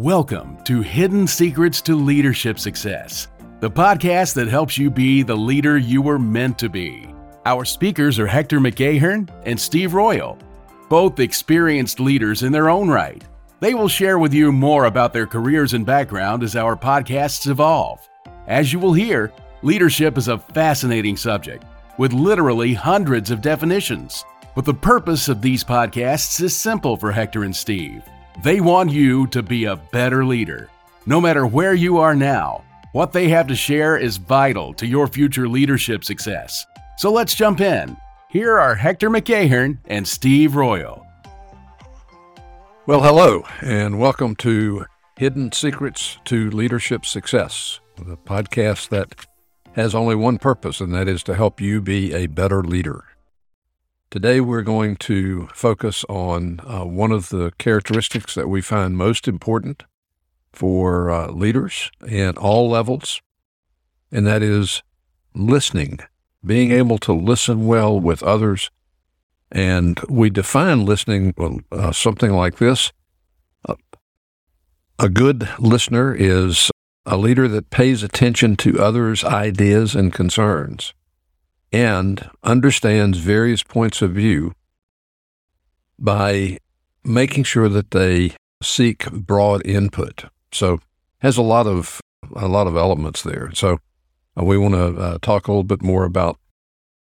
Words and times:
Welcome 0.00 0.56
to 0.64 0.80
Hidden 0.80 1.26
Secrets 1.26 1.82
to 1.82 1.94
Leadership 1.94 2.58
Success, 2.58 3.28
the 3.60 3.70
podcast 3.70 4.32
that 4.32 4.48
helps 4.48 4.78
you 4.78 4.90
be 4.90 5.22
the 5.22 5.36
leader 5.36 5.76
you 5.76 6.00
were 6.00 6.18
meant 6.18 6.58
to 6.60 6.70
be. 6.70 7.14
Our 7.44 7.66
speakers 7.66 8.18
are 8.18 8.26
Hector 8.26 8.60
McAhern 8.60 9.28
and 9.44 9.60
Steve 9.60 9.92
Royal, 9.92 10.38
both 10.88 11.20
experienced 11.20 12.00
leaders 12.00 12.44
in 12.44 12.50
their 12.50 12.70
own 12.70 12.88
right. 12.88 13.22
They 13.60 13.74
will 13.74 13.88
share 13.88 14.18
with 14.18 14.32
you 14.32 14.52
more 14.52 14.86
about 14.86 15.12
their 15.12 15.26
careers 15.26 15.74
and 15.74 15.84
background 15.84 16.42
as 16.44 16.56
our 16.56 16.78
podcasts 16.78 17.46
evolve. 17.46 18.00
As 18.46 18.72
you 18.72 18.78
will 18.78 18.94
hear, 18.94 19.34
leadership 19.60 20.16
is 20.16 20.28
a 20.28 20.38
fascinating 20.38 21.18
subject 21.18 21.62
with 21.98 22.14
literally 22.14 22.72
hundreds 22.72 23.30
of 23.30 23.42
definitions. 23.42 24.24
But 24.54 24.64
the 24.64 24.72
purpose 24.72 25.28
of 25.28 25.42
these 25.42 25.62
podcasts 25.62 26.40
is 26.40 26.56
simple 26.56 26.96
for 26.96 27.12
Hector 27.12 27.44
and 27.44 27.54
Steve 27.54 28.02
they 28.42 28.60
want 28.60 28.90
you 28.90 29.26
to 29.28 29.42
be 29.42 29.64
a 29.64 29.76
better 29.76 30.24
leader. 30.24 30.70
No 31.06 31.20
matter 31.20 31.46
where 31.46 31.74
you 31.74 31.98
are 31.98 32.14
now, 32.14 32.64
what 32.92 33.12
they 33.12 33.28
have 33.28 33.46
to 33.48 33.54
share 33.54 33.96
is 33.96 34.16
vital 34.16 34.72
to 34.74 34.86
your 34.86 35.06
future 35.06 35.48
leadership 35.48 36.04
success. 36.04 36.64
So 36.96 37.12
let's 37.12 37.34
jump 37.34 37.60
in. 37.60 37.96
Here 38.28 38.58
are 38.58 38.74
Hector 38.74 39.10
McAhern 39.10 39.78
and 39.86 40.06
Steve 40.06 40.54
Royal. 40.54 41.06
Well, 42.86 43.02
hello, 43.02 43.44
and 43.60 43.98
welcome 44.00 44.34
to 44.36 44.86
Hidden 45.16 45.52
Secrets 45.52 46.18
to 46.24 46.50
Leadership 46.50 47.04
Success, 47.04 47.80
the 47.96 48.16
podcast 48.16 48.88
that 48.88 49.26
has 49.74 49.94
only 49.94 50.14
one 50.14 50.38
purpose, 50.38 50.80
and 50.80 50.94
that 50.94 51.06
is 51.08 51.22
to 51.24 51.34
help 51.34 51.60
you 51.60 51.80
be 51.80 52.12
a 52.14 52.26
better 52.26 52.62
leader. 52.62 53.04
Today, 54.10 54.40
we're 54.40 54.62
going 54.62 54.96
to 54.96 55.46
focus 55.54 56.04
on 56.08 56.58
uh, 56.66 56.84
one 56.84 57.12
of 57.12 57.28
the 57.28 57.52
characteristics 57.58 58.34
that 58.34 58.48
we 58.48 58.60
find 58.60 58.96
most 58.96 59.28
important 59.28 59.84
for 60.52 61.12
uh, 61.12 61.30
leaders 61.30 61.92
at 62.10 62.36
all 62.36 62.68
levels, 62.68 63.22
and 64.10 64.26
that 64.26 64.42
is 64.42 64.82
listening, 65.32 66.00
being 66.44 66.72
able 66.72 66.98
to 66.98 67.12
listen 67.12 67.68
well 67.68 68.00
with 68.00 68.20
others. 68.24 68.72
And 69.52 70.00
we 70.08 70.28
define 70.28 70.84
listening 70.84 71.32
uh, 71.70 71.92
something 71.92 72.32
like 72.32 72.56
this 72.56 72.90
a 74.98 75.08
good 75.08 75.48
listener 75.60 76.14
is 76.14 76.70
a 77.06 77.16
leader 77.16 77.46
that 77.46 77.70
pays 77.70 78.02
attention 78.02 78.56
to 78.56 78.82
others' 78.82 79.22
ideas 79.22 79.94
and 79.94 80.12
concerns 80.12 80.94
and 81.72 82.30
understands 82.42 83.18
various 83.18 83.62
points 83.62 84.02
of 84.02 84.12
view 84.12 84.52
by 85.98 86.58
making 87.04 87.44
sure 87.44 87.68
that 87.68 87.90
they 87.92 88.32
seek 88.62 89.10
broad 89.10 89.64
input. 89.66 90.24
So 90.52 90.80
has 91.20 91.36
a 91.36 91.42
lot 91.42 91.66
of 91.66 92.00
a 92.34 92.48
lot 92.48 92.66
of 92.66 92.76
elements 92.76 93.22
there. 93.22 93.50
So 93.54 93.78
uh, 94.38 94.44
we 94.44 94.58
want 94.58 94.74
to 94.74 94.96
uh, 94.96 95.18
talk 95.20 95.48
a 95.48 95.52
little 95.52 95.64
bit 95.64 95.82
more 95.82 96.04
about 96.04 96.38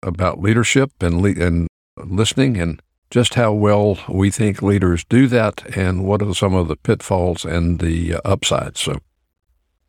about 0.03 0.41
leadership 0.41 0.91
and 1.01 1.21
le- 1.21 1.47
and 1.47 1.69
listening 1.97 2.57
and 2.57 2.81
just 3.11 3.35
how 3.35 3.53
well 3.53 3.99
we 4.09 4.31
think 4.31 4.63
leaders 4.63 5.05
do 5.05 5.27
that 5.27 5.77
and 5.77 6.05
what 6.05 6.23
are 6.23 6.35
some 6.35 6.55
of 6.55 6.69
the 6.69 6.77
pitfalls 6.77 7.45
and 7.45 7.81
the 7.81 8.15
uh, 8.15 8.21
upsides. 8.25 8.81
So 8.81 9.01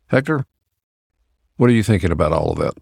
Hector, 0.08 0.44
what 1.56 1.70
are 1.70 1.74
you 1.74 1.82
thinking 1.82 2.10
about 2.10 2.32
all 2.32 2.52
of 2.52 2.58
that? 2.58 2.74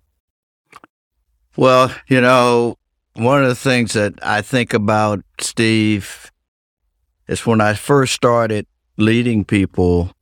Well, 1.56 1.92
you 2.06 2.20
know, 2.20 2.78
one 3.14 3.42
of 3.42 3.48
the 3.48 3.56
things 3.56 3.94
that 3.94 4.14
I 4.22 4.40
think 4.40 4.72
about, 4.72 5.24
Steve, 5.40 6.30
is 7.26 7.44
when 7.44 7.60
I 7.60 7.74
first 7.74 8.14
started 8.14 8.66
leading 8.96 9.44
people, 9.44 10.12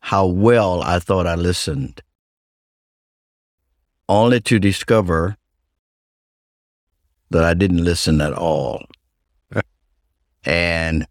how 0.00 0.26
well 0.26 0.82
I 0.82 0.98
thought 0.98 1.26
I 1.26 1.36
listened, 1.36 2.02
only 4.08 4.40
to 4.40 4.58
discover 4.58 5.36
that 7.30 7.44
I 7.44 7.54
didn't 7.54 7.84
listen 7.84 8.20
at 8.20 8.32
all. 8.32 8.86
and 10.44 11.06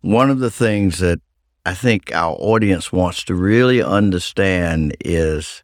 one 0.00 0.30
of 0.30 0.38
the 0.38 0.50
things 0.50 0.98
that 0.98 1.20
I 1.66 1.74
think 1.74 2.12
our 2.14 2.36
audience 2.38 2.92
wants 2.92 3.24
to 3.24 3.34
really 3.34 3.82
understand 3.82 4.96
is 5.00 5.62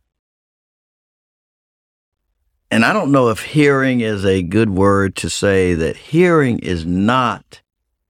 and 2.71 2.85
I 2.85 2.93
don't 2.93 3.13
know 3.13 3.31
if 3.31 3.41
hearing 3.41 4.01
is 4.01 4.25
a 4.25 4.43
good 4.43 4.71
word 4.71 5.17
to 5.17 5.31
say 5.31 5.75
that 5.75 5.97
hearing 5.97 6.59
is 6.59 6.85
not 6.85 7.63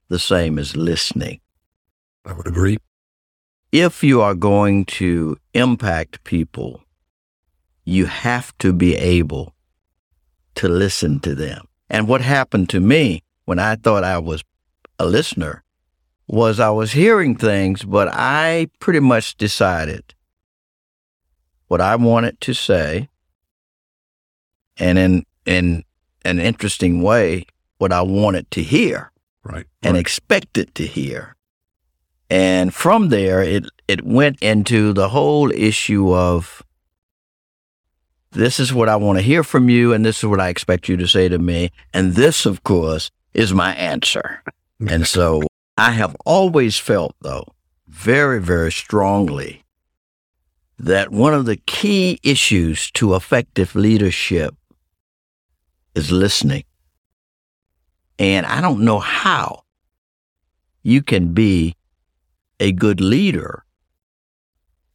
the 0.09 0.19
same 0.19 0.59
as 0.59 0.75
listening. 0.75 1.39
I 2.25 2.33
would 2.33 2.47
agree. 2.47 2.77
If 3.71 4.03
you 4.03 4.21
are 4.21 4.35
going 4.35 4.85
to 4.85 5.37
impact 5.53 6.23
people, 6.23 6.81
you 7.85 8.07
have 8.07 8.57
to 8.57 8.73
be 8.73 8.95
able 8.95 9.53
to 10.55 10.67
listen 10.67 11.19
to 11.21 11.35
them. 11.35 11.67
And 11.89 12.07
what 12.07 12.21
happened 12.21 12.69
to 12.69 12.79
me 12.79 13.23
when 13.45 13.59
I 13.59 13.75
thought 13.75 14.03
I 14.03 14.17
was 14.17 14.43
a 14.97 15.05
listener 15.05 15.63
was 16.27 16.59
I 16.59 16.69
was 16.69 16.91
hearing 16.91 17.35
things, 17.35 17.83
but 17.83 18.09
I 18.11 18.67
pretty 18.79 18.99
much 18.99 19.37
decided 19.37 20.13
what 21.67 21.81
I 21.81 21.95
wanted 21.95 22.41
to 22.41 22.53
say 22.53 23.09
and 24.79 24.97
in 24.97 25.25
in 25.45 25.83
an 26.25 26.39
interesting 26.39 27.01
way 27.01 27.45
what 27.77 27.91
I 27.91 28.01
wanted 28.01 28.49
to 28.51 28.63
hear. 28.63 29.11
Right. 29.43 29.65
And 29.81 29.93
right. 29.93 30.01
expected 30.01 30.75
to 30.75 30.85
hear. 30.85 31.35
And 32.29 32.73
from 32.73 33.09
there 33.09 33.41
it 33.41 33.65
it 33.87 34.03
went 34.05 34.41
into 34.41 34.93
the 34.93 35.09
whole 35.09 35.51
issue 35.51 36.13
of 36.13 36.61
this 38.31 38.59
is 38.59 38.71
what 38.71 38.89
I 38.89 38.95
want 38.95 39.17
to 39.17 39.23
hear 39.23 39.43
from 39.43 39.69
you 39.69 39.93
and 39.93 40.05
this 40.05 40.19
is 40.19 40.25
what 40.25 40.39
I 40.39 40.49
expect 40.49 40.87
you 40.87 40.97
to 40.97 41.07
say 41.07 41.27
to 41.29 41.39
me 41.39 41.71
and 41.93 42.13
this 42.13 42.45
of 42.45 42.63
course 42.63 43.09
is 43.33 43.53
my 43.53 43.73
answer. 43.73 44.43
and 44.87 45.07
so 45.07 45.41
I 45.77 45.91
have 45.91 46.15
always 46.25 46.77
felt 46.77 47.15
though 47.21 47.45
very 47.87 48.39
very 48.39 48.71
strongly 48.71 49.63
that 50.77 51.11
one 51.11 51.33
of 51.33 51.45
the 51.45 51.57
key 51.57 52.19
issues 52.23 52.91
to 52.91 53.15
effective 53.15 53.75
leadership 53.75 54.55
is 55.95 56.11
listening. 56.11 56.63
And 58.17 58.45
I 58.45 58.61
don't 58.61 58.81
know 58.81 58.99
how 58.99 59.63
you 60.83 61.01
can 61.01 61.33
be 61.33 61.75
a 62.59 62.71
good 62.71 62.99
leader 62.99 63.63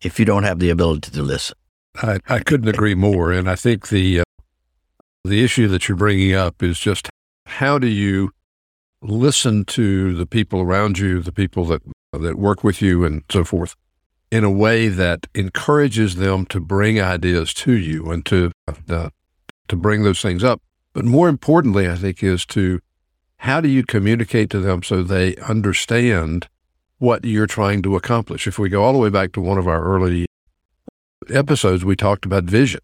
if 0.02 0.18
you 0.18 0.24
don't 0.26 0.44
have 0.44 0.58
the 0.58 0.70
ability 0.70 1.10
to 1.10 1.22
listen. 1.22 1.56
I, 1.96 2.18
I 2.28 2.40
couldn't 2.40 2.68
agree 2.68 2.94
more. 2.94 3.32
And 3.32 3.48
I 3.48 3.54
think 3.54 3.88
the, 3.88 4.20
uh, 4.20 4.24
the 5.24 5.42
issue 5.42 5.68
that 5.68 5.88
you're 5.88 5.96
bringing 5.96 6.34
up 6.34 6.62
is 6.62 6.78
just 6.78 7.08
how 7.46 7.78
do 7.78 7.86
you 7.86 8.30
listen 9.00 9.64
to 9.64 10.14
the 10.14 10.26
people 10.26 10.60
around 10.60 10.98
you, 10.98 11.20
the 11.20 11.32
people 11.32 11.64
that, 11.66 11.82
that 12.12 12.36
work 12.36 12.64
with 12.64 12.82
you 12.82 13.04
and 13.04 13.22
so 13.30 13.44
forth 13.44 13.74
in 14.30 14.44
a 14.44 14.50
way 14.50 14.88
that 14.88 15.26
encourages 15.34 16.16
them 16.16 16.44
to 16.46 16.60
bring 16.60 17.00
ideas 17.00 17.54
to 17.54 17.72
you 17.72 18.10
and 18.10 18.26
to, 18.26 18.50
uh, 18.88 19.10
to 19.68 19.76
bring 19.76 20.02
those 20.02 20.20
things 20.20 20.42
up 20.42 20.60
but 20.94 21.04
more 21.04 21.28
importantly, 21.28 21.88
I 21.88 21.96
think, 21.96 22.22
is 22.22 22.46
to 22.46 22.80
how 23.38 23.60
do 23.60 23.68
you 23.68 23.82
communicate 23.84 24.48
to 24.50 24.60
them 24.60 24.82
so 24.82 25.02
they 25.02 25.36
understand 25.36 26.48
what 26.98 27.24
you're 27.24 27.46
trying 27.46 27.82
to 27.82 27.96
accomplish? 27.96 28.46
If 28.46 28.58
we 28.58 28.70
go 28.70 28.82
all 28.82 28.94
the 28.94 28.98
way 28.98 29.10
back 29.10 29.32
to 29.32 29.40
one 29.40 29.58
of 29.58 29.68
our 29.68 29.84
early 29.84 30.24
episodes, 31.28 31.84
we 31.84 31.96
talked 31.96 32.24
about 32.24 32.44
vision. 32.44 32.80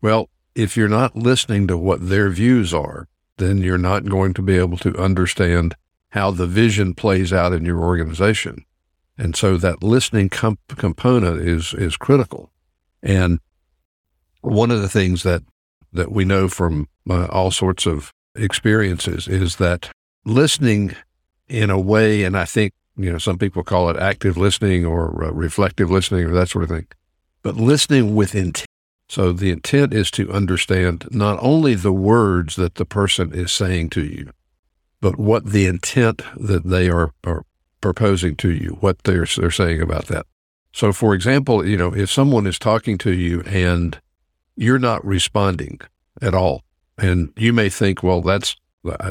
Well, 0.00 0.30
if 0.54 0.76
you're 0.76 0.88
not 0.88 1.16
listening 1.16 1.66
to 1.66 1.76
what 1.76 2.08
their 2.08 2.30
views 2.30 2.72
are, 2.72 3.08
then 3.36 3.58
you're 3.58 3.76
not 3.76 4.06
going 4.06 4.32
to 4.34 4.42
be 4.42 4.56
able 4.56 4.78
to 4.78 4.96
understand 4.96 5.74
how 6.10 6.30
the 6.30 6.46
vision 6.46 6.94
plays 6.94 7.32
out 7.32 7.52
in 7.52 7.64
your 7.64 7.80
organization. 7.80 8.64
And 9.18 9.36
so 9.36 9.56
that 9.58 9.82
listening 9.82 10.28
comp- 10.28 10.76
component 10.76 11.40
is, 11.46 11.74
is 11.74 11.96
critical. 11.96 12.50
And 13.02 13.40
one 14.40 14.70
of 14.70 14.80
the 14.80 14.88
things 14.88 15.22
that 15.24 15.42
that 15.92 16.12
we 16.12 16.24
know 16.24 16.48
from 16.48 16.88
uh, 17.08 17.26
all 17.26 17.50
sorts 17.50 17.86
of 17.86 18.12
experiences 18.34 19.26
is 19.28 19.56
that 19.56 19.90
listening 20.24 20.94
in 21.48 21.70
a 21.70 21.80
way, 21.80 22.22
and 22.24 22.36
I 22.36 22.44
think, 22.44 22.72
you 22.96 23.10
know, 23.10 23.18
some 23.18 23.38
people 23.38 23.62
call 23.62 23.90
it 23.90 23.96
active 23.96 24.36
listening 24.36 24.84
or 24.84 25.24
uh, 25.24 25.30
reflective 25.30 25.90
listening 25.90 26.26
or 26.26 26.32
that 26.32 26.48
sort 26.48 26.64
of 26.64 26.70
thing, 26.70 26.86
but 27.42 27.56
listening 27.56 28.14
with 28.14 28.34
intent. 28.34 28.66
So 29.08 29.32
the 29.32 29.50
intent 29.50 29.92
is 29.92 30.08
to 30.12 30.30
understand 30.30 31.08
not 31.10 31.38
only 31.42 31.74
the 31.74 31.92
words 31.92 32.54
that 32.54 32.76
the 32.76 32.84
person 32.84 33.32
is 33.32 33.50
saying 33.50 33.90
to 33.90 34.04
you, 34.04 34.30
but 35.00 35.18
what 35.18 35.46
the 35.46 35.66
intent 35.66 36.22
that 36.36 36.64
they 36.64 36.88
are, 36.88 37.12
are 37.24 37.42
proposing 37.80 38.36
to 38.36 38.52
you, 38.52 38.76
what 38.80 39.02
they're, 39.02 39.26
they're 39.36 39.50
saying 39.50 39.82
about 39.82 40.06
that. 40.06 40.26
So, 40.72 40.92
for 40.92 41.14
example, 41.14 41.66
you 41.66 41.76
know, 41.76 41.92
if 41.92 42.10
someone 42.10 42.46
is 42.46 42.58
talking 42.58 42.98
to 42.98 43.12
you 43.12 43.40
and 43.42 43.98
you're 44.60 44.78
not 44.78 45.04
responding 45.04 45.80
at 46.20 46.34
all. 46.34 46.62
And 46.98 47.32
you 47.36 47.52
may 47.52 47.70
think, 47.70 48.02
well, 48.02 48.20
that's 48.20 48.56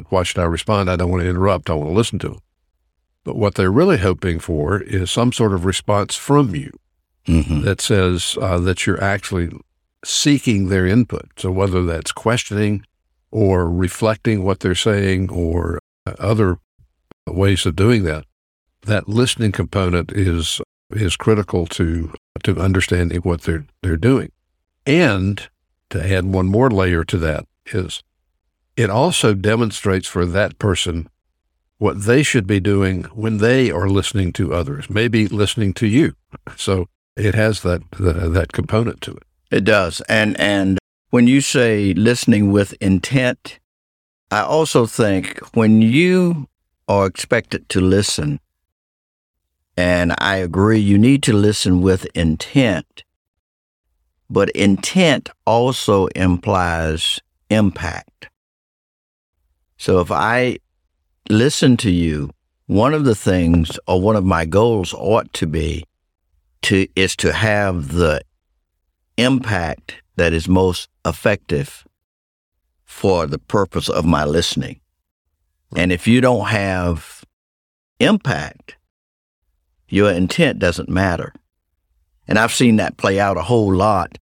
why 0.09 0.23
should 0.23 0.39
I 0.39 0.45
respond? 0.45 0.89
I 0.89 0.95
don't 0.95 1.09
want 1.09 1.23
to 1.23 1.29
interrupt. 1.29 1.69
I 1.69 1.73
want 1.73 1.89
to 1.89 1.95
listen 1.95 2.19
to 2.19 2.29
them. 2.29 2.39
But 3.23 3.35
what 3.35 3.55
they're 3.55 3.71
really 3.71 3.97
hoping 3.97 4.39
for 4.39 4.81
is 4.81 5.11
some 5.11 5.31
sort 5.33 5.53
of 5.53 5.65
response 5.65 6.15
from 6.15 6.55
you 6.55 6.71
Mm-hmm. 7.27 7.61
that 7.61 7.79
says 7.79 8.37
uh, 8.41 8.57
that 8.59 8.87
you're 8.87 9.03
actually 9.03 9.51
seeking 10.03 10.69
their 10.69 10.87
input. 10.87 11.27
So 11.37 11.51
whether 11.51 11.83
that's 11.83 12.11
questioning 12.11 12.83
or 13.29 13.69
reflecting 13.69 14.43
what 14.43 14.61
they're 14.61 14.73
saying 14.73 15.29
or 15.29 15.77
uh, 16.07 16.13
other 16.17 16.57
ways 17.27 17.67
of 17.67 17.75
doing 17.75 18.03
that, 18.05 18.25
that 18.83 19.07
listening 19.07 19.51
component 19.51 20.11
is 20.11 20.59
is 20.89 21.15
critical 21.15 21.67
to 21.67 22.11
to 22.43 22.57
understanding 22.59 23.19
what 23.19 23.41
they're 23.41 23.65
they're 23.83 23.97
doing. 23.97 24.31
And 24.89 25.47
to 25.91 26.03
add 26.03 26.25
one 26.25 26.47
more 26.47 26.71
layer 26.71 27.03
to 27.03 27.17
that 27.19 27.45
is 27.67 28.01
it 28.75 28.89
also 28.89 29.35
demonstrates 29.35 30.07
for 30.07 30.25
that 30.25 30.57
person 30.57 31.07
what 31.77 32.05
they 32.05 32.23
should 32.23 32.47
be 32.47 32.59
doing 32.59 33.03
when 33.13 33.37
they 33.37 33.69
are 33.69 33.87
listening 33.87 34.33
to 34.33 34.51
others, 34.51 34.89
maybe 34.89 35.27
listening 35.27 35.75
to 35.75 35.85
you. 35.85 36.15
So 36.57 36.87
it 37.15 37.35
has 37.35 37.61
that 37.61 37.83
that, 37.99 38.33
that 38.33 38.51
component 38.51 38.99
to 39.01 39.11
it. 39.11 39.23
It 39.51 39.63
does. 39.63 40.01
And 40.09 40.39
and 40.39 40.79
when 41.11 41.27
you 41.27 41.41
say 41.41 41.93
listening 41.93 42.51
with 42.51 42.73
intent, 42.81 43.59
I 44.31 44.41
also 44.41 44.87
think 44.87 45.37
when 45.55 45.83
you 45.83 46.47
are 46.87 47.05
expected 47.05 47.69
to 47.69 47.79
listen, 47.79 48.39
and 49.77 50.15
I 50.17 50.37
agree, 50.37 50.79
you 50.79 50.97
need 50.97 51.21
to 51.23 51.33
listen 51.33 51.81
with 51.81 52.07
intent. 52.15 53.03
But 54.29 54.49
intent 54.51 55.29
also 55.45 56.07
implies 56.07 57.19
impact. 57.49 58.29
So 59.77 59.99
if 59.99 60.11
I 60.11 60.59
listen 61.29 61.77
to 61.77 61.89
you, 61.89 62.31
one 62.67 62.93
of 62.93 63.05
the 63.05 63.15
things 63.15 63.79
or 63.87 63.99
one 63.99 64.15
of 64.15 64.25
my 64.25 64.45
goals 64.45 64.93
ought 64.93 65.33
to 65.33 65.47
be 65.47 65.85
to 66.63 66.87
is 66.95 67.15
to 67.15 67.33
have 67.33 67.93
the 67.93 68.21
impact 69.17 70.01
that 70.17 70.33
is 70.33 70.47
most 70.47 70.89
effective 71.05 71.85
for 72.83 73.25
the 73.25 73.39
purpose 73.39 73.89
of 73.89 74.05
my 74.05 74.25
listening. 74.25 74.79
And 75.75 75.91
if 75.91 76.07
you 76.07 76.21
don't 76.21 76.47
have 76.47 77.23
impact, 77.99 78.75
your 79.87 80.11
intent 80.11 80.59
doesn't 80.59 80.89
matter. 80.89 81.33
And 82.29 82.37
I've 82.37 82.53
seen 82.53 82.75
that 82.75 82.95
play 82.95 83.19
out 83.19 83.37
a 83.37 83.41
whole 83.41 83.73
lot, 83.73 84.19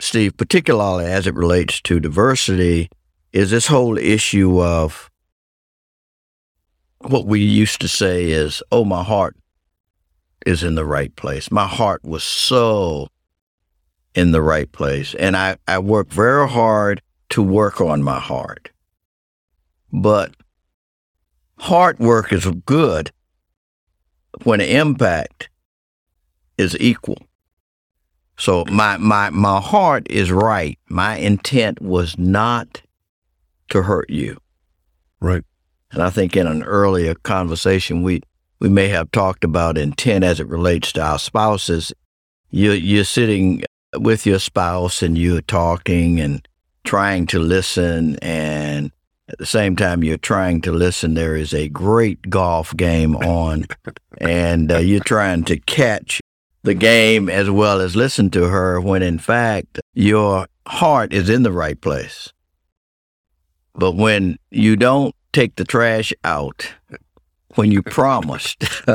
Steve, 0.00 0.34
particularly 0.38 1.04
as 1.04 1.26
it 1.26 1.34
relates 1.34 1.78
to 1.82 2.00
diversity, 2.00 2.88
is 3.34 3.50
this 3.50 3.66
whole 3.66 3.98
issue 3.98 4.62
of 4.62 5.10
what 7.02 7.26
we 7.26 7.40
used 7.40 7.82
to 7.82 7.88
say 7.88 8.30
is, 8.30 8.62
oh, 8.72 8.86
my 8.86 9.02
heart 9.02 9.36
is 10.46 10.64
in 10.64 10.74
the 10.74 10.86
right 10.86 11.14
place. 11.16 11.50
My 11.50 11.66
heart 11.66 12.02
was 12.02 12.24
so 12.24 13.08
in 14.14 14.32
the 14.32 14.40
right 14.40 14.72
place. 14.72 15.14
And 15.14 15.36
I, 15.36 15.58
I 15.68 15.80
worked 15.80 16.14
very 16.14 16.48
hard 16.48 17.02
to 17.28 17.42
work 17.42 17.78
on 17.78 18.02
my 18.02 18.18
heart. 18.18 18.70
But 19.92 20.34
hard 21.58 21.98
work 21.98 22.32
is 22.32 22.50
good 22.64 23.12
when 24.44 24.60
the 24.60 24.76
impact 24.78 25.50
is 26.56 26.74
equal. 26.80 27.18
So 28.40 28.64
my, 28.70 28.96
my, 28.96 29.28
my 29.28 29.60
heart 29.60 30.06
is 30.08 30.32
right. 30.32 30.78
My 30.88 31.16
intent 31.16 31.82
was 31.82 32.18
not 32.18 32.80
to 33.68 33.82
hurt 33.82 34.08
you. 34.08 34.38
Right. 35.20 35.44
And 35.92 36.02
I 36.02 36.08
think 36.08 36.34
in 36.36 36.46
an 36.46 36.62
earlier 36.62 37.14
conversation, 37.14 38.02
we, 38.02 38.22
we 38.58 38.70
may 38.70 38.88
have 38.88 39.10
talked 39.10 39.44
about 39.44 39.76
intent 39.76 40.24
as 40.24 40.40
it 40.40 40.48
relates 40.48 40.90
to 40.92 41.02
our 41.02 41.18
spouses. 41.18 41.92
You, 42.48 42.72
you're 42.72 43.04
sitting 43.04 43.62
with 43.94 44.24
your 44.24 44.38
spouse 44.38 45.02
and 45.02 45.18
you're 45.18 45.42
talking 45.42 46.18
and 46.18 46.46
trying 46.84 47.26
to 47.26 47.38
listen. 47.38 48.16
And 48.22 48.90
at 49.28 49.36
the 49.36 49.44
same 49.44 49.76
time, 49.76 50.02
you're 50.02 50.16
trying 50.16 50.62
to 50.62 50.72
listen, 50.72 51.12
there 51.12 51.36
is 51.36 51.52
a 51.52 51.68
great 51.68 52.30
golf 52.30 52.74
game 52.74 53.16
on, 53.16 53.66
and 54.18 54.72
uh, 54.72 54.78
you're 54.78 55.04
trying 55.04 55.44
to 55.44 55.58
catch 55.58 56.22
the 56.62 56.74
game 56.74 57.28
as 57.28 57.50
well 57.50 57.80
as 57.80 57.96
listen 57.96 58.30
to 58.30 58.48
her 58.48 58.80
when 58.80 59.02
in 59.02 59.18
fact 59.18 59.80
your 59.94 60.46
heart 60.66 61.12
is 61.12 61.28
in 61.28 61.42
the 61.42 61.52
right 61.52 61.80
place. 61.80 62.32
But 63.74 63.92
when 63.92 64.38
you 64.50 64.76
don't 64.76 65.14
take 65.32 65.56
the 65.56 65.64
trash 65.64 66.12
out 66.24 66.72
when 67.54 67.72
you 67.72 67.82
promised, 67.82 68.60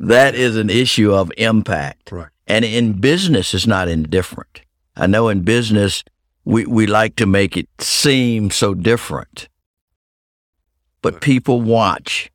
that 0.00 0.34
is 0.34 0.56
an 0.56 0.70
issue 0.70 1.12
of 1.12 1.30
impact. 1.36 2.10
Right. 2.10 2.28
And 2.46 2.64
in 2.64 3.00
business, 3.00 3.54
it's 3.54 3.66
not 3.66 3.88
indifferent. 3.88 4.62
I 4.96 5.06
know 5.06 5.28
in 5.28 5.42
business, 5.42 6.04
we, 6.44 6.66
we 6.66 6.86
like 6.86 7.16
to 7.16 7.26
make 7.26 7.56
it 7.56 7.68
seem 7.78 8.50
so 8.50 8.74
different. 8.74 9.48
But 11.00 11.20
people 11.20 11.60
watch. 11.60 12.30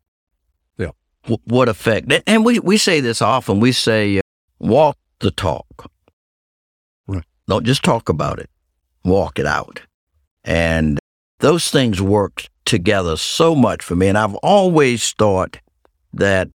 Wh- 1.27 1.45
what 1.45 1.69
effect? 1.69 2.11
And 2.27 2.45
we, 2.45 2.59
we 2.59 2.77
say 2.77 2.99
this 2.99 3.21
often. 3.21 3.59
We 3.59 3.71
say, 3.71 4.17
uh, 4.17 4.21
walk 4.59 4.97
the 5.19 5.31
talk. 5.31 5.91
Right. 7.07 7.23
Don't 7.47 7.65
just 7.65 7.83
talk 7.83 8.09
about 8.09 8.39
it, 8.39 8.49
walk 9.03 9.39
it 9.39 9.45
out. 9.45 9.81
And 10.43 10.99
those 11.39 11.69
things 11.69 12.01
work 12.01 12.47
together 12.65 13.17
so 13.17 13.55
much 13.55 13.83
for 13.83 13.95
me. 13.95 14.07
And 14.07 14.17
I've 14.17 14.35
always 14.35 15.11
thought 15.13 15.59
that 16.13 16.49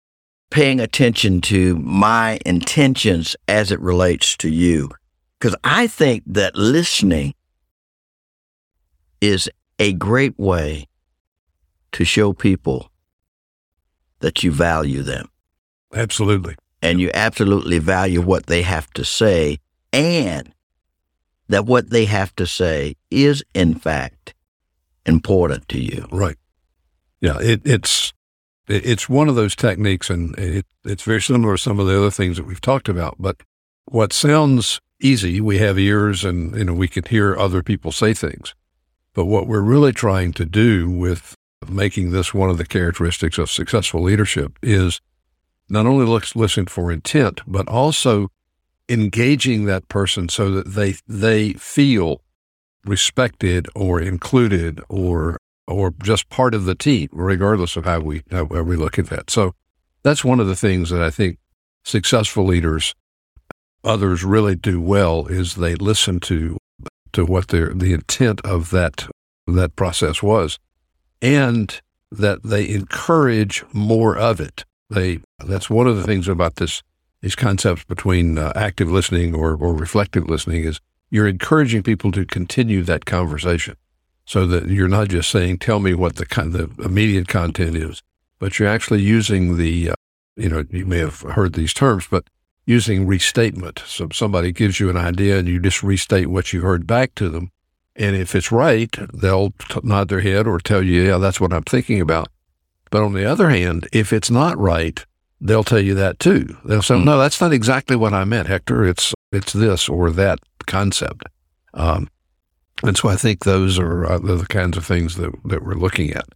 paying 0.50 0.80
attention 0.80 1.40
to 1.40 1.78
my 1.78 2.40
intentions 2.46 3.36
as 3.48 3.72
it 3.72 3.80
relates 3.80 4.36
to 4.38 4.50
you, 4.50 4.90
because 5.40 5.56
I 5.64 5.88
think 5.88 6.24
that 6.28 6.56
listening 6.56 7.34
is 9.22 9.50
a 9.80 9.94
great 9.94 10.38
way 10.38 10.88
to 11.94 12.04
show 12.04 12.34
people 12.34 12.91
that 14.22 14.42
you 14.44 14.52
value 14.52 15.02
them 15.04 15.28
Absolutely. 15.94 16.56
and 16.82 17.00
you 17.00 17.12
absolutely 17.14 17.78
value 17.80 18.22
what 18.22 18.46
they 18.48 18.62
have 18.62 18.90
to 18.94 19.04
say 19.06 19.58
and 19.94 20.54
that 21.50 21.66
what 21.66 21.90
they 21.90 22.06
have 22.06 22.34
to 22.38 22.48
say 22.48 22.96
is 23.12 23.44
in 23.54 23.76
fact 23.76 24.34
important 25.06 25.68
to 25.68 25.80
you. 25.80 26.08
Right. 26.12 26.38
Yeah. 27.20 27.38
It, 27.40 27.62
it's 27.66 28.14
it- 28.68 28.86
it's 28.86 29.10
one 29.10 29.28
of 29.28 29.36
those 29.36 29.56
techniques, 29.56 30.10
and 30.10 30.38
it, 30.40 30.66
it's 30.86 31.04
very 31.04 31.22
similar 31.22 31.58
to 31.58 31.62
some 31.62 31.80
of 31.80 31.88
the 31.88 31.98
other 31.98 32.12
things 32.12 32.38
that 32.38 32.46
we've 32.46 32.62
talked 32.62 32.88
about. 32.88 33.16
But 33.20 33.38
what 33.86 34.14
sounds 34.14 34.80
easy, 35.02 35.42
we 35.42 35.58
have 35.58 35.78
ears, 35.78 36.24
and 36.24 36.56
you 36.56 36.64
know 36.64 36.74
we 36.74 36.88
can 36.88 37.04
hear 37.04 37.36
other 37.36 37.62
people 37.64 37.92
say 37.92 38.14
things. 38.14 38.54
But 39.14 39.26
what 39.26 39.46
we're 39.48 39.60
really 39.62 39.92
trying 39.92 40.32
to 40.34 40.46
do 40.46 40.90
with 40.90 41.36
making 41.70 42.12
this 42.12 42.34
one 42.34 42.50
of 42.50 42.58
the 42.58 42.66
characteristics 42.66 43.38
of 43.38 43.50
successful 43.50 44.02
leadership 44.02 44.58
is 44.62 45.02
not 45.70 45.86
only 45.86 46.06
look, 46.06 46.36
listen 46.36 46.66
for 46.66 46.92
intent, 46.92 47.42
but 47.48 47.68
also 47.68 48.30
engaging 48.90 49.66
that 49.66 49.88
person 49.88 50.28
so 50.28 50.52
that 50.52 50.68
they 50.68 50.96
they 51.08 51.54
feel 51.54 52.22
respected 52.86 53.68
or 53.76 54.02
included 54.02 54.82
or 54.90 55.38
or 55.68 55.94
just 56.04 56.30
part 56.30 56.54
of 56.54 56.66
the 56.66 56.76
team, 56.76 57.08
regardless 57.12 57.78
of 57.78 57.86
how 57.86 58.00
we 58.00 58.24
how 58.32 58.44
we 58.44 58.76
look 58.76 59.00
at 59.00 59.08
that. 59.08 59.30
So 59.30 59.54
that's 60.04 60.26
one 60.26 60.40
of 60.40 60.48
the 60.48 60.56
things 60.56 60.90
that 60.90 61.02
I 61.02 61.10
think 61.10 61.38
successful 61.86 62.46
leaders, 62.46 62.94
others 63.84 64.24
really 64.24 64.56
do 64.56 64.82
well, 64.82 65.28
is 65.28 65.56
they 65.56 65.76
listen 65.76 66.20
to 66.22 66.58
to 67.14 67.26
what 67.26 67.50
their 67.50 67.74
the 67.74 67.94
intent 67.94 68.42
of 68.42 68.72
that 68.72 69.08
that 69.48 69.76
process 69.76 70.22
was, 70.22 70.60
and 71.22 71.82
that 72.12 72.44
they 72.44 72.68
encourage 72.68 73.64
more 73.74 74.18
of 74.18 74.40
it. 74.40 74.66
They 74.90 75.20
that's 75.40 75.70
one 75.70 75.88
of 75.88 75.96
the 75.96 76.04
things 76.04 76.28
about 76.28 76.56
this 76.56 76.84
these 77.22 77.36
concepts 77.36 77.84
between 77.84 78.38
uh, 78.38 78.52
active 78.56 78.92
listening 78.92 79.34
or, 79.36 79.56
or 79.56 79.74
reflective 79.74 80.28
listening 80.28 80.64
is 80.64 80.80
you're 81.12 81.28
encouraging 81.28 81.84
people 81.84 82.12
to 82.12 82.26
continue 82.26 82.84
that 82.84 83.06
conversation 83.06 83.76
so 84.26 84.48
that 84.48 84.68
you're 84.68 84.88
not 84.88 85.10
just 85.10 85.30
saying, 85.30 85.60
tell 85.60 85.80
me 85.80 85.94
what 85.94 86.16
the, 86.16 86.26
con- 86.26 86.52
the 86.52 86.70
immediate 86.84 87.28
content 87.28 87.76
is, 87.76 88.02
but 88.40 88.58
you're 88.58 88.68
actually 88.68 89.02
using 89.02 89.58
the, 89.58 89.92
uh, 89.92 89.96
you 90.36 90.50
know, 90.50 90.66
you 90.72 90.86
may 90.86 90.98
have 90.98 91.22
heard 91.22 91.54
these 91.54 91.74
terms, 91.74 92.08
but 92.10 92.24
using 92.66 93.06
restatement. 93.06 93.84
So 93.86 94.08
somebody 94.12 94.52
gives 94.52 94.80
you 94.80 94.90
an 94.90 94.98
idea 94.98 95.38
and 95.38 95.48
you 95.48 95.60
just 95.60 95.84
restate 95.84 96.28
what 96.28 96.54
you 96.54 96.62
heard 96.62 96.88
back 96.88 97.14
to 97.16 97.30
them. 97.30 97.52
And 97.96 98.16
if 98.16 98.36
it's 98.36 98.52
right, 98.52 98.96
they'll 99.14 99.52
t- 99.52 99.80
nod 99.84 100.08
their 100.08 100.22
head 100.22 100.48
or 100.48 100.60
tell 100.60 100.82
you, 100.82 101.02
yeah, 101.02 101.18
that's 101.18 101.42
what 101.42 101.54
I'm 101.54 101.64
thinking 101.64 102.00
about. 102.00 102.30
But 102.90 103.04
on 103.04 103.14
the 103.14 103.26
other 103.26 103.50
hand, 103.50 103.88
if 103.92 104.14
it's 104.14 104.32
not 104.32 104.58
right, 104.58 105.04
they'll 105.40 105.64
tell 105.64 105.80
you 105.80 105.94
that 105.96 106.20
too. 106.20 106.58
They'll 106.66 106.82
say, 106.82 107.00
no, 107.04 107.18
that's 107.18 107.42
not 107.42 107.54
exactly 107.54 107.96
what 107.96 108.14
I 108.14 108.24
meant, 108.24 108.48
Hector. 108.48 108.86
It's, 108.86 109.14
it's 109.32 109.54
this 109.54 109.90
or 109.90 110.10
that 110.12 110.40
concept. 110.68 111.24
Um, 111.74 112.10
and 112.84 112.98
so 112.98 113.10
I 113.10 113.16
think 113.16 113.44
those 113.44 113.78
are 113.78 114.06
uh, 114.06 114.20
the 114.20 114.46
kinds 114.48 114.78
of 114.78 114.86
things 114.86 115.16
that, 115.16 115.32
that 115.46 115.64
we're 115.64 115.74
looking 115.74 116.12
at. 116.12 116.28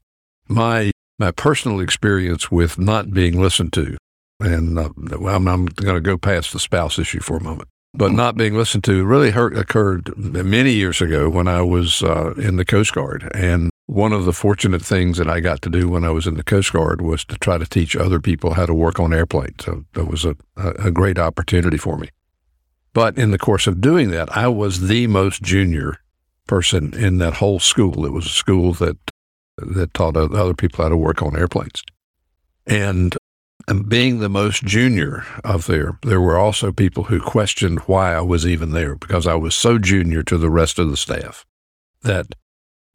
My 0.48 0.92
my 1.18 1.32
personal 1.32 1.80
experience 1.80 2.52
with 2.52 2.78
not 2.78 3.12
being 3.12 3.40
listened 3.40 3.74
to, 3.74 3.98
and 4.40 4.78
uh, 4.78 4.90
I'm, 5.28 5.48
I'm 5.48 5.66
going 5.66 5.96
to 5.96 6.02
go 6.02 6.18
past 6.18 6.52
the 6.52 6.60
spouse 6.60 7.00
issue 7.00 7.22
for 7.22 7.38
a 7.38 7.44
moment, 7.44 7.70
but 7.98 8.12
not 8.12 8.38
being 8.38 8.56
listened 8.56 8.84
to 8.86 9.06
really 9.06 9.32
hurt, 9.32 9.58
occurred 9.58 10.16
many 10.18 10.72
years 10.72 11.02
ago 11.02 11.30
when 11.30 11.48
I 11.48 11.62
was 11.62 12.04
uh, 12.04 12.34
in 12.36 12.58
the 12.58 12.66
Coast 12.66 12.94
Guard. 12.94 13.30
And 13.34 13.70
one 13.88 14.14
of 14.14 14.26
the 14.26 14.34
fortunate 14.34 14.84
things 14.84 15.18
that 15.18 15.30
I 15.30 15.40
got 15.40 15.62
to 15.64 15.70
do 15.70 15.90
when 15.90 16.04
I 16.04 16.10
was 16.10 16.28
in 16.28 16.36
the 16.36 16.44
Coast 16.44 16.74
Guard 16.74 17.02
was 17.02 17.24
to 17.26 17.38
try 17.38 17.58
to 17.58 17.66
teach 17.66 17.96
other 17.96 18.20
people 18.20 18.54
how 18.54 18.66
to 18.66 18.74
work 18.74 19.00
on 19.00 19.14
airplanes. 19.14 19.64
So 19.64 19.86
that 19.94 20.06
was 20.06 20.26
a, 20.26 20.36
a 20.58 20.92
great 20.92 21.20
opportunity 21.20 21.78
for 21.78 21.98
me. 21.98 22.10
But 22.94 23.18
in 23.18 23.32
the 23.32 23.38
course 23.38 23.68
of 23.68 23.82
doing 23.82 24.12
that, 24.12 24.36
I 24.36 24.48
was 24.48 24.88
the 24.88 25.08
most 25.08 25.42
junior 25.42 25.98
person 26.48 26.94
in 26.94 27.18
that 27.18 27.36
whole 27.36 27.60
school. 27.60 28.06
It 28.06 28.14
was 28.14 28.26
a 28.26 28.30
school 28.30 28.74
that 28.74 28.98
that 29.58 29.94
taught 29.94 30.18
other 30.18 30.54
people 30.54 30.84
how 30.84 30.90
to 30.90 30.98
work 30.98 31.22
on 31.22 31.38
airplanes. 31.38 31.84
And, 32.68 33.16
and 33.68 33.90
being 33.90 34.20
the 34.20 34.30
most 34.30 34.64
junior 34.64 35.24
of 35.44 35.66
there, 35.66 35.98
there 36.04 36.22
were 36.22 36.38
also 36.38 36.72
people 36.72 37.06
who 37.06 37.20
questioned 37.20 37.80
why 37.82 38.14
I 38.14 38.22
was 38.22 38.46
even 38.46 38.72
there 38.72 38.96
because 38.96 39.26
I 39.26 39.36
was 39.36 39.56
so 39.56 39.80
junior 39.80 40.24
to 40.24 40.38
the 40.38 40.50
rest 40.50 40.78
of 40.78 40.90
the 40.90 40.98
staff 40.98 41.46
that 42.04 42.28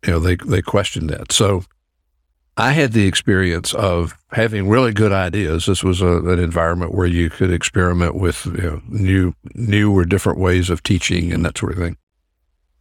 you 0.05 0.13
know 0.13 0.21
they 0.21 0.37
they 0.37 0.63
questioned 0.63 1.11
that. 1.11 1.33
So 1.33 1.65
I 2.57 2.73
had 2.73 2.93
the 2.93 3.07
experience 3.07 3.75
of 3.75 4.17
having 4.33 4.69
really 4.69 4.93
good 4.93 5.13
ideas. 5.13 5.67
This 5.67 5.83
was 5.83 6.01
a, 6.01 6.19
an 6.19 6.39
environment 6.39 6.95
where 6.95 7.07
you 7.07 7.31
could 7.31 7.53
experiment 7.53 8.15
with 8.15 8.47
you 8.47 8.53
know, 8.53 8.83
new 8.89 9.35
new 9.55 9.97
or 9.97 10.05
different 10.05 10.39
ways 10.39 10.71
of 10.71 10.83
teaching 10.83 11.33
and 11.33 11.45
that 11.45 11.59
sort 11.59 11.73
of 11.73 11.79
thing. 11.79 11.97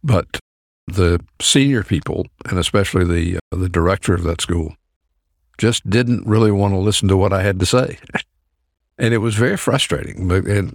But 0.02 0.38
the 0.86 1.20
senior 1.40 1.82
people, 1.82 2.26
and 2.48 2.58
especially 2.58 3.04
the 3.04 3.38
uh, 3.38 3.56
the 3.56 3.68
director 3.68 4.14
of 4.14 4.22
that 4.24 4.40
school, 4.40 4.76
just 5.60 5.88
didn't 5.88 6.26
really 6.26 6.50
want 6.50 6.74
to 6.74 6.78
listen 6.78 7.08
to 7.08 7.16
what 7.16 7.32
I 7.32 7.42
had 7.42 7.60
to 7.60 7.66
say, 7.66 7.98
and 8.98 9.14
it 9.14 9.18
was 9.18 9.34
very 9.34 9.56
frustrating. 9.56 10.26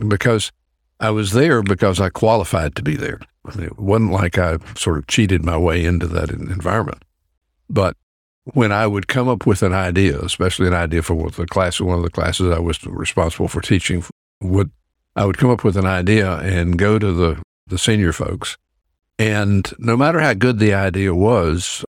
because 0.07 0.51
I 0.99 1.09
was 1.09 1.31
there 1.31 1.61
because 1.61 1.99
I 1.99 2.09
qualified 2.09 2.75
to 2.75 2.81
be 2.81 2.95
there. 2.95 3.19
I 3.45 3.55
mean, 3.55 3.67
it 3.67 3.77
wasn't 3.77 4.11
like 4.11 4.37
I 4.37 4.57
sort 4.75 4.97
of 4.97 5.07
cheated 5.07 5.43
my 5.43 5.57
way 5.57 5.83
into 5.83 6.07
that 6.07 6.29
environment, 6.29 7.03
but 7.69 7.97
when 8.53 8.71
I 8.71 8.85
would 8.85 9.07
come 9.07 9.27
up 9.27 9.45
with 9.45 9.63
an 9.63 9.73
idea, 9.73 10.19
especially 10.21 10.67
an 10.67 10.73
idea 10.73 11.01
for 11.01 11.29
the 11.31 11.47
class, 11.47 11.81
one 11.81 11.97
of 11.97 12.03
the 12.03 12.11
classes 12.11 12.51
I 12.51 12.59
was 12.59 12.83
responsible 12.85 13.47
for 13.47 13.61
teaching, 13.61 14.03
would 14.41 14.71
I 15.15 15.25
would 15.25 15.37
come 15.37 15.49
up 15.49 15.63
with 15.63 15.77
an 15.77 15.85
idea 15.85 16.37
and 16.37 16.77
go 16.77 16.99
to 16.99 17.11
the 17.11 17.41
the 17.67 17.79
senior 17.79 18.13
folks 18.13 18.57
and 19.17 19.71
no 19.79 19.95
matter 19.95 20.19
how 20.19 20.33
good 20.33 20.59
the 20.59 20.73
idea 20.73 21.13
was, 21.13 21.85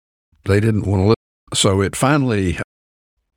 they 0.44 0.60
didn't 0.60 0.86
want 0.86 1.00
to 1.00 1.06
listen. 1.08 1.14
So 1.52 1.80
it 1.82 1.94
finally, 1.94 2.58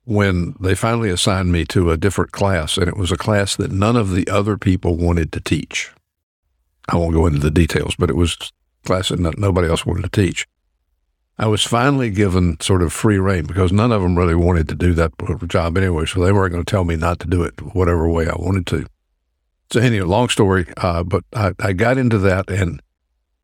when 0.04 0.54
they 0.60 0.74
finally 0.74 1.10
assigned 1.10 1.50
me 1.50 1.64
to 1.66 1.90
a 1.90 1.96
different 1.96 2.32
class, 2.32 2.76
and 2.76 2.88
it 2.88 2.96
was 2.96 3.10
a 3.10 3.16
class 3.16 3.56
that 3.56 3.70
none 3.70 3.96
of 3.96 4.10
the 4.10 4.28
other 4.28 4.56
people 4.56 4.96
wanted 4.96 5.32
to 5.32 5.40
teach. 5.40 5.90
I 6.88 6.96
won't 6.96 7.14
go 7.14 7.26
into 7.26 7.38
the 7.38 7.50
details, 7.50 7.94
but 7.96 8.10
it 8.10 8.16
was 8.16 8.36
a 8.84 8.86
class 8.86 9.08
that 9.08 9.38
nobody 9.38 9.68
else 9.68 9.86
wanted 9.86 10.02
to 10.02 10.22
teach. 10.22 10.46
I 11.38 11.46
was 11.46 11.64
finally 11.64 12.10
given 12.10 12.60
sort 12.60 12.82
of 12.82 12.92
free 12.92 13.18
rein 13.18 13.46
because 13.46 13.72
none 13.72 13.90
of 13.90 14.02
them 14.02 14.16
really 14.16 14.36
wanted 14.36 14.68
to 14.68 14.74
do 14.74 14.92
that 14.94 15.12
job 15.48 15.76
anyway. 15.76 16.06
So 16.06 16.20
they 16.20 16.30
weren't 16.30 16.52
going 16.52 16.64
to 16.64 16.70
tell 16.70 16.84
me 16.84 16.94
not 16.94 17.18
to 17.20 17.26
do 17.26 17.42
it 17.42 17.60
whatever 17.74 18.08
way 18.08 18.28
I 18.28 18.36
wanted 18.36 18.66
to. 18.68 18.86
So 19.72 19.80
anyway, 19.80 20.06
long 20.06 20.28
story, 20.28 20.66
uh, 20.76 21.02
but 21.02 21.24
I, 21.34 21.52
I 21.58 21.72
got 21.72 21.98
into 21.98 22.18
that 22.18 22.48
and 22.50 22.80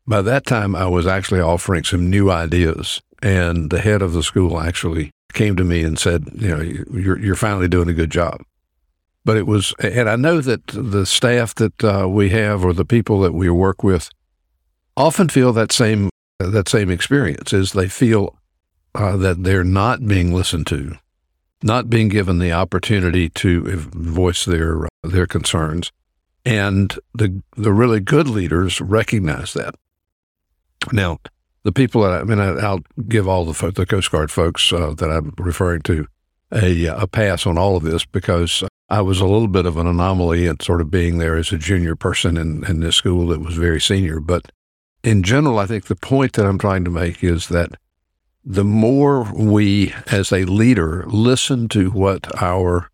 by 0.07 0.21
that 0.23 0.45
time, 0.45 0.75
I 0.75 0.87
was 0.87 1.07
actually 1.07 1.41
offering 1.41 1.83
some 1.83 2.09
new 2.09 2.31
ideas, 2.31 3.01
and 3.21 3.69
the 3.69 3.79
head 3.79 4.01
of 4.01 4.13
the 4.13 4.23
school 4.23 4.59
actually 4.59 5.11
came 5.33 5.55
to 5.55 5.63
me 5.63 5.83
and 5.83 5.97
said, 5.97 6.25
"You 6.35 6.49
know, 6.49 6.61
you're 6.61 7.19
you're 7.19 7.35
finally 7.35 7.67
doing 7.67 7.89
a 7.89 7.93
good 7.93 8.11
job." 8.11 8.41
But 9.23 9.37
it 9.37 9.45
was, 9.45 9.73
and 9.79 10.09
I 10.09 10.15
know 10.15 10.41
that 10.41 10.67
the 10.67 11.05
staff 11.05 11.53
that 11.55 11.83
uh, 11.83 12.07
we 12.09 12.29
have 12.29 12.65
or 12.65 12.73
the 12.73 12.85
people 12.85 13.19
that 13.21 13.33
we 13.33 13.49
work 13.49 13.83
with 13.83 14.09
often 14.97 15.29
feel 15.29 15.53
that 15.53 15.71
same 15.71 16.09
that 16.39 16.67
same 16.67 16.89
experience. 16.89 17.53
Is 17.53 17.71
they 17.71 17.87
feel 17.87 18.35
uh, 18.95 19.17
that 19.17 19.43
they're 19.43 19.63
not 19.63 20.07
being 20.07 20.33
listened 20.33 20.67
to, 20.67 20.95
not 21.61 21.89
being 21.89 22.09
given 22.09 22.39
the 22.39 22.51
opportunity 22.51 23.29
to 23.29 23.63
voice 23.93 24.45
their 24.45 24.85
uh, 24.85 24.89
their 25.03 25.27
concerns, 25.27 25.91
and 26.45 26.97
the 27.13 27.41
the 27.55 27.73
really 27.73 27.99
good 27.99 28.27
leaders 28.27 28.81
recognize 28.81 29.53
that. 29.53 29.75
Now, 30.91 31.19
the 31.63 31.71
people 31.71 32.01
that 32.01 32.11
I, 32.11 32.19
I 32.19 32.23
mean, 32.23 32.39
I, 32.39 32.71
will 32.73 32.83
give 33.07 33.27
all 33.27 33.45
the, 33.45 33.71
the 33.71 33.85
Coast 33.85 34.11
Guard 34.11 34.31
folks 34.31 34.71
uh, 34.73 34.93
that 34.97 35.09
I'm 35.11 35.33
referring 35.37 35.81
to 35.83 36.07
a, 36.51 36.85
a 36.85 37.07
pass 37.07 37.45
on 37.45 37.57
all 37.57 37.75
of 37.75 37.83
this 37.83 38.05
because 38.05 38.63
I 38.89 39.01
was 39.01 39.21
a 39.21 39.25
little 39.25 39.47
bit 39.47 39.65
of 39.65 39.77
an 39.77 39.87
anomaly 39.87 40.47
in 40.47 40.59
sort 40.59 40.81
of 40.81 40.91
being 40.91 41.17
there 41.17 41.37
as 41.37 41.51
a 41.51 41.57
junior 41.57 41.95
person 41.95 42.37
in, 42.37 42.65
in 42.65 42.81
this 42.81 42.97
school 42.97 43.27
that 43.27 43.39
was 43.39 43.55
very 43.55 43.79
senior. 43.79 44.19
But 44.19 44.51
in 45.03 45.23
general, 45.23 45.59
I 45.59 45.65
think 45.65 45.85
the 45.85 45.95
point 45.95 46.33
that 46.33 46.45
I'm 46.45 46.59
trying 46.59 46.83
to 46.85 46.91
make 46.91 47.23
is 47.23 47.47
that 47.47 47.71
the 48.43 48.63
more 48.63 49.31
we, 49.33 49.93
as 50.07 50.31
a 50.31 50.45
leader, 50.45 51.05
listen 51.07 51.69
to 51.69 51.91
what 51.91 52.41
our 52.41 52.89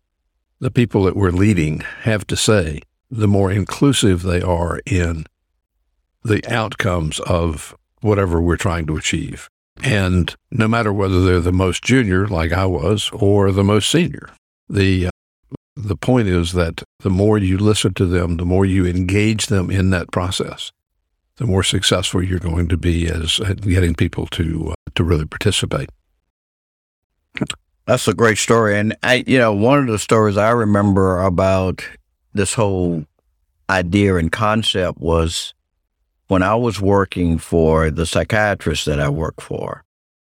the 0.60 0.70
people 0.70 1.04
that 1.04 1.16
we're 1.16 1.30
leading 1.30 1.80
have 2.02 2.26
to 2.26 2.36
say, 2.36 2.80
the 3.10 3.28
more 3.28 3.50
inclusive 3.50 4.22
they 4.22 4.42
are 4.42 4.80
in 4.86 5.24
the 6.24 6.44
outcomes 6.52 7.20
of 7.20 7.76
whatever 8.00 8.40
we're 8.40 8.56
trying 8.56 8.86
to 8.86 8.96
achieve. 8.96 9.48
And 9.82 10.34
no 10.50 10.66
matter 10.66 10.92
whether 10.92 11.24
they're 11.24 11.40
the 11.40 11.52
most 11.52 11.84
junior, 11.84 12.26
like 12.26 12.52
I 12.52 12.66
was, 12.66 13.10
or 13.12 13.52
the 13.52 13.64
most 13.64 13.90
senior, 13.90 14.30
the 14.68 15.06
uh, 15.06 15.10
the 15.76 15.96
point 15.96 16.26
is 16.26 16.52
that 16.52 16.82
the 17.00 17.10
more 17.10 17.38
you 17.38 17.56
listen 17.56 17.94
to 17.94 18.06
them, 18.06 18.36
the 18.36 18.44
more 18.44 18.66
you 18.66 18.84
engage 18.84 19.46
them 19.46 19.70
in 19.70 19.90
that 19.90 20.10
process, 20.10 20.72
the 21.36 21.46
more 21.46 21.62
successful 21.62 22.22
you're 22.22 22.40
going 22.40 22.66
to 22.68 22.76
be 22.76 23.08
as 23.08 23.38
getting 23.60 23.94
people 23.94 24.26
to 24.26 24.70
uh, 24.72 24.90
to 24.96 25.04
really 25.04 25.26
participate. 25.26 25.88
That's 27.86 28.08
a 28.08 28.14
great 28.14 28.38
story, 28.38 28.76
and 28.76 28.96
I, 29.02 29.24
you 29.26 29.38
know, 29.38 29.54
one 29.54 29.78
of 29.78 29.86
the 29.86 29.98
stories 29.98 30.36
I 30.36 30.50
remember 30.50 31.22
about 31.22 31.86
this 32.34 32.54
whole 32.54 33.04
idea 33.70 34.16
and 34.16 34.32
concept 34.32 34.98
was 34.98 35.54
when 36.28 36.42
I 36.42 36.54
was 36.54 36.80
working 36.80 37.38
for 37.38 37.90
the 37.90 38.06
psychiatrist 38.06 38.84
that 38.86 39.00
I 39.00 39.08
work 39.08 39.40
for, 39.40 39.84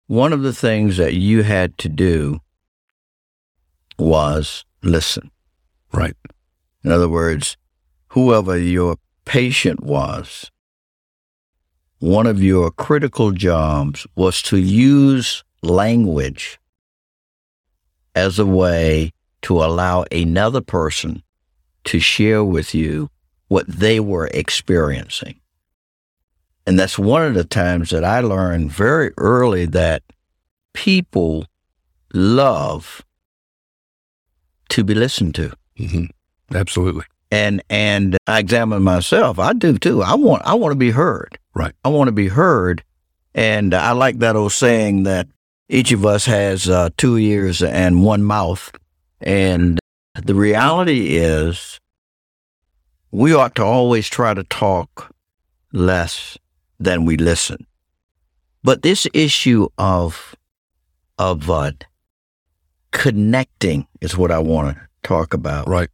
one 0.08 0.34
of 0.34 0.44
the 0.44 0.54
things 0.54 0.98
that 0.98 1.16
you 1.16 1.44
had 1.44 1.78
to 1.80 1.90
do 1.90 2.42
was 3.98 4.66
listen. 4.84 5.32
Right. 5.92 6.16
In 6.84 6.92
other 6.92 7.10
words, 7.10 7.58
whoever 8.10 8.58
your 8.58 8.98
patient 9.24 9.82
was, 9.82 10.52
one 12.00 12.28
of 12.28 12.44
your 12.44 12.70
critical 12.72 13.32
jobs 13.32 14.06
was 14.16 14.42
to 14.44 14.58
use 14.58 15.44
language 15.64 16.60
as 18.14 18.38
a 18.38 18.46
way 18.46 19.12
to 19.44 19.64
allow 19.64 20.04
another 20.12 20.62
person 20.62 21.24
to 21.86 22.00
share 22.00 22.44
with 22.44 22.76
you 22.76 23.10
what 23.48 23.68
they 23.68 24.00
were 24.00 24.28
experiencing. 24.28 25.40
And 26.68 26.80
that's 26.80 26.98
one 26.98 27.24
of 27.24 27.36
the 27.36 27.44
times 27.44 27.92
that 27.92 28.04
I 28.04 28.22
learned 28.22 28.72
very 28.72 29.12
early 29.18 29.66
that 29.68 30.02
people 30.74 31.46
love 32.14 33.04
to 34.70 34.84
be 34.84 34.96
listened 34.96 35.36
to. 35.36 35.54
Mm-hmm. 35.80 36.06
Absolutely. 36.56 37.06
And 37.32 37.64
and 37.70 38.18
I 38.28 38.40
examine 38.40 38.84
myself. 38.84 39.40
I 39.40 39.54
do 39.54 39.78
too. 39.78 40.02
I 40.02 40.16
want 40.16 40.44
I 40.46 40.54
want 40.56 40.72
to 40.72 40.78
be 40.78 40.92
heard. 40.92 41.38
Right. 41.54 41.74
I 41.84 41.90
want 41.90 42.08
to 42.08 42.12
be 42.14 42.28
heard. 42.28 42.84
And 43.34 43.74
I 43.74 43.92
like 43.92 44.20
that 44.20 44.36
old 44.36 44.54
saying 44.54 45.04
that 45.04 45.28
each 45.68 45.92
of 45.92 46.06
us 46.06 46.26
has 46.26 46.70
uh, 46.70 46.90
two 46.98 47.18
ears 47.18 47.62
and 47.62 48.04
one 48.04 48.24
mouth. 48.24 48.72
And 49.20 49.80
the 50.16 50.36
reality 50.36 51.18
is, 51.18 51.80
we 53.12 53.34
ought 53.34 53.56
to 53.56 53.64
always 53.64 54.08
try 54.08 54.34
to 54.34 54.44
talk 54.44 55.14
less 55.74 56.38
than 56.80 57.06
we 57.06 57.18
listen. 57.18 57.66
But 58.64 58.82
this 58.82 59.08
issue 59.14 59.68
of 59.78 60.36
of 61.18 61.50
uh, 61.50 61.72
connecting 62.92 63.88
is 64.02 64.18
what 64.18 64.32
I 64.32 64.40
want 64.40 64.76
to 64.76 64.88
talk 65.04 65.34
about. 65.34 65.68
Right. 65.68 65.90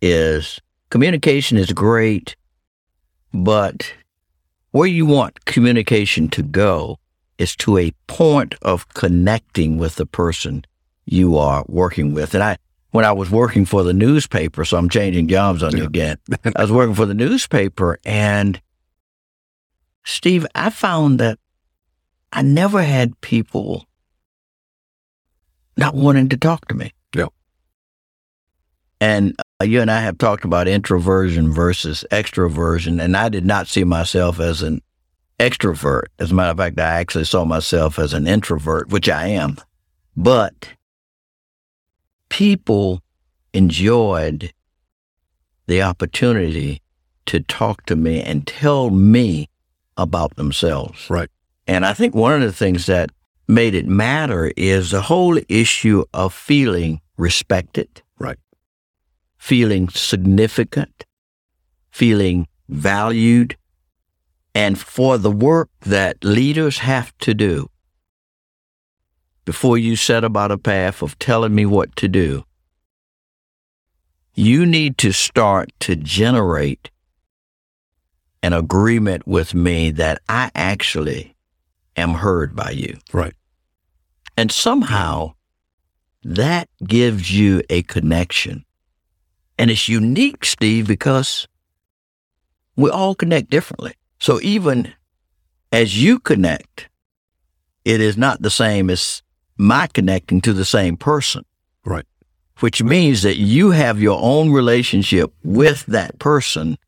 Is 0.00 0.60
communication 0.90 1.56
is 1.58 1.72
great, 1.72 2.36
but 3.32 3.92
where 4.70 4.86
you 4.86 5.06
want 5.06 5.44
communication 5.44 6.28
to 6.30 6.42
go 6.42 6.98
is 7.38 7.56
to 7.56 7.78
a 7.78 7.92
point 8.06 8.54
of 8.62 8.88
connecting 8.94 9.78
with 9.78 9.94
the 9.94 10.06
person 10.06 10.64
you 11.06 11.36
are 11.38 11.64
working 11.68 12.12
with. 12.12 12.34
And 12.34 12.42
I, 12.42 12.58
when 12.90 13.04
I 13.04 13.12
was 13.12 13.30
working 13.30 13.64
for 13.64 13.82
the 13.82 13.92
newspaper, 13.92 14.64
so 14.64 14.76
I'm 14.76 14.88
changing 14.88 15.28
jobs 15.28 15.62
on 15.62 15.76
you 15.76 15.84
again. 15.84 16.18
I 16.56 16.62
was 16.62 16.72
working 16.72 16.94
for 16.94 17.06
the 17.06 17.14
newspaper 17.14 17.98
and 18.04 18.60
Steve, 20.08 20.46
I 20.54 20.70
found 20.70 21.20
that 21.20 21.38
I 22.32 22.40
never 22.40 22.82
had 22.82 23.20
people 23.20 23.86
not 25.76 25.94
wanting 25.94 26.30
to 26.30 26.36
talk 26.38 26.66
to 26.68 26.74
me. 26.74 26.94
Yeah. 27.14 27.26
And 29.02 29.38
uh, 29.60 29.66
you 29.66 29.82
and 29.82 29.90
I 29.90 30.00
have 30.00 30.16
talked 30.16 30.46
about 30.46 30.66
introversion 30.66 31.52
versus 31.52 32.06
extroversion, 32.10 33.02
and 33.02 33.18
I 33.18 33.28
did 33.28 33.44
not 33.44 33.68
see 33.68 33.84
myself 33.84 34.40
as 34.40 34.62
an 34.62 34.80
extrovert. 35.38 36.04
As 36.18 36.30
a 36.30 36.34
matter 36.34 36.52
of 36.52 36.56
fact, 36.56 36.80
I 36.80 37.00
actually 37.00 37.24
saw 37.24 37.44
myself 37.44 37.98
as 37.98 38.14
an 38.14 38.26
introvert, 38.26 38.88
which 38.88 39.10
I 39.10 39.26
am. 39.26 39.58
But 40.16 40.70
people 42.30 43.02
enjoyed 43.52 44.54
the 45.66 45.82
opportunity 45.82 46.80
to 47.26 47.40
talk 47.40 47.84
to 47.84 47.94
me 47.94 48.22
and 48.22 48.46
tell 48.46 48.88
me 48.88 49.50
about 49.98 50.36
themselves. 50.36 51.10
Right. 51.10 51.28
And 51.66 51.84
I 51.84 51.92
think 51.92 52.14
one 52.14 52.32
of 52.34 52.40
the 52.40 52.52
things 52.52 52.86
that 52.86 53.10
made 53.46 53.74
it 53.74 53.86
matter 53.86 54.52
is 54.56 54.90
the 54.90 55.02
whole 55.02 55.38
issue 55.48 56.04
of 56.14 56.32
feeling 56.32 57.00
respected. 57.18 58.02
Right. 58.18 58.38
Feeling 59.36 59.88
significant, 59.90 61.04
feeling 61.90 62.46
valued, 62.68 63.56
and 64.54 64.78
for 64.78 65.18
the 65.18 65.30
work 65.30 65.70
that 65.80 66.24
leaders 66.24 66.78
have 66.78 67.16
to 67.18 67.34
do 67.34 67.68
before 69.44 69.78
you 69.78 69.96
set 69.96 70.24
about 70.24 70.50
a 70.50 70.58
path 70.58 71.00
of 71.00 71.18
telling 71.18 71.54
me 71.54 71.64
what 71.64 71.94
to 71.96 72.06
do, 72.08 72.44
you 74.34 74.66
need 74.66 74.98
to 74.98 75.10
start 75.10 75.70
to 75.80 75.96
generate 75.96 76.90
an 78.42 78.52
agreement 78.52 79.26
with 79.26 79.54
me 79.54 79.90
that 79.90 80.20
I 80.28 80.50
actually 80.54 81.34
am 81.96 82.14
heard 82.14 82.54
by 82.54 82.70
you. 82.70 82.98
Right. 83.12 83.34
And 84.36 84.52
somehow 84.52 85.34
that 86.22 86.68
gives 86.84 87.32
you 87.36 87.62
a 87.70 87.82
connection. 87.82 88.64
And 89.58 89.70
it's 89.70 89.88
unique, 89.88 90.44
Steve, 90.44 90.86
because 90.86 91.48
we 92.76 92.90
all 92.90 93.14
connect 93.14 93.50
differently. 93.50 93.94
So 94.20 94.40
even 94.40 94.92
as 95.72 96.00
you 96.00 96.18
connect, 96.18 96.88
it 97.84 98.00
is 98.00 98.16
not 98.16 98.42
the 98.42 98.50
same 98.50 98.90
as 98.90 99.22
my 99.56 99.88
connecting 99.88 100.40
to 100.42 100.52
the 100.52 100.64
same 100.64 100.96
person. 100.96 101.44
Right. 101.84 102.06
Which 102.60 102.82
means 102.82 103.22
that 103.22 103.36
you 103.36 103.70
have 103.70 104.00
your 104.00 104.20
own 104.22 104.52
relationship 104.52 105.32
with 105.42 105.86
that 105.86 106.18
person, 106.18 106.78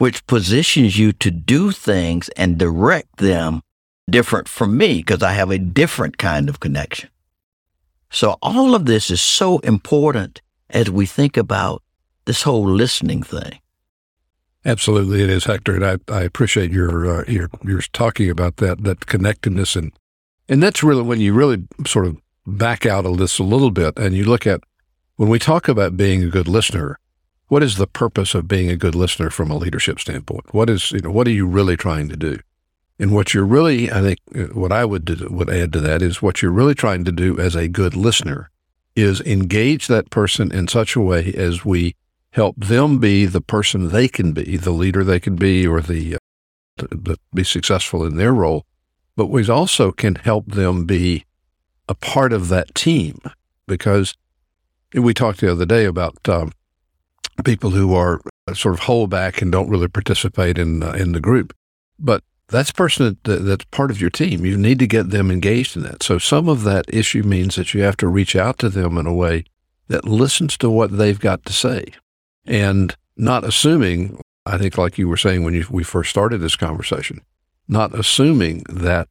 which 0.00 0.26
positions 0.26 0.98
you 0.98 1.12
to 1.12 1.30
do 1.30 1.70
things 1.70 2.30
and 2.30 2.56
direct 2.56 3.18
them 3.18 3.60
different 4.08 4.48
from 4.48 4.78
me 4.78 4.96
because 4.96 5.22
I 5.22 5.32
have 5.32 5.50
a 5.50 5.58
different 5.58 6.16
kind 6.16 6.48
of 6.48 6.58
connection. 6.58 7.10
So 8.08 8.38
all 8.40 8.74
of 8.74 8.86
this 8.86 9.10
is 9.10 9.20
so 9.20 9.58
important 9.58 10.40
as 10.70 10.90
we 10.90 11.04
think 11.04 11.36
about 11.36 11.82
this 12.24 12.44
whole 12.44 12.64
listening 12.64 13.22
thing. 13.22 13.58
Absolutely, 14.64 15.22
it 15.22 15.28
is, 15.28 15.44
Hector, 15.44 15.74
and 15.74 15.84
I, 15.84 15.98
I 16.08 16.22
appreciate 16.22 16.72
your 16.72 17.20
uh, 17.20 17.24
your 17.28 17.50
your 17.62 17.82
talking 17.92 18.30
about 18.30 18.56
that 18.56 18.84
that 18.84 19.04
connectedness 19.04 19.76
and 19.76 19.92
and 20.48 20.62
that's 20.62 20.82
really 20.82 21.02
when 21.02 21.20
you 21.20 21.34
really 21.34 21.68
sort 21.86 22.06
of 22.06 22.16
back 22.46 22.86
out 22.86 23.04
of 23.04 23.18
this 23.18 23.38
a 23.38 23.44
little 23.44 23.70
bit 23.70 23.98
and 23.98 24.14
you 24.14 24.24
look 24.24 24.46
at 24.46 24.62
when 25.16 25.28
we 25.28 25.38
talk 25.38 25.68
about 25.68 25.98
being 25.98 26.22
a 26.22 26.28
good 26.28 26.48
listener, 26.48 26.98
what 27.50 27.64
is 27.64 27.76
the 27.76 27.86
purpose 27.88 28.32
of 28.36 28.46
being 28.46 28.70
a 28.70 28.76
good 28.76 28.94
listener 28.94 29.28
from 29.28 29.50
a 29.50 29.56
leadership 29.56 29.98
standpoint? 29.98 30.54
What 30.54 30.70
is 30.70 30.92
you 30.92 31.00
know 31.00 31.10
what 31.10 31.26
are 31.26 31.32
you 31.32 31.46
really 31.46 31.76
trying 31.76 32.08
to 32.08 32.16
do? 32.16 32.38
And 33.00 33.12
what 33.12 33.34
you're 33.34 33.44
really, 33.46 33.90
I 33.90 34.00
think, 34.02 34.18
uh, 34.36 34.54
what 34.54 34.70
I 34.70 34.84
would 34.84 35.04
do, 35.04 35.26
would 35.30 35.50
add 35.50 35.72
to 35.72 35.80
that 35.80 36.00
is 36.00 36.22
what 36.22 36.42
you're 36.42 36.52
really 36.52 36.76
trying 36.76 37.04
to 37.06 37.12
do 37.12 37.38
as 37.40 37.56
a 37.56 37.66
good 37.66 37.96
listener 37.96 38.50
is 38.94 39.20
engage 39.22 39.88
that 39.88 40.10
person 40.10 40.52
in 40.52 40.68
such 40.68 40.94
a 40.94 41.00
way 41.00 41.32
as 41.32 41.64
we 41.64 41.96
help 42.30 42.54
them 42.56 42.98
be 42.98 43.26
the 43.26 43.40
person 43.40 43.88
they 43.88 44.06
can 44.06 44.32
be, 44.32 44.56
the 44.56 44.70
leader 44.70 45.02
they 45.02 45.18
can 45.18 45.34
be, 45.34 45.66
or 45.66 45.80
the, 45.80 46.16
uh, 46.16 46.18
to, 46.76 47.16
be 47.34 47.42
successful 47.42 48.04
in 48.04 48.16
their 48.16 48.32
role. 48.32 48.64
But 49.16 49.26
we 49.26 49.48
also 49.48 49.90
can 49.90 50.14
help 50.14 50.46
them 50.46 50.84
be 50.84 51.24
a 51.88 51.94
part 51.94 52.32
of 52.32 52.48
that 52.48 52.74
team 52.76 53.18
because 53.66 54.14
we 54.94 55.14
talked 55.14 55.40
the 55.40 55.50
other 55.50 55.66
day 55.66 55.84
about 55.84 56.16
um, 56.28 56.52
people 57.42 57.70
who 57.70 57.94
are 57.94 58.20
uh, 58.46 58.54
sort 58.54 58.74
of 58.74 58.80
hold 58.80 59.10
back 59.10 59.42
and 59.42 59.50
don't 59.50 59.68
really 59.68 59.88
participate 59.88 60.58
in 60.58 60.82
uh, 60.82 60.92
in 60.92 61.12
the 61.12 61.20
group. 61.20 61.54
But 61.98 62.22
that's 62.48 62.72
person 62.72 63.18
that, 63.24 63.44
that's 63.44 63.64
part 63.66 63.90
of 63.90 64.00
your 64.00 64.10
team. 64.10 64.44
You 64.44 64.56
need 64.56 64.78
to 64.80 64.86
get 64.86 65.10
them 65.10 65.30
engaged 65.30 65.76
in 65.76 65.82
that. 65.84 66.02
So 66.02 66.18
some 66.18 66.48
of 66.48 66.64
that 66.64 66.86
issue 66.88 67.22
means 67.22 67.54
that 67.56 67.74
you 67.74 67.82
have 67.82 67.96
to 67.98 68.08
reach 68.08 68.34
out 68.34 68.58
to 68.58 68.68
them 68.68 68.98
in 68.98 69.06
a 69.06 69.14
way 69.14 69.44
that 69.88 70.04
listens 70.04 70.56
to 70.58 70.70
what 70.70 70.96
they've 70.96 71.18
got 71.18 71.44
to 71.44 71.52
say 71.52 71.86
and 72.46 72.96
not 73.16 73.44
assuming, 73.44 74.20
I 74.46 74.58
think, 74.58 74.78
like 74.78 74.98
you 74.98 75.08
were 75.08 75.16
saying 75.16 75.44
when 75.44 75.54
you, 75.54 75.66
we 75.70 75.84
first 75.84 76.10
started 76.10 76.38
this 76.38 76.56
conversation, 76.56 77.20
not 77.68 77.96
assuming 77.96 78.64
that 78.68 79.08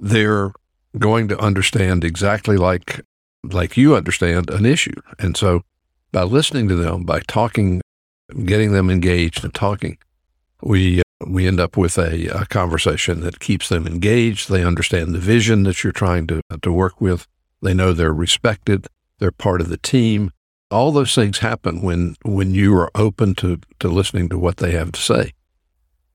they're 0.00 0.52
going 0.98 1.28
to 1.28 1.38
understand 1.38 2.04
exactly 2.04 2.56
like 2.56 3.00
like 3.44 3.76
you 3.76 3.96
understand 3.96 4.50
an 4.50 4.64
issue. 4.64 4.94
And 5.18 5.36
so 5.36 5.62
by 6.12 6.22
listening 6.22 6.68
to 6.68 6.76
them, 6.76 7.04
by 7.04 7.20
talking, 7.20 7.80
getting 8.44 8.72
them 8.72 8.90
engaged 8.90 9.44
and 9.44 9.54
talking, 9.54 9.98
we 10.62 11.00
uh, 11.00 11.02
we 11.26 11.46
end 11.46 11.60
up 11.60 11.76
with 11.76 11.98
a, 11.98 12.26
a, 12.28 12.46
conversation 12.46 13.20
that 13.20 13.38
keeps 13.38 13.68
them 13.68 13.86
engaged. 13.86 14.48
They 14.48 14.64
understand 14.64 15.14
the 15.14 15.20
vision 15.20 15.62
that 15.64 15.82
you're 15.82 15.92
trying 15.92 16.26
to 16.28 16.40
to 16.60 16.72
work 16.72 17.00
with. 17.00 17.26
They 17.60 17.74
know 17.74 17.92
they're 17.92 18.12
respected. 18.12 18.86
They're 19.18 19.30
part 19.30 19.60
of 19.60 19.68
the 19.68 19.76
team 19.76 20.32
all 20.72 20.90
those 20.90 21.14
things 21.14 21.38
happen 21.38 21.82
when 21.82 22.16
when 22.22 22.54
you 22.54 22.74
are 22.76 22.90
open 22.94 23.34
to 23.36 23.60
to 23.78 23.88
listening 23.88 24.28
to 24.30 24.38
what 24.38 24.56
they 24.56 24.72
have 24.72 24.90
to 24.92 25.00
say. 25.00 25.32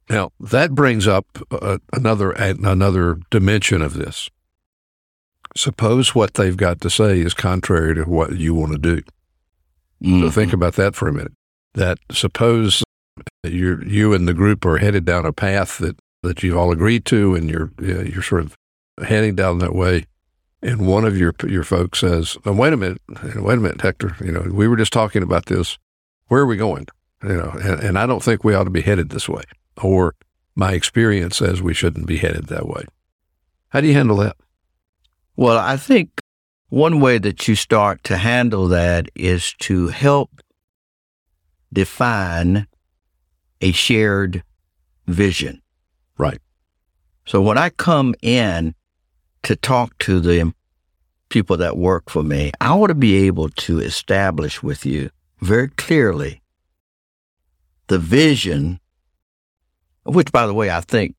Now 0.10 0.32
that 0.40 0.74
brings 0.74 1.08
up 1.08 1.26
uh, 1.52 1.78
another 1.94 2.32
another 2.32 3.20
dimension 3.30 3.82
of 3.82 3.94
this. 3.94 4.30
Suppose 5.56 6.14
what 6.14 6.34
they've 6.34 6.58
got 6.58 6.82
to 6.82 6.90
say 6.90 7.20
is 7.20 7.34
contrary 7.34 7.96
to 7.96 8.04
what 8.04 8.36
you 8.36 8.54
want 8.54 8.74
to 8.74 8.78
do. 8.78 9.02
Mm-hmm. 10.04 10.22
So 10.22 10.32
think 10.32 10.54
about 10.54 10.76
that 10.76 10.96
for 10.96 11.08
a 11.08 11.14
minute. 11.14 11.34
That 11.74 12.00
suppose 12.12 12.84
you 13.44 13.82
you 13.86 14.14
and 14.14 14.28
the 14.28 14.34
group 14.34 14.66
are 14.66 14.78
headed 14.78 15.06
down 15.06 15.26
a 15.26 15.34
path 15.34 15.78
that 15.80 15.98
that 16.24 16.44
you've 16.44 16.58
all 16.58 16.72
agreed 16.72 17.06
to, 17.06 17.36
and 17.36 17.50
you're 17.50 17.72
you're 17.80 18.24
sort 18.24 18.42
of 18.42 18.56
heading 19.04 19.36
down 19.36 19.60
that 19.60 19.76
way 19.76 20.06
and 20.62 20.88
one 20.88 21.06
of 21.06 21.18
your 21.18 21.34
your 21.48 21.64
folks 21.64 22.00
says, 22.00 22.38
oh, 22.46 22.54
"Wait 22.54 22.74
a 22.74 22.78
minute, 22.78 23.02
wait 23.36 23.58
a 23.58 23.62
minute, 23.62 23.82
Hector. 23.82 24.16
You 24.20 24.32
know, 24.32 24.46
we 24.52 24.68
were 24.68 24.76
just 24.76 24.94
talking 24.94 25.24
about 25.24 25.46
this. 25.46 25.78
Where 26.28 26.42
are 26.42 26.46
we 26.48 26.58
going? 26.58 26.88
You 27.24 27.38
know, 27.38 27.52
and, 27.62 27.80
and 27.82 28.00
I 28.00 28.06
don't 28.06 28.24
think 28.24 28.44
we 28.44 28.54
ought 28.54 28.66
to 28.66 28.70
be 28.70 28.82
headed 28.82 29.10
this 29.10 29.30
way. 29.30 29.44
Or 29.82 30.16
my 30.56 30.74
experience 30.74 31.38
says 31.38 31.62
we 31.62 31.74
shouldn't 31.74 32.08
be 32.08 32.18
headed 32.18 32.48
that 32.48 32.68
way. 32.68 32.84
How 33.70 33.82
do 33.82 33.88
you 33.88 33.94
handle 33.94 34.18
that? 34.18 34.36
Well, 35.36 35.58
I 35.58 35.78
think 35.78 36.20
one 36.70 37.00
way 37.00 37.18
that 37.18 37.48
you 37.48 37.56
start 37.56 38.04
to 38.06 38.18
handle 38.18 38.68
that 38.68 39.10
is 39.16 39.54
to 39.60 39.88
help 39.88 40.42
define 41.72 42.68
a 43.62 43.72
shared 43.72 44.44
vision. 45.08 45.62
Right. 46.18 46.40
So 47.26 47.42
when 47.42 47.58
I 47.58 47.70
come 47.70 48.16
in 48.22 48.76
to 49.44 49.56
talk 49.56 49.98
to 50.00 50.20
the 50.20 50.54
people 51.30 51.58
that 51.58 51.78
work 51.78 52.10
for 52.10 52.24
me, 52.24 52.52
I 52.62 52.74
want 52.76 52.90
to 52.90 52.96
be 52.96 53.28
able 53.28 53.50
to 53.50 53.80
establish 53.80 54.64
with 54.64 54.86
you 54.86 55.10
very 55.40 55.70
clearly 55.70 56.42
the 57.88 58.00
vision, 58.00 58.80
which, 60.04 60.32
by 60.32 60.46
the 60.46 60.54
way, 60.54 60.70
I 60.70 60.82
think 60.82 61.16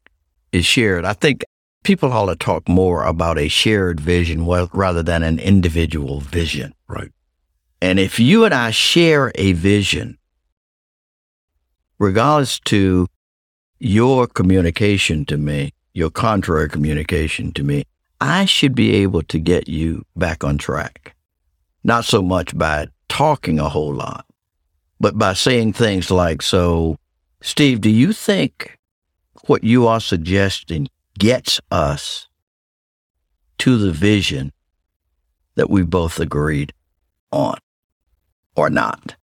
is 0.53 0.67
shared. 0.67 1.05
I 1.05 1.13
think 1.13 1.45
people 1.89 2.13
ought 2.13 2.27
to 2.27 2.37
talk 2.37 2.69
more 2.69 3.03
about 3.05 3.39
a 3.39 3.49
shared 3.49 3.99
vision 3.99 4.45
rather 4.45 5.03
than 5.03 5.23
an 5.23 5.39
individual 5.39 6.21
vision. 6.21 6.75
Right. 6.87 7.11
And 7.81 7.99
if 7.99 8.21
you 8.21 8.45
and 8.45 8.53
I 8.53 8.73
share 8.73 9.33
a 9.37 9.53
vision, 9.53 10.19
regardless 11.99 12.61
to 12.67 13.07
your 13.79 14.27
communication 14.27 15.25
to 15.25 15.39
me, 15.39 15.73
your 15.95 16.11
contrary 16.11 16.69
communication 16.69 17.53
to 17.53 17.65
me, 17.65 17.85
I 18.21 18.45
should 18.45 18.75
be 18.75 18.95
able 18.97 19.23
to 19.23 19.39
get 19.39 19.67
you 19.67 20.05
back 20.15 20.45
on 20.45 20.59
track. 20.59 21.17
Not 21.85 22.05
so 22.05 22.21
much 22.21 22.59
by 22.59 22.89
talking 23.09 23.59
a 23.59 23.71
whole 23.71 23.95
lot, 23.95 24.27
but 25.01 25.17
by 25.17 25.33
saying 25.33 25.73
things 25.73 26.11
like, 26.11 26.43
So, 26.43 26.99
Steve, 27.41 27.81
do 27.81 27.89
you 27.89 28.13
think 28.13 28.77
what 29.47 29.65
you 29.65 29.87
are 29.87 30.01
suggesting 30.01 30.87
gets 31.19 31.61
us 31.71 32.29
to 33.59 33.77
the 33.77 33.93
vision 33.93 34.53
that 35.57 35.69
we 35.69 35.83
both 35.83 36.21
agreed 36.21 36.73
on 37.33 37.59
or 38.57 38.71
not? 38.71 39.17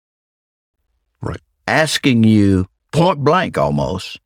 Right. 1.21 1.41
Asking 1.67 2.23
you 2.23 2.67
point 2.91 3.23
blank 3.23 3.57
almost, 3.57 4.19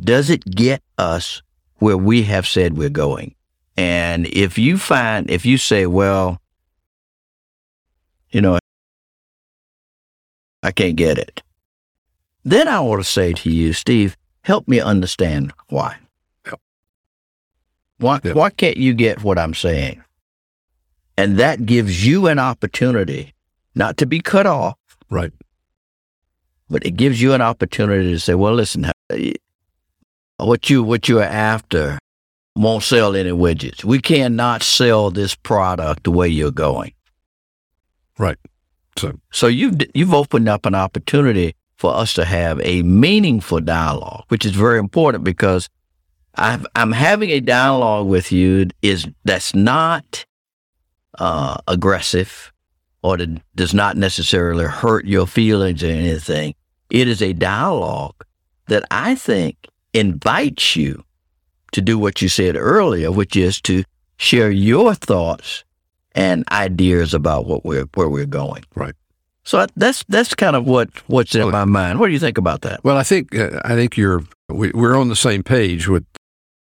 does 0.00 0.30
it 0.30 0.44
get 0.44 0.82
us 0.98 1.42
where 1.76 1.96
we 1.96 2.24
have 2.24 2.46
said 2.46 2.76
we're 2.76 2.90
going? 2.90 3.34
And 3.76 4.26
if 4.26 4.58
you 4.58 4.76
find, 4.76 5.30
if 5.30 5.46
you 5.46 5.56
say, 5.56 5.86
well, 5.86 6.40
You 8.32 8.40
know, 8.40 8.58
I 10.62 10.70
can't 10.70 10.96
get 10.96 11.18
it. 11.18 11.42
Then 12.44 12.68
I 12.68 12.80
want 12.80 13.02
to 13.02 13.08
say 13.08 13.32
to 13.32 13.50
you, 13.50 13.72
Steve, 13.72 14.16
help 14.42 14.68
me 14.68 14.80
understand 14.80 15.52
why. 15.68 15.98
Why, 18.00 18.18
Yep. 18.24 18.34
why 18.34 18.50
can't 18.50 18.76
you 18.76 18.94
get 18.94 19.22
what 19.22 19.38
I'm 19.38 19.54
saying? 19.54 20.02
And 21.16 21.38
that 21.38 21.66
gives 21.66 22.04
you 22.06 22.26
an 22.28 22.38
opportunity 22.38 23.34
not 23.74 23.96
to 23.98 24.06
be 24.06 24.20
cut 24.20 24.46
off, 24.46 24.76
Right. 25.10 25.32
but 26.70 26.84
it 26.86 26.92
gives 26.96 27.20
you 27.20 27.34
an 27.34 27.42
opportunity 27.42 28.10
to 28.12 28.18
say, 28.18 28.34
well, 28.34 28.54
listen, 28.54 28.86
uh, 28.86 28.92
what 30.38 30.70
you 30.70 30.82
what 30.82 31.08
you 31.08 31.18
are 31.18 31.24
after 31.24 31.98
won't 32.56 32.82
sell 32.82 33.14
any 33.14 33.30
widgets. 33.30 33.84
We 33.84 34.00
cannot 34.00 34.62
sell 34.62 35.10
this 35.10 35.34
product 35.34 36.04
the 36.04 36.10
way 36.10 36.28
you're 36.28 36.50
going. 36.50 36.92
Right. 38.18 38.38
So 38.98 39.18
So 39.30 39.46
you've 39.46 39.76
you've 39.94 40.14
opened 40.14 40.48
up 40.48 40.64
an 40.66 40.74
opportunity 40.74 41.54
for 41.76 41.94
us 41.94 42.14
to 42.14 42.24
have 42.24 42.60
a 42.62 42.82
meaningful 42.82 43.60
dialogue, 43.60 44.24
which 44.28 44.44
is 44.46 44.52
very 44.52 44.78
important 44.78 45.24
because 45.24 45.68
I've, 46.36 46.66
I'm 46.74 46.92
having 46.92 47.30
a 47.30 47.40
dialogue 47.40 48.06
with 48.06 48.32
you 48.32 48.68
is 48.82 49.06
that's 49.24 49.54
not 49.54 50.24
uh, 51.18 51.58
aggressive 51.66 52.52
or 53.02 53.16
that 53.16 53.40
does 53.56 53.74
not 53.74 53.96
necessarily 53.96 54.64
hurt 54.64 55.06
your 55.06 55.26
feelings 55.26 55.82
or 55.82 55.88
anything. 55.88 56.54
It 56.90 57.08
is 57.08 57.22
a 57.22 57.32
dialogue 57.32 58.14
that 58.66 58.84
I 58.90 59.14
think 59.14 59.66
invites 59.92 60.76
you 60.76 61.02
to 61.72 61.80
do 61.80 61.98
what 61.98 62.20
you 62.22 62.28
said 62.28 62.56
earlier, 62.56 63.10
which 63.10 63.36
is 63.36 63.60
to 63.62 63.84
share 64.16 64.50
your 64.50 64.94
thoughts 64.94 65.64
and 66.14 66.44
ideas 66.50 67.14
about 67.14 67.46
what 67.46 67.64
we're 67.64 67.86
where 67.94 68.08
we're 68.08 68.26
going. 68.26 68.64
Right. 68.74 68.94
So 69.44 69.66
that's 69.76 70.04
that's 70.08 70.34
kind 70.34 70.56
of 70.56 70.66
what 70.66 70.88
what's 71.08 71.34
in 71.34 71.42
Well- 71.42 71.52
my 71.52 71.64
mind. 71.64 72.00
What 72.00 72.08
do 72.08 72.12
you 72.12 72.18
think 72.18 72.38
about 72.38 72.62
that? 72.62 72.82
Well, 72.84 72.96
I 72.96 73.02
think 73.02 73.34
uh, 73.34 73.60
I 73.64 73.74
think 73.74 73.96
you're 73.96 74.22
we, 74.48 74.70
we're 74.72 74.96
on 74.96 75.08
the 75.08 75.16
same 75.16 75.42
page 75.42 75.88
with 75.88 76.04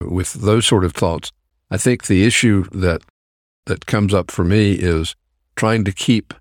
with 0.08 0.34
those 0.34 0.66
sort 0.66 0.84
of 0.84 0.92
thoughts. 0.92 1.32
I 1.70 1.76
think 1.76 2.06
the 2.06 2.24
issue 2.24 2.64
that 2.72 3.02
that 3.66 3.86
comes 3.86 4.12
up 4.12 4.30
for 4.30 4.44
me 4.44 4.72
is 4.72 5.16
trying 5.56 5.84
to 5.84 5.92
keep 5.92 6.34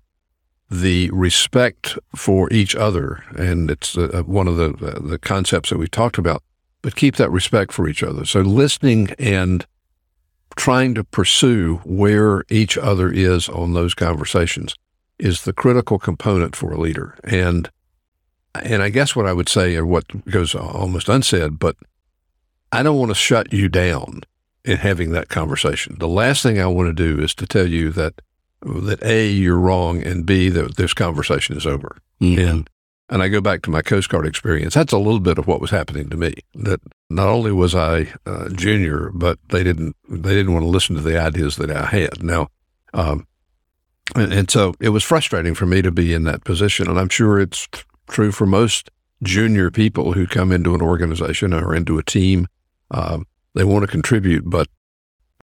the 0.70 1.10
respect 1.10 1.98
for 2.14 2.52
each 2.52 2.74
other, 2.74 3.24
and 3.36 3.70
it's 3.70 3.96
uh, 3.96 4.22
one 4.26 4.48
of 4.48 4.56
the 4.56 4.70
uh, 4.70 5.00
the 5.00 5.18
concepts 5.18 5.70
that 5.70 5.78
we 5.78 5.88
talked 5.88 6.18
about. 6.18 6.42
But 6.82 6.96
keep 6.96 7.16
that 7.16 7.30
respect 7.30 7.72
for 7.72 7.88
each 7.88 8.02
other. 8.02 8.24
So 8.26 8.40
listening 8.40 9.10
and 9.18 9.66
trying 10.56 10.94
to 10.94 11.04
pursue 11.04 11.80
where 11.84 12.44
each 12.48 12.76
other 12.76 13.10
is 13.10 13.48
on 13.48 13.72
those 13.72 13.94
conversations 13.94 14.74
is 15.18 15.44
the 15.44 15.52
critical 15.52 15.98
component 15.98 16.54
for 16.54 16.72
a 16.72 16.80
leader. 16.80 17.16
And 17.24 17.70
and 18.54 18.82
I 18.82 18.88
guess 18.88 19.16
what 19.16 19.26
I 19.26 19.32
would 19.32 19.48
say, 19.48 19.74
or 19.76 19.86
what 19.86 20.04
goes 20.26 20.54
almost 20.54 21.08
unsaid, 21.08 21.58
but 21.58 21.76
I 22.74 22.82
don't 22.82 22.98
want 22.98 23.10
to 23.10 23.14
shut 23.14 23.52
you 23.52 23.68
down 23.68 24.22
in 24.64 24.78
having 24.78 25.10
that 25.12 25.28
conversation. 25.28 25.96
The 25.98 26.08
last 26.08 26.42
thing 26.42 26.58
I 26.58 26.66
want 26.66 26.88
to 26.88 26.92
do 26.92 27.22
is 27.22 27.34
to 27.36 27.46
tell 27.46 27.66
you 27.66 27.90
that 27.90 28.20
that 28.62 29.02
a 29.02 29.28
you're 29.28 29.58
wrong 29.58 30.02
and 30.02 30.24
b 30.24 30.48
that 30.48 30.76
this 30.76 30.94
conversation 30.94 31.56
is 31.56 31.66
over. 31.66 31.98
And 32.38 32.70
and 33.10 33.22
I 33.22 33.28
go 33.28 33.40
back 33.40 33.62
to 33.62 33.70
my 33.70 33.82
Coast 33.82 34.08
Guard 34.08 34.26
experience. 34.26 34.74
That's 34.74 34.92
a 34.92 34.98
little 34.98 35.20
bit 35.20 35.36
of 35.36 35.46
what 35.46 35.60
was 35.60 35.70
happening 35.70 36.08
to 36.08 36.16
me. 36.16 36.34
That 36.54 36.80
not 37.10 37.28
only 37.28 37.52
was 37.52 37.74
I 37.74 38.12
uh, 38.24 38.48
junior, 38.48 39.10
but 39.14 39.38
they 39.50 39.62
didn't 39.62 39.94
they 40.08 40.34
didn't 40.34 40.54
want 40.54 40.64
to 40.64 40.68
listen 40.70 40.96
to 40.96 41.02
the 41.02 41.20
ideas 41.20 41.56
that 41.56 41.70
I 41.70 41.86
had. 41.86 42.22
Now, 42.22 42.48
um, 42.94 43.26
and, 44.14 44.32
and 44.32 44.50
so 44.50 44.74
it 44.80 44.88
was 44.88 45.04
frustrating 45.04 45.54
for 45.54 45.66
me 45.66 45.82
to 45.82 45.90
be 45.90 46.14
in 46.14 46.24
that 46.24 46.44
position, 46.44 46.88
and 46.88 46.98
I'm 46.98 47.10
sure 47.10 47.38
it's 47.38 47.68
t- 47.70 47.82
true 48.08 48.32
for 48.32 48.46
most 48.46 48.90
junior 49.22 49.70
people 49.70 50.12
who 50.12 50.26
come 50.26 50.52
into 50.52 50.74
an 50.74 50.82
organization 50.82 51.52
or 51.52 51.74
into 51.74 51.98
a 51.98 52.02
team. 52.02 52.46
Um, 52.90 53.26
they 53.54 53.64
want 53.64 53.82
to 53.82 53.88
contribute, 53.88 54.48
but 54.48 54.68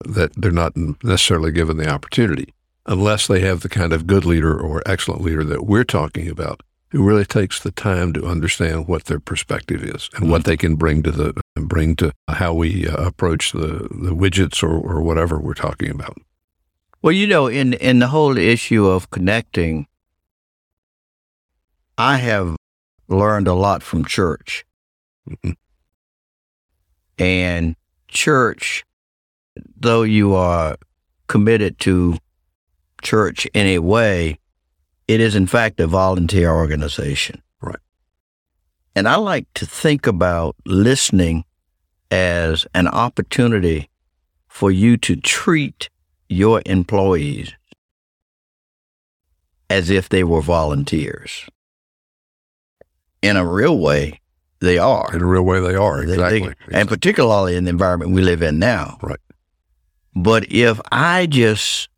that 0.04 0.32
they're 0.34 0.50
not 0.50 0.76
necessarily 1.02 1.52
given 1.52 1.76
the 1.76 1.88
opportunity 1.88 2.52
unless 2.84 3.26
they 3.26 3.40
have 3.40 3.60
the 3.60 3.68
kind 3.68 3.92
of 3.92 4.06
good 4.06 4.24
leader 4.24 4.58
or 4.58 4.82
excellent 4.86 5.22
leader 5.22 5.42
that 5.42 5.66
we're 5.66 5.84
talking 5.84 6.28
about 6.28 6.62
who 6.90 7.02
really 7.02 7.24
takes 7.24 7.58
the 7.60 7.72
time 7.72 8.12
to 8.12 8.24
understand 8.24 8.86
what 8.86 9.04
their 9.06 9.18
perspective 9.18 9.82
is 9.82 10.08
and 10.14 10.30
what 10.30 10.44
they 10.44 10.56
can 10.56 10.76
bring 10.76 11.02
to 11.02 11.10
the 11.10 11.34
bring 11.56 11.96
to 11.96 12.12
how 12.28 12.54
we 12.54 12.86
uh, 12.86 12.94
approach 13.06 13.52
the, 13.52 13.88
the 13.90 14.14
widgets 14.14 14.62
or, 14.62 14.70
or 14.70 15.02
whatever 15.02 15.38
we're 15.38 15.54
talking 15.54 15.90
about. 15.90 16.16
Well, 17.02 17.12
you 17.12 17.26
know, 17.26 17.48
in 17.48 17.72
in 17.74 17.98
the 17.98 18.08
whole 18.08 18.36
issue 18.38 18.86
of 18.86 19.10
connecting, 19.10 19.86
I 21.98 22.18
have 22.18 22.56
learned 23.08 23.48
a 23.48 23.54
lot 23.54 23.82
from 23.82 24.04
church. 24.04 24.64
Mhm. 25.28 25.56
And 27.18 27.76
church, 28.08 28.84
though 29.76 30.02
you 30.02 30.34
are 30.34 30.76
committed 31.28 31.78
to 31.80 32.18
church 33.02 33.46
in 33.54 33.66
a 33.66 33.78
way, 33.78 34.38
it 35.08 35.20
is 35.20 35.34
in 35.34 35.46
fact 35.46 35.80
a 35.80 35.86
volunteer 35.86 36.50
organization. 36.52 37.42
Right. 37.60 37.78
And 38.94 39.08
I 39.08 39.16
like 39.16 39.46
to 39.54 39.66
think 39.66 40.06
about 40.06 40.56
listening 40.64 41.44
as 42.10 42.66
an 42.74 42.88
opportunity 42.88 43.88
for 44.48 44.70
you 44.70 44.96
to 44.96 45.16
treat 45.16 45.88
your 46.28 46.62
employees 46.66 47.52
as 49.68 49.90
if 49.90 50.08
they 50.08 50.24
were 50.24 50.40
volunteers. 50.40 51.46
In 53.22 53.36
a 53.36 53.46
real 53.46 53.78
way, 53.78 54.20
they 54.60 54.78
are. 54.78 55.14
In 55.14 55.22
a 55.22 55.26
real 55.26 55.42
way, 55.42 55.60
they 55.60 55.74
are 55.74 56.04
They- 56.04 56.16
they- 56.16 56.36
exactly. 56.36 56.54
and 56.72 56.88
particularly 56.88 57.56
in 57.56 57.64
the 57.64 57.70
environment 57.70 58.12
we 58.12 58.22
live 58.22 58.42
in 58.42 58.58
now. 58.58 58.98
Right. 59.02 59.20
But 60.14 60.50
if 60.50 60.80
I 60.90 61.26
just 61.26 61.88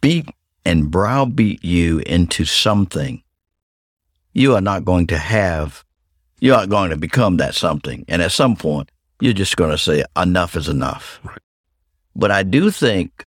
beat 0.00 0.28
and 0.64 0.90
browbeat 0.90 1.64
you 1.64 1.98
into 2.00 2.44
something, 2.44 3.22
you 4.32 4.54
are 4.54 4.60
not 4.60 4.84
going 4.84 5.06
to 5.08 5.18
have, 5.18 5.84
you 6.40 6.54
aren't 6.54 6.70
going 6.70 6.90
to 6.90 6.96
become 6.96 7.36
that 7.38 7.54
something. 7.54 8.04
And 8.08 8.22
at 8.22 8.32
some 8.32 8.54
point, 8.56 8.90
you're 9.20 9.32
just 9.32 9.56
going 9.56 9.70
to 9.70 9.78
say, 9.78 10.04
enough 10.16 10.56
is 10.56 10.68
enough. 10.68 11.20
Right. 11.24 11.38
But 12.16 12.30
I 12.30 12.42
do 12.44 12.70
think 12.70 13.24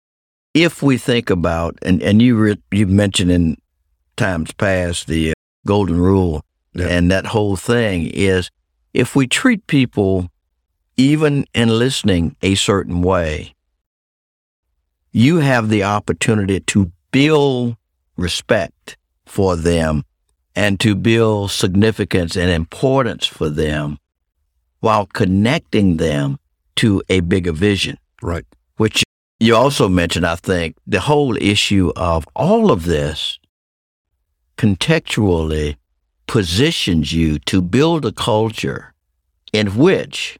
if 0.54 0.82
we 0.82 0.98
think 0.98 1.30
about, 1.30 1.78
and, 1.82 2.02
and 2.02 2.22
you, 2.22 2.38
re, 2.38 2.58
you 2.72 2.88
mentioned 2.88 3.32
in 3.32 3.58
times 4.16 4.52
past 4.54 5.08
the 5.08 5.32
uh, 5.32 5.34
golden 5.66 6.00
rule, 6.00 6.42
Yeah. 6.74 6.88
and 6.88 7.12
that 7.12 7.26
whole 7.28 7.56
thing 7.58 8.08
is 8.08 8.50
if 8.98 9.16
we 9.16 9.28
treat 9.28 9.68
people, 9.68 10.28
even 10.98 11.46
in 11.54 11.70
listening, 11.70 12.36
a 12.42 12.56
certain 12.56 13.04
way, 13.04 13.54
you 15.12 15.38
have 15.38 15.70
the 15.70 15.84
opportunity 15.84 16.60
to 16.62 16.92
build 17.12 17.78
respect 18.16 18.98
for 19.28 19.56
them 19.56 20.04
and 20.56 20.80
to 20.80 20.96
build 20.96 21.52
significance 21.52 22.36
and 22.36 22.50
importance 22.50 23.28
for 23.28 23.50
them 23.50 24.00
while 24.80 25.06
connecting 25.06 25.98
them 25.98 26.40
to 26.78 27.04
a 27.08 27.20
bigger 27.20 27.52
vision, 27.52 28.00
right. 28.24 28.46
which 28.78 29.04
you 29.40 29.56
also 29.56 29.88
mentioned, 29.88 30.26
I 30.26 30.38
think, 30.38 30.76
the 30.88 31.02
whole 31.02 31.38
issue 31.38 31.92
of 31.96 32.28
all 32.36 32.72
of 32.72 32.86
this 32.86 33.38
contextually 34.58 35.76
positions 36.28 37.14
you 37.14 37.40
to 37.40 37.62
build 37.62 38.06
a 38.06 38.12
culture 38.12 38.94
in 39.54 39.78
which 39.78 40.38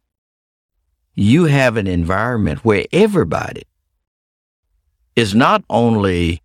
you 1.16 1.46
have 1.46 1.78
an 1.78 1.88
environment 1.88 2.64
where 2.64 2.86
everybody 2.92 3.64
is 5.16 5.34
not 5.34 5.64
only 5.70 6.42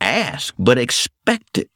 asked, 0.00 0.54
but 0.58 0.78
expected 0.78 1.68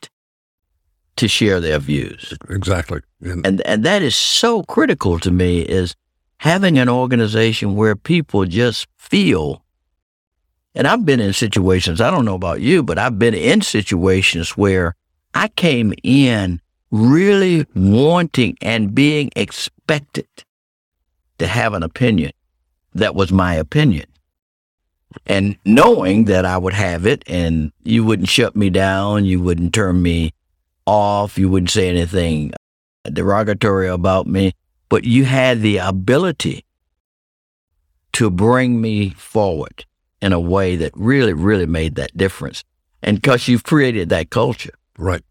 to 1.17 1.27
share 1.27 1.61
their 1.61 1.79
views. 1.79 2.35
Exactly. 2.49 3.01
And 3.21 3.47
And, 3.47 3.61
and 3.63 3.85
that 3.85 4.03
is 4.03 4.17
so 4.17 4.63
critical 4.63 5.19
to 5.19 5.31
me 5.31 5.61
is 5.61 5.95
having 6.39 6.79
an 6.79 6.89
organization 6.89 7.75
where 7.75 7.97
people 7.97 8.45
just 8.45 8.87
feel, 8.97 9.65
and 10.75 10.87
I've 10.87 11.05
been 11.05 11.21
in 11.21 11.33
situations, 11.33 12.01
I 12.01 12.11
don't 12.11 12.25
know 12.25 12.35
about 12.35 12.61
you, 12.61 12.83
but 12.83 12.99
I've 12.99 13.19
been 13.19 13.35
in 13.35 13.61
situations 13.61 14.57
where 14.57 14.95
I 15.35 15.49
came 15.49 15.95
in 16.03 16.61
really 16.91 17.67
wanting 17.75 18.57
and 18.61 18.95
being 18.95 19.31
expected 19.35 20.29
to 21.39 21.47
have 21.47 21.75
an 21.75 21.83
opinion 21.83 22.33
that 22.95 23.15
was 23.15 23.33
my 23.33 23.55
opinion. 23.55 24.07
And 25.27 25.57
knowing 25.65 26.25
that 26.27 26.45
I 26.45 26.59
would 26.59 26.75
have 26.75 27.07
it 27.07 27.23
and 27.27 27.73
you 27.83 28.05
wouldn't 28.05 28.29
shut 28.29 28.57
me 28.57 28.71
down, 28.71 29.25
you 29.25 29.41
wouldn't 29.41 29.75
turn 29.75 30.03
me 30.03 30.33
off, 30.87 31.39
you 31.39 31.49
wouldn't 31.49 31.71
say 31.71 31.89
anything 31.89 32.53
derogatory 33.11 33.89
about 33.89 34.27
me, 34.27 34.53
but 34.89 35.05
you 35.05 35.25
had 35.25 35.61
the 35.61 35.79
ability 35.79 36.65
to 38.13 38.31
bring 38.31 38.81
me 38.81 39.11
forward 39.11 39.85
in 40.21 40.33
a 40.33 40.41
way 40.41 40.77
that 40.77 40.93
really, 40.95 41.33
really 41.33 41.67
made 41.67 41.95
that 41.97 42.17
difference. 42.17 42.63
And 43.03 43.21
because 43.21 43.49
you've 43.49 43.65
created 43.65 44.09
that 44.11 44.31
culture. 44.31 44.75
Right. 45.03 45.25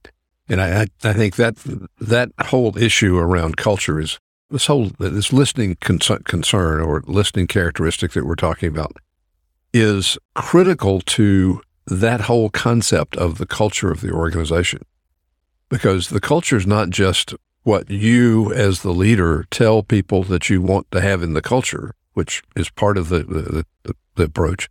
And 0.49 0.59
I, 0.59 0.87
I 1.01 1.13
think 1.13 1.37
that 1.37 1.55
that 2.01 2.29
whole 2.47 2.77
issue 2.77 3.17
around 3.17 3.55
culture 3.55 4.01
is 4.01 4.19
this 4.49 4.65
whole 4.65 4.91
this 4.99 5.31
listening 5.31 5.77
concern 5.79 6.81
or 6.81 7.03
listening 7.07 7.47
characteristic 7.47 8.11
that 8.11 8.25
we're 8.25 8.35
talking 8.35 8.67
about 8.67 8.97
is 9.73 10.17
critical 10.35 10.99
to 10.99 11.61
that 11.87 12.21
whole 12.21 12.49
concept 12.49 13.15
of 13.15 13.37
the 13.37 13.45
culture 13.45 13.89
of 13.91 14.01
the 14.01 14.11
organization. 14.11 14.81
Because 15.69 16.09
the 16.09 16.19
culture 16.19 16.57
is 16.57 16.67
not 16.67 16.89
just 16.89 17.33
what 17.63 17.89
you 17.89 18.51
as 18.51 18.81
the 18.81 18.91
leader 18.91 19.45
tell 19.51 19.83
people 19.83 20.23
that 20.23 20.49
you 20.49 20.61
want 20.61 20.91
to 20.91 20.99
have 20.99 21.23
in 21.23 21.33
the 21.33 21.41
culture, 21.41 21.93
which 22.13 22.43
is 22.57 22.69
part 22.69 22.97
of 22.97 23.07
the, 23.07 23.19
the, 23.19 23.65
the, 23.83 23.95
the 24.15 24.23
approach, 24.23 24.67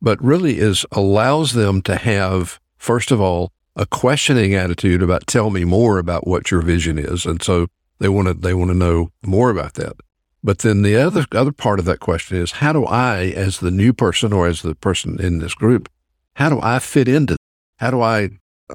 but 0.00 0.22
really 0.22 0.58
is 0.58 0.86
allows 0.92 1.54
them 1.54 1.82
to 1.82 1.96
have, 1.96 2.60
first 2.76 3.10
of 3.10 3.20
all, 3.20 3.50
a 3.76 3.86
questioning 3.86 4.54
attitude 4.54 5.02
about 5.02 5.26
tell 5.26 5.50
me 5.50 5.64
more 5.64 5.98
about 5.98 6.26
what 6.26 6.50
your 6.50 6.60
vision 6.60 6.98
is. 6.98 7.24
And 7.24 7.42
so 7.42 7.68
they 7.98 8.08
want 8.08 8.28
to 8.28 8.34
they 8.34 8.54
want 8.54 8.70
to 8.70 8.76
know 8.76 9.10
more 9.24 9.50
about 9.50 9.74
that. 9.74 9.96
But 10.44 10.58
then 10.58 10.82
the 10.82 10.96
other 10.96 11.24
other 11.32 11.52
part 11.52 11.78
of 11.78 11.84
that 11.86 12.00
question 12.00 12.36
is 12.36 12.52
how 12.52 12.72
do 12.72 12.84
I, 12.84 13.26
as 13.36 13.60
the 13.60 13.70
new 13.70 13.92
person 13.92 14.32
or 14.32 14.46
as 14.46 14.62
the 14.62 14.74
person 14.74 15.20
in 15.20 15.38
this 15.38 15.54
group, 15.54 15.88
how 16.34 16.48
do 16.48 16.60
I 16.60 16.78
fit 16.78 17.08
into? 17.08 17.36
How 17.76 17.90
do 17.90 18.00
I 18.00 18.30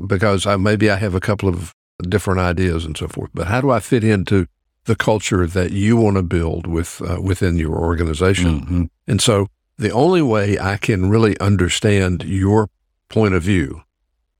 because 0.06 0.46
I 0.46 0.56
maybe 0.58 0.90
I 0.90 0.96
have 0.96 1.16
a 1.16 1.20
couple 1.20 1.50
of 1.50 1.74
different 2.04 2.40
ideas 2.40 2.86
and 2.86 2.98
so 2.98 3.08
forth, 3.08 3.32
but 3.34 3.48
how 3.48 3.62
do 3.62 3.72
I 3.72 3.80
fit 3.80 4.04
into 4.04 4.48
the 4.86 4.96
culture 4.96 5.46
that 5.46 5.72
you 5.72 5.98
want 5.98 6.16
to 6.16 6.24
build 6.24 6.66
with 6.66 7.02
uh, 7.02 7.22
within 7.22 7.58
your 7.58 7.76
organization? 7.76 8.62
Mm-hmm. 8.62 8.84
And 9.08 9.22
so 9.22 9.48
the 9.78 9.92
only 9.92 10.22
way 10.22 10.58
I 10.58 10.78
can 10.78 11.10
really 11.10 11.40
understand 11.40 12.24
your 12.24 12.70
point 13.10 13.34
of 13.34 13.44
view 13.44 13.84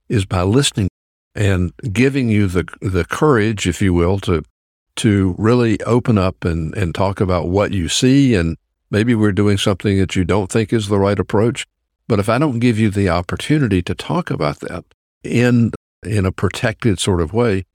is 0.10 0.26
by 0.26 0.44
listening 0.44 0.90
and 1.36 1.74
giving 1.92 2.30
you 2.30 2.48
the 2.48 2.68
the 2.82 3.06
courage, 3.06 3.68
if 3.68 3.82
you 3.82 3.94
will, 3.94 4.20
to 4.20 4.44
to 4.98 5.36
really 5.38 5.80
open 5.84 6.18
up 6.18 6.44
and, 6.44 6.76
and 6.76 6.96
talk 6.96 7.22
about 7.22 7.48
what 7.48 7.72
you 7.72 7.88
see 7.88 8.34
and 8.34 8.58
maybe 8.90 9.14
we're 9.14 9.32
doing 9.32 9.58
something 9.58 10.00
that 10.00 10.16
you 10.16 10.24
don't 10.24 10.52
think 10.52 10.74
is 10.74 10.88
the 10.88 11.00
right 11.00 11.20
approach. 11.20 11.68
But 12.08 12.20
if 12.20 12.30
I 12.30 12.38
don't 12.38 12.60
give 12.60 12.80
you 12.80 12.90
the 12.90 13.10
opportunity 13.10 13.82
to 13.84 13.94
talk 13.94 14.32
about 14.32 14.60
that 14.62 14.86
in 15.24 15.72
in 16.06 16.26
a 16.26 16.32
protected 16.32 17.00
sort 17.00 17.22
of 17.22 17.34
way, 17.34 17.66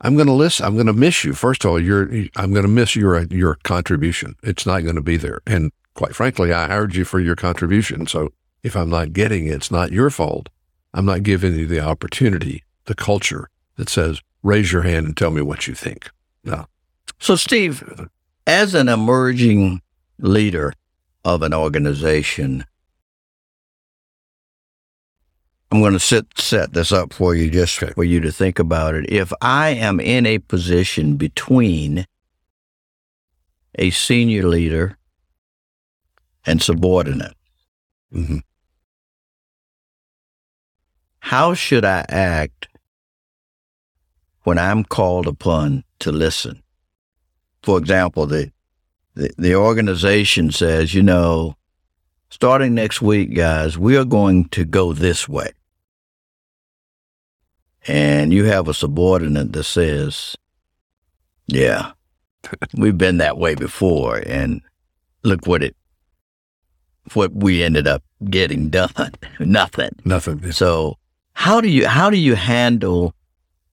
I'm 0.00 0.14
going 0.14 0.26
to 0.26 0.32
listen. 0.32 0.64
I'm 0.66 0.74
going 0.74 0.86
to 0.86 0.92
miss 0.92 1.24
you. 1.24 1.34
First 1.34 1.64
of 1.64 1.70
all, 1.70 1.80
you're 1.80 2.08
I'm 2.36 2.52
going 2.52 2.62
to 2.62 2.68
miss 2.68 2.96
your 2.96 3.22
your 3.24 3.56
contribution. 3.62 4.36
It's 4.42 4.66
not 4.66 4.82
going 4.82 4.96
to 4.96 5.02
be 5.02 5.16
there. 5.16 5.40
And 5.46 5.70
quite 5.94 6.14
frankly, 6.14 6.52
I 6.52 6.66
hired 6.66 6.94
you 6.94 7.04
for 7.04 7.20
your 7.20 7.36
contribution. 7.36 8.06
So 8.06 8.32
if 8.62 8.76
I'm 8.76 8.90
not 8.90 9.12
getting 9.12 9.46
it, 9.46 9.54
it's 9.54 9.70
not 9.70 9.92
your 9.92 10.10
fault. 10.10 10.48
I'm 10.94 11.04
not 11.04 11.24
giving 11.24 11.56
you 11.56 11.66
the 11.66 11.80
opportunity, 11.80 12.62
the 12.84 12.94
culture 12.94 13.48
that 13.76 13.88
says, 13.88 14.20
raise 14.44 14.72
your 14.72 14.82
hand 14.82 15.06
and 15.06 15.16
tell 15.16 15.32
me 15.32 15.42
what 15.42 15.66
you 15.66 15.74
think. 15.74 16.08
No. 16.44 16.66
So, 17.18 17.34
Steve, 17.34 18.08
as 18.46 18.74
an 18.74 18.88
emerging 18.88 19.82
leader 20.18 20.72
of 21.24 21.42
an 21.42 21.52
organization, 21.52 22.64
I'm 25.72 25.80
going 25.80 25.94
to 25.94 25.98
set 25.98 26.26
set 26.38 26.72
this 26.72 26.92
up 26.92 27.12
for 27.12 27.34
you 27.34 27.50
just 27.50 27.82
okay. 27.82 27.92
for 27.94 28.04
you 28.04 28.20
to 28.20 28.30
think 28.30 28.60
about 28.60 28.94
it. 28.94 29.10
If 29.10 29.32
I 29.40 29.70
am 29.70 29.98
in 29.98 30.24
a 30.24 30.38
position 30.38 31.16
between 31.16 32.06
a 33.74 33.90
senior 33.90 34.44
leader 34.44 34.96
and 36.46 36.62
subordinate, 36.62 37.34
mm-hmm. 38.12 38.38
How 41.24 41.54
should 41.54 41.86
I 41.86 42.04
act 42.10 42.68
when 44.42 44.58
I'm 44.58 44.84
called 44.84 45.26
upon 45.26 45.82
to 46.00 46.12
listen? 46.12 46.62
For 47.62 47.78
example, 47.78 48.26
the, 48.26 48.52
the, 49.14 49.30
the 49.38 49.54
organization 49.54 50.50
says, 50.50 50.92
you 50.92 51.02
know, 51.02 51.56
starting 52.28 52.74
next 52.74 53.00
week, 53.00 53.34
guys, 53.34 53.78
we 53.78 53.96
are 53.96 54.04
going 54.04 54.50
to 54.50 54.66
go 54.66 54.92
this 54.92 55.26
way. 55.26 55.52
And 57.86 58.30
you 58.30 58.44
have 58.44 58.68
a 58.68 58.74
subordinate 58.74 59.54
that 59.54 59.64
says, 59.64 60.36
yeah, 61.46 61.92
we've 62.74 62.98
been 62.98 63.16
that 63.16 63.38
way 63.38 63.54
before. 63.54 64.22
And 64.26 64.60
look 65.22 65.46
what 65.46 65.62
it, 65.62 65.74
what 67.14 67.32
we 67.32 67.62
ended 67.62 67.86
up 67.86 68.02
getting 68.28 68.68
done. 68.68 69.14
Nothing. 69.40 69.92
Nothing. 70.04 70.52
So 70.52 70.98
how 71.34 71.60
do 71.60 71.68
you 71.68 71.86
how 71.86 72.10
do 72.10 72.16
you 72.16 72.34
handle 72.34 73.14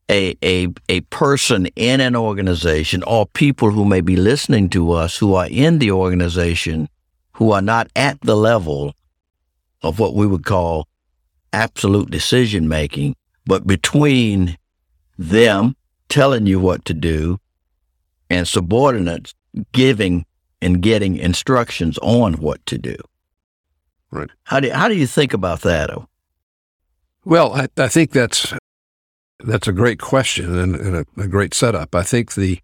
a, 0.10 0.36
a, 0.44 0.68
a 0.90 1.02
person 1.02 1.68
in 1.78 2.02
an 2.02 2.18
organization 2.18 3.02
or 3.04 3.26
people 3.28 3.72
who 3.72 3.86
may 3.86 4.02
be 4.02 4.18
listening 4.18 4.70
to 4.70 4.92
us 4.92 5.18
who 5.18 5.36
are 5.36 5.48
in 5.50 5.80
the 5.80 5.92
organization 5.92 6.90
who 7.34 7.52
are 7.52 7.62
not 7.62 7.88
at 7.96 8.20
the 8.22 8.36
level 8.36 8.94
of 9.82 10.00
what 10.00 10.14
we 10.14 10.28
would 10.28 10.46
call 10.46 10.88
absolute 11.54 12.12
decision 12.12 12.68
making, 12.68 13.16
but 13.46 13.66
between 13.66 14.58
them 15.18 15.76
telling 16.10 16.46
you 16.46 16.60
what 16.60 16.84
to 16.86 16.94
do 16.94 17.40
and 18.30 18.48
subordinates 18.48 19.34
giving 19.72 20.26
and 20.62 20.82
getting 20.82 21.18
instructions 21.18 21.98
on 22.02 22.34
what 22.34 22.64
to 22.66 22.78
do. 22.78 22.96
Right. 24.12 24.30
How 24.44 24.60
do, 24.60 24.72
how 24.72 24.88
do 24.88 24.96
you 24.96 25.08
think 25.08 25.34
about 25.34 25.62
that? 25.62 25.90
Well, 27.24 27.54
I, 27.54 27.68
I 27.78 27.88
think 27.88 28.12
that's 28.12 28.54
that's 29.44 29.68
a 29.68 29.74
great 29.74 30.00
question 30.00 30.58
and, 30.58 30.76
and 30.76 30.96
a, 30.96 31.06
a, 31.18 31.28
great 31.28 31.54
setup. 31.54 31.96
I 31.96 32.04
think 32.04 32.34
the 32.34 32.60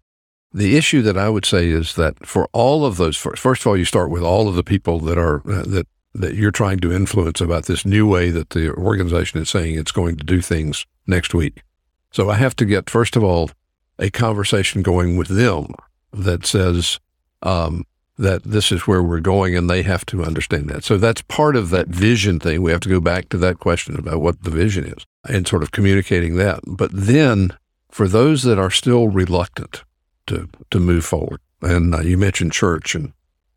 the 0.52 0.76
issue 0.76 1.02
that 1.02 1.18
I 1.18 1.28
would 1.28 1.44
say 1.44 1.68
is 1.68 1.94
that 1.96 2.26
for 2.26 2.48
all 2.52 2.86
of 2.86 2.96
those, 2.96 3.16
first 3.16 3.62
of 3.62 3.66
all, 3.66 3.76
you 3.76 3.84
start 3.84 4.10
with 4.10 4.22
all 4.22 4.48
of 4.48 4.54
the 4.54 4.64
people 4.64 4.98
that 5.00 5.18
are 5.18 5.38
uh, 5.50 5.62
that 5.66 5.86
that 6.14 6.34
you're 6.34 6.50
trying 6.50 6.78
to 6.78 6.92
influence 6.92 7.40
about 7.40 7.66
this 7.66 7.84
new 7.84 8.06
way 8.06 8.30
that 8.30 8.50
the 8.50 8.72
organization 8.72 9.40
is 9.40 9.50
saying 9.50 9.76
it's 9.76 9.92
going 9.92 10.16
to 10.16 10.24
do 10.24 10.40
things 10.40 10.86
next 11.06 11.34
week. 11.34 11.62
So 12.10 12.30
I 12.30 12.36
have 12.36 12.56
to 12.56 12.64
get 12.64 12.90
first 12.90 13.16
of 13.16 13.22
all 13.22 13.50
a 13.98 14.10
conversation 14.10 14.82
going 14.82 15.16
with 15.16 15.28
them 15.28 15.74
that 16.12 16.46
says, 16.46 16.98
um, 17.42 17.84
that 18.18 18.42
this 18.42 18.72
is 18.72 18.86
where 18.86 19.02
we're 19.02 19.20
going 19.20 19.56
and 19.56 19.70
they 19.70 19.82
have 19.82 20.04
to 20.06 20.24
understand 20.24 20.68
that. 20.68 20.84
So 20.84 20.98
that's 20.98 21.22
part 21.22 21.54
of 21.54 21.70
that 21.70 21.86
vision 21.86 22.40
thing. 22.40 22.62
We 22.62 22.72
have 22.72 22.80
to 22.80 22.88
go 22.88 23.00
back 23.00 23.28
to 23.28 23.38
that 23.38 23.60
question 23.60 23.96
about 23.96 24.20
what 24.20 24.42
the 24.42 24.50
vision 24.50 24.84
is 24.84 25.06
and 25.28 25.46
sort 25.46 25.62
of 25.62 25.70
communicating 25.70 26.36
that. 26.36 26.60
But 26.66 26.90
then 26.92 27.56
for 27.90 28.08
those 28.08 28.42
that 28.42 28.58
are 28.58 28.70
still 28.70 29.08
reluctant 29.08 29.84
to, 30.26 30.48
to 30.70 30.80
move 30.80 31.04
forward, 31.04 31.40
and 31.62 31.94
uh, 31.94 32.00
you 32.00 32.18
mentioned 32.18 32.52
church, 32.52 32.94
and 32.94 33.12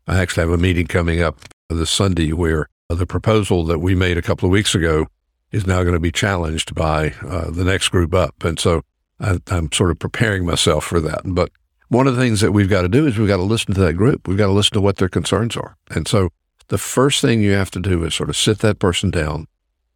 I 0.06 0.20
actually 0.20 0.42
have 0.42 0.52
a 0.52 0.58
meeting 0.58 0.86
coming 0.86 1.20
up 1.20 1.40
this 1.68 1.90
Sunday 1.90 2.32
where 2.32 2.68
the 2.88 3.06
proposal 3.06 3.64
that 3.64 3.80
we 3.80 3.94
made 3.94 4.16
a 4.16 4.22
couple 4.22 4.46
of 4.46 4.52
weeks 4.52 4.74
ago 4.74 5.06
is 5.50 5.66
now 5.66 5.82
going 5.82 5.94
to 5.94 6.00
be 6.00 6.12
challenged 6.12 6.74
by 6.74 7.14
uh, 7.22 7.50
the 7.50 7.64
next 7.64 7.88
group 7.88 8.14
up. 8.14 8.44
And 8.44 8.58
so 8.58 8.82
I, 9.20 9.38
I'm 9.48 9.70
sort 9.72 9.90
of 9.90 9.98
preparing 9.98 10.46
myself 10.46 10.84
for 10.84 11.00
that. 11.00 11.22
But 11.24 11.50
one 11.92 12.06
of 12.06 12.16
the 12.16 12.22
things 12.22 12.40
that 12.40 12.52
we've 12.52 12.70
got 12.70 12.82
to 12.82 12.88
do 12.88 13.06
is 13.06 13.18
we've 13.18 13.28
got 13.28 13.36
to 13.36 13.42
listen 13.42 13.74
to 13.74 13.80
that 13.80 13.92
group. 13.92 14.26
We've 14.26 14.38
got 14.38 14.46
to 14.46 14.52
listen 14.52 14.72
to 14.74 14.80
what 14.80 14.96
their 14.96 15.10
concerns 15.10 15.58
are. 15.58 15.76
And 15.90 16.08
so 16.08 16.30
the 16.68 16.78
first 16.78 17.20
thing 17.20 17.42
you 17.42 17.52
have 17.52 17.70
to 17.72 17.80
do 17.80 18.02
is 18.04 18.14
sort 18.14 18.30
of 18.30 18.36
sit 18.36 18.60
that 18.60 18.78
person 18.78 19.10
down 19.10 19.46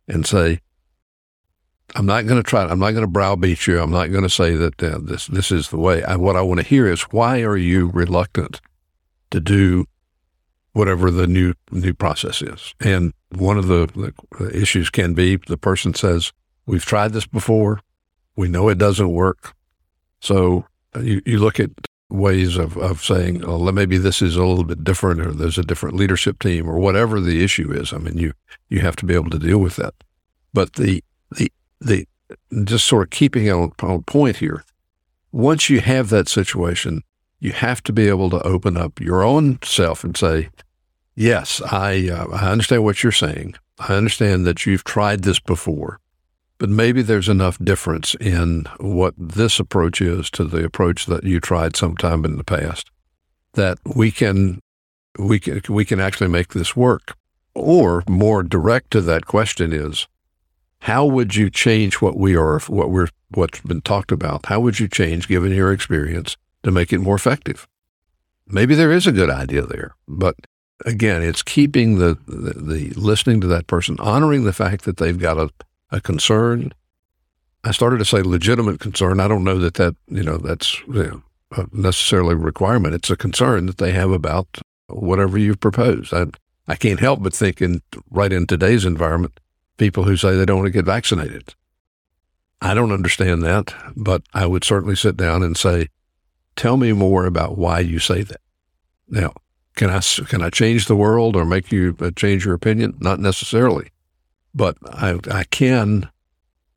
and 0.06 0.26
say, 0.26 0.60
I'm 1.94 2.04
not 2.04 2.26
going 2.26 2.42
to 2.42 2.46
try. 2.46 2.64
I'm 2.64 2.80
not 2.80 2.90
going 2.90 3.02
to 3.04 3.10
browbeat 3.10 3.66
you. 3.66 3.80
I'm 3.80 3.90
not 3.90 4.10
going 4.10 4.24
to 4.24 4.28
say 4.28 4.56
that 4.56 4.82
uh, 4.82 4.98
this 5.00 5.26
this 5.28 5.50
is 5.50 5.70
the 5.70 5.78
way. 5.78 6.02
I, 6.02 6.16
what 6.16 6.36
I 6.36 6.42
want 6.42 6.60
to 6.60 6.66
hear 6.66 6.86
is 6.86 7.02
why 7.04 7.40
are 7.40 7.56
you 7.56 7.90
reluctant 7.94 8.60
to 9.30 9.40
do 9.40 9.86
whatever 10.72 11.10
the 11.10 11.26
new 11.26 11.54
new 11.70 11.94
process 11.94 12.42
is? 12.42 12.74
And 12.78 13.14
one 13.30 13.56
of 13.56 13.68
the, 13.68 14.12
the 14.38 14.50
issues 14.54 14.90
can 14.90 15.14
be 15.14 15.36
the 15.36 15.56
person 15.56 15.94
says 15.94 16.32
we've 16.66 16.84
tried 16.84 17.14
this 17.14 17.26
before. 17.26 17.80
We 18.34 18.48
know 18.48 18.68
it 18.68 18.76
doesn't 18.76 19.12
work. 19.12 19.54
So 20.20 20.66
you, 21.00 21.22
you 21.24 21.38
look 21.38 21.60
at 21.60 21.70
ways 22.08 22.56
of, 22.56 22.76
of 22.76 23.02
saying, 23.02 23.44
oh, 23.44 23.70
maybe 23.72 23.98
this 23.98 24.22
is 24.22 24.36
a 24.36 24.44
little 24.44 24.64
bit 24.64 24.84
different 24.84 25.20
or 25.20 25.32
there's 25.32 25.58
a 25.58 25.64
different 25.64 25.96
leadership 25.96 26.38
team 26.38 26.68
or 26.68 26.78
whatever 26.78 27.20
the 27.20 27.42
issue 27.42 27.72
is. 27.72 27.92
I 27.92 27.98
mean, 27.98 28.16
you, 28.16 28.32
you 28.68 28.80
have 28.80 28.96
to 28.96 29.06
be 29.06 29.14
able 29.14 29.30
to 29.30 29.38
deal 29.38 29.58
with 29.58 29.76
that. 29.76 29.94
But 30.52 30.74
the, 30.74 31.02
the, 31.32 31.52
the, 31.80 32.06
just 32.64 32.86
sort 32.86 33.04
of 33.04 33.10
keeping 33.10 33.50
on, 33.50 33.72
on 33.82 34.02
point 34.04 34.36
here, 34.36 34.64
once 35.32 35.68
you 35.68 35.80
have 35.80 36.08
that 36.10 36.28
situation, 36.28 37.02
you 37.40 37.52
have 37.52 37.82
to 37.84 37.92
be 37.92 38.08
able 38.08 38.30
to 38.30 38.42
open 38.42 38.76
up 38.76 39.00
your 39.00 39.22
own 39.22 39.58
self 39.62 40.04
and 40.04 40.16
say, 40.16 40.48
yes, 41.14 41.60
I, 41.60 42.08
uh, 42.08 42.28
I 42.32 42.50
understand 42.50 42.84
what 42.84 43.02
you're 43.02 43.12
saying. 43.12 43.56
I 43.78 43.94
understand 43.94 44.46
that 44.46 44.64
you've 44.64 44.84
tried 44.84 45.22
this 45.22 45.40
before. 45.40 46.00
But 46.58 46.70
maybe 46.70 47.02
there's 47.02 47.28
enough 47.28 47.58
difference 47.58 48.14
in 48.14 48.66
what 48.78 49.14
this 49.18 49.60
approach 49.60 50.00
is 50.00 50.30
to 50.30 50.44
the 50.44 50.64
approach 50.64 51.06
that 51.06 51.24
you 51.24 51.38
tried 51.38 51.76
sometime 51.76 52.24
in 52.24 52.36
the 52.36 52.44
past 52.44 52.90
that 53.56 53.78
we 53.84 54.10
can 54.10 54.60
we 55.18 55.40
can 55.40 55.60
we 55.68 55.84
can 55.84 56.00
actually 56.00 56.28
make 56.28 56.52
this 56.52 56.76
work. 56.76 57.16
Or 57.54 58.04
more 58.06 58.42
direct 58.42 58.90
to 58.90 59.00
that 59.00 59.26
question 59.26 59.72
is, 59.72 60.06
how 60.80 61.06
would 61.06 61.34
you 61.34 61.48
change 61.48 62.02
what 62.02 62.16
we 62.16 62.36
are, 62.36 62.58
what 62.60 62.90
we're, 62.90 63.08
what's 63.30 63.60
been 63.60 63.80
talked 63.80 64.12
about? 64.12 64.44
How 64.44 64.60
would 64.60 64.78
you 64.78 64.88
change, 64.88 65.26
given 65.26 65.52
your 65.52 65.72
experience, 65.72 66.36
to 66.64 66.70
make 66.70 66.92
it 66.92 66.98
more 66.98 67.14
effective? 67.14 67.66
Maybe 68.46 68.74
there 68.74 68.92
is 68.92 69.06
a 69.06 69.12
good 69.12 69.30
idea 69.30 69.62
there, 69.62 69.94
but 70.06 70.36
again, 70.84 71.22
it's 71.22 71.42
keeping 71.42 71.98
the, 71.98 72.18
the, 72.26 72.52
the 72.52 72.90
listening 72.90 73.40
to 73.40 73.46
that 73.46 73.66
person, 73.66 73.96
honoring 74.00 74.44
the 74.44 74.52
fact 74.52 74.84
that 74.84 74.98
they've 74.98 75.18
got 75.18 75.38
a, 75.38 75.48
a 75.90 76.00
concern. 76.00 76.72
I 77.64 77.70
started 77.72 77.98
to 77.98 78.04
say 78.04 78.22
legitimate 78.22 78.80
concern. 78.80 79.20
I 79.20 79.28
don't 79.28 79.44
know 79.44 79.58
that 79.58 79.74
that 79.74 79.96
you 80.08 80.22
know 80.22 80.38
that's 80.38 80.80
you 80.86 81.22
know, 81.56 81.66
necessarily 81.72 82.34
a 82.34 82.38
requirement. 82.38 82.94
It's 82.94 83.10
a 83.10 83.16
concern 83.16 83.66
that 83.66 83.78
they 83.78 83.92
have 83.92 84.10
about 84.10 84.58
whatever 84.88 85.38
you've 85.38 85.60
proposed. 85.60 86.12
I 86.14 86.26
I 86.68 86.76
can't 86.76 87.00
help 87.00 87.22
but 87.22 87.34
think 87.34 87.60
in 87.60 87.82
right 88.10 88.32
in 88.32 88.46
today's 88.46 88.84
environment, 88.84 89.38
people 89.76 90.04
who 90.04 90.16
say 90.16 90.36
they 90.36 90.44
don't 90.44 90.58
want 90.58 90.66
to 90.66 90.72
get 90.72 90.84
vaccinated. 90.84 91.54
I 92.60 92.74
don't 92.74 92.92
understand 92.92 93.42
that, 93.42 93.74
but 93.94 94.22
I 94.32 94.46
would 94.46 94.64
certainly 94.64 94.96
sit 94.96 95.16
down 95.16 95.42
and 95.42 95.56
say, 95.56 95.88
tell 96.56 96.76
me 96.76 96.92
more 96.92 97.26
about 97.26 97.58
why 97.58 97.80
you 97.80 97.98
say 97.98 98.22
that. 98.22 98.40
Now, 99.08 99.34
can 99.76 99.90
I, 99.90 100.00
can 100.00 100.42
I 100.42 100.50
change 100.50 100.86
the 100.86 100.96
world 100.96 101.36
or 101.36 101.44
make 101.44 101.70
you 101.70 101.96
uh, 102.00 102.10
change 102.16 102.46
your 102.46 102.54
opinion? 102.54 102.96
Not 102.98 103.20
necessarily, 103.20 103.90
but 104.56 104.76
I, 104.86 105.18
I 105.30 105.44
can 105.44 106.08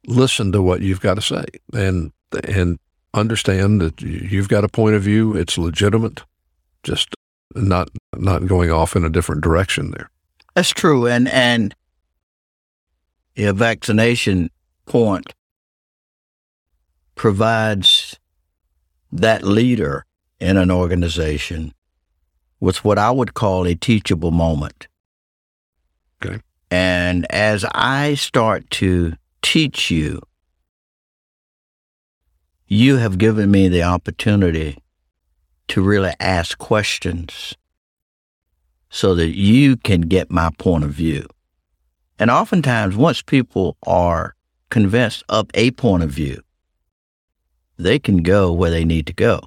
listen 0.06 0.52
to 0.52 0.62
what 0.62 0.82
you've 0.82 1.00
got 1.00 1.14
to 1.16 1.22
say 1.22 1.46
and, 1.74 2.12
and 2.44 2.78
understand 3.14 3.80
that 3.80 4.02
you've 4.02 4.50
got 4.50 4.66
a 4.66 4.70
point 4.70 4.96
of 4.96 5.02
view. 5.02 5.36
It's 5.36 5.58
legitimate. 5.58 6.24
Just 6.84 7.16
not, 7.56 7.90
not 8.16 8.46
going 8.48 8.70
off 8.70 8.96
in 8.96 9.06
a 9.06 9.10
different 9.10 9.42
direction 9.42 9.92
there. 9.92 10.10
That's 10.56 10.72
true. 10.72 11.08
And, 11.08 11.30
and 11.30 11.74
a 13.38 13.54
vaccination 13.54 14.52
point 14.86 15.34
provides 17.16 18.20
that 19.12 19.44
leader 19.44 20.06
in 20.40 20.58
an 20.58 20.70
organization 20.70 21.74
with 22.60 22.84
what 22.84 22.98
I 22.98 23.12
would 23.12 23.34
call 23.34 23.66
a 23.66 23.76
teachable 23.76 24.32
moment. 24.32 24.88
And 26.72 27.26
as 27.32 27.66
I 27.74 28.14
start 28.14 28.70
to 28.72 29.14
teach 29.42 29.90
you, 29.90 30.22
you 32.68 32.98
have 32.98 33.18
given 33.18 33.50
me 33.50 33.68
the 33.68 33.84
opportunity 33.84 34.78
to 35.70 35.82
really 35.82 36.14
ask 36.20 36.58
questions 36.58 37.56
so 38.90 39.16
that 39.16 39.36
you 39.36 39.78
can 39.78 40.02
get 40.02 40.30
my 40.32 40.52
point 40.58 40.84
of 40.84 40.92
view. 40.92 41.26
And 42.20 42.30
oftentimes, 42.30 42.96
once 42.96 43.22
people 43.22 43.78
are 43.88 44.36
convinced 44.70 45.24
of 45.30 45.50
a 45.54 45.72
point 45.72 46.04
of 46.04 46.12
view, 46.12 46.42
they 47.78 47.98
can 47.98 48.18
go 48.18 48.52
where 48.52 48.70
they 48.70 48.84
need 48.84 49.08
to 49.08 49.14
go. 49.14 49.40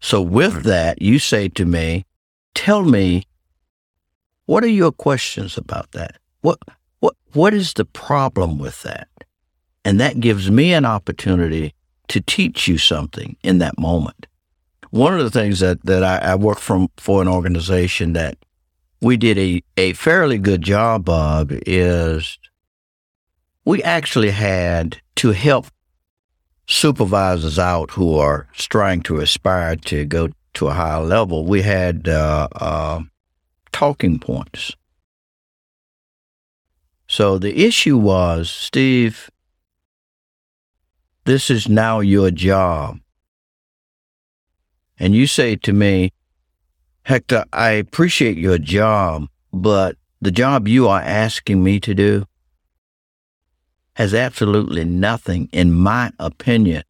So 0.00 0.20
with 0.20 0.52
hmm. 0.52 0.68
that, 0.68 1.00
you 1.00 1.18
say 1.18 1.48
to 1.48 1.64
me, 1.64 2.04
tell 2.54 2.82
me, 2.84 3.24
what 4.46 4.64
are 4.64 4.68
your 4.68 4.92
questions 4.92 5.56
about 5.56 5.92
that? 5.92 6.16
What, 6.40 6.58
what, 7.00 7.14
what 7.32 7.54
is 7.54 7.72
the 7.72 7.84
problem 7.84 8.58
with 8.58 8.82
that? 8.82 9.08
And 9.84 10.00
that 10.00 10.20
gives 10.20 10.50
me 10.50 10.72
an 10.72 10.84
opportunity 10.84 11.74
to 12.08 12.20
teach 12.20 12.68
you 12.68 12.78
something 12.78 13.36
in 13.42 13.58
that 13.58 13.78
moment. 13.78 14.26
One 14.90 15.14
of 15.14 15.24
the 15.24 15.30
things 15.30 15.60
that, 15.60 15.84
that 15.84 16.04
I, 16.04 16.32
I 16.32 16.34
work 16.36 16.58
from 16.58 16.88
for 16.96 17.20
an 17.20 17.28
organization 17.28 18.12
that 18.12 18.36
we 19.00 19.16
did 19.16 19.38
a, 19.38 19.62
a 19.76 19.92
fairly 19.94 20.38
good 20.38 20.62
job 20.62 21.08
of 21.08 21.50
is 21.66 22.38
we 23.64 23.82
actually 23.82 24.30
had 24.30 25.00
to 25.16 25.32
help 25.32 25.66
supervisors 26.66 27.58
out 27.58 27.90
who 27.92 28.16
are 28.16 28.48
trying 28.54 29.02
to 29.02 29.18
aspire 29.18 29.76
to 29.76 30.04
go 30.04 30.28
to 30.54 30.68
a 30.68 30.72
higher 30.72 31.02
level, 31.02 31.44
we 31.44 31.62
had 31.62 32.08
uh, 32.08 32.48
uh, 32.54 33.00
talking 33.74 34.20
points. 34.20 34.76
So 37.08 37.38
the 37.38 37.66
issue 37.66 37.98
was, 37.98 38.48
Steve, 38.48 39.28
this 41.24 41.50
is 41.50 41.68
now 41.68 41.98
your 41.98 42.30
job. 42.30 43.00
And 44.96 45.12
you 45.12 45.26
say 45.26 45.56
to 45.56 45.72
me, 45.72 46.12
Hector, 47.02 47.44
I 47.52 47.70
appreciate 47.70 48.38
your 48.38 48.58
job, 48.58 49.26
but 49.52 49.96
the 50.20 50.30
job 50.30 50.68
you 50.68 50.86
are 50.86 51.02
asking 51.02 51.64
me 51.64 51.80
to 51.80 51.94
do 51.94 52.26
has 53.96 54.14
absolutely 54.14 54.84
nothing, 54.84 55.48
in 55.52 55.72
my 55.72 56.12
opinion, 56.20 56.84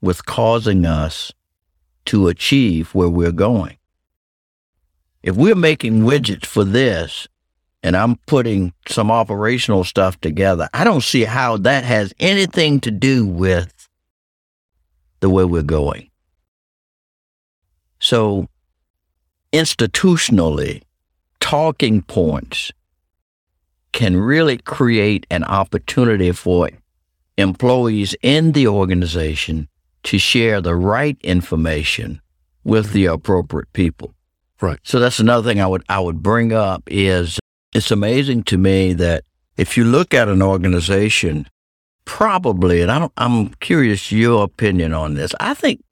with 0.00 0.24
causing 0.26 0.86
us 0.86 1.32
to 2.04 2.28
achieve 2.28 2.94
where 2.94 3.08
we're 3.08 3.32
going. 3.32 3.79
If 5.22 5.36
we're 5.36 5.54
making 5.54 6.02
widgets 6.02 6.46
for 6.46 6.64
this 6.64 7.28
and 7.82 7.96
I'm 7.96 8.16
putting 8.26 8.72
some 8.88 9.10
operational 9.10 9.84
stuff 9.84 10.20
together, 10.20 10.68
I 10.72 10.84
don't 10.84 11.02
see 11.02 11.24
how 11.24 11.58
that 11.58 11.84
has 11.84 12.14
anything 12.18 12.80
to 12.80 12.90
do 12.90 13.26
with 13.26 13.88
the 15.20 15.28
way 15.28 15.44
we're 15.44 15.62
going. 15.62 16.10
So, 17.98 18.48
institutionally, 19.52 20.82
talking 21.38 22.00
points 22.00 22.72
can 23.92 24.16
really 24.16 24.56
create 24.56 25.26
an 25.30 25.44
opportunity 25.44 26.32
for 26.32 26.70
employees 27.36 28.14
in 28.22 28.52
the 28.52 28.68
organization 28.68 29.68
to 30.04 30.18
share 30.18 30.62
the 30.62 30.74
right 30.74 31.18
information 31.22 32.22
with 32.64 32.92
the 32.92 33.06
appropriate 33.06 33.70
people. 33.74 34.14
Right. 34.60 34.78
So 34.82 34.98
that's 35.00 35.20
another 35.20 35.48
thing 35.48 35.60
I 35.60 35.66
would 35.66 35.84
I 35.88 36.00
would 36.00 36.22
bring 36.22 36.52
up 36.52 36.82
is 36.86 37.38
it's 37.74 37.90
amazing 37.90 38.44
to 38.44 38.58
me 38.58 38.92
that 38.94 39.24
if 39.56 39.76
you 39.76 39.84
look 39.84 40.12
at 40.12 40.28
an 40.28 40.42
organization, 40.42 41.48
probably, 42.04 42.82
and 42.82 42.90
I 42.90 42.98
don't, 42.98 43.12
I'm 43.16 43.50
curious 43.54 44.10
your 44.10 44.44
opinion 44.44 44.92
on 44.92 45.14
this. 45.14 45.32
I 45.40 45.54
think 45.54 45.82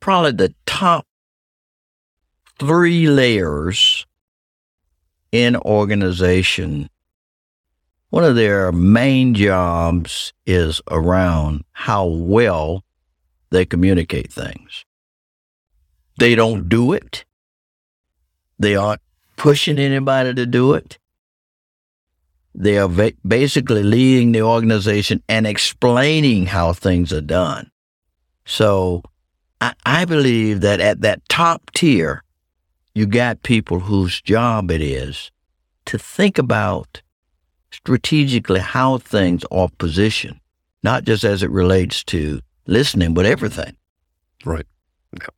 probably 0.00 0.32
the 0.32 0.54
top 0.66 1.06
three 2.58 3.06
layers 3.06 4.06
in 5.32 5.56
organization 5.56 6.88
one 8.10 8.24
of 8.24 8.34
their 8.34 8.72
main 8.72 9.34
jobs 9.34 10.32
is 10.44 10.82
around 10.90 11.64
how 11.70 12.06
well 12.06 12.84
they 13.50 13.64
communicate 13.64 14.32
things. 14.32 14.84
They 16.18 16.34
don't 16.34 16.68
do 16.68 16.92
it. 16.92 17.24
They 18.60 18.76
aren't 18.76 19.00
pushing 19.36 19.78
anybody 19.78 20.34
to 20.34 20.44
do 20.44 20.74
it. 20.74 20.98
They 22.54 22.76
are 22.76 22.88
va- 22.88 23.14
basically 23.26 23.82
leading 23.82 24.32
the 24.32 24.42
organization 24.42 25.22
and 25.28 25.46
explaining 25.46 26.46
how 26.46 26.74
things 26.74 27.10
are 27.10 27.22
done. 27.22 27.70
So 28.44 29.02
I, 29.62 29.72
I 29.86 30.04
believe 30.04 30.60
that 30.60 30.78
at 30.78 31.00
that 31.00 31.26
top 31.30 31.70
tier, 31.72 32.22
you 32.94 33.06
got 33.06 33.42
people 33.42 33.80
whose 33.80 34.20
job 34.20 34.70
it 34.70 34.82
is 34.82 35.30
to 35.86 35.98
think 35.98 36.36
about 36.36 37.00
strategically 37.70 38.60
how 38.60 38.98
things 38.98 39.42
are 39.50 39.70
positioned, 39.78 40.38
not 40.82 41.04
just 41.04 41.24
as 41.24 41.42
it 41.42 41.50
relates 41.50 42.04
to 42.04 42.42
listening, 42.66 43.14
but 43.14 43.24
everything. 43.24 43.74
Right. 44.44 44.66
Yep. 45.18 45.34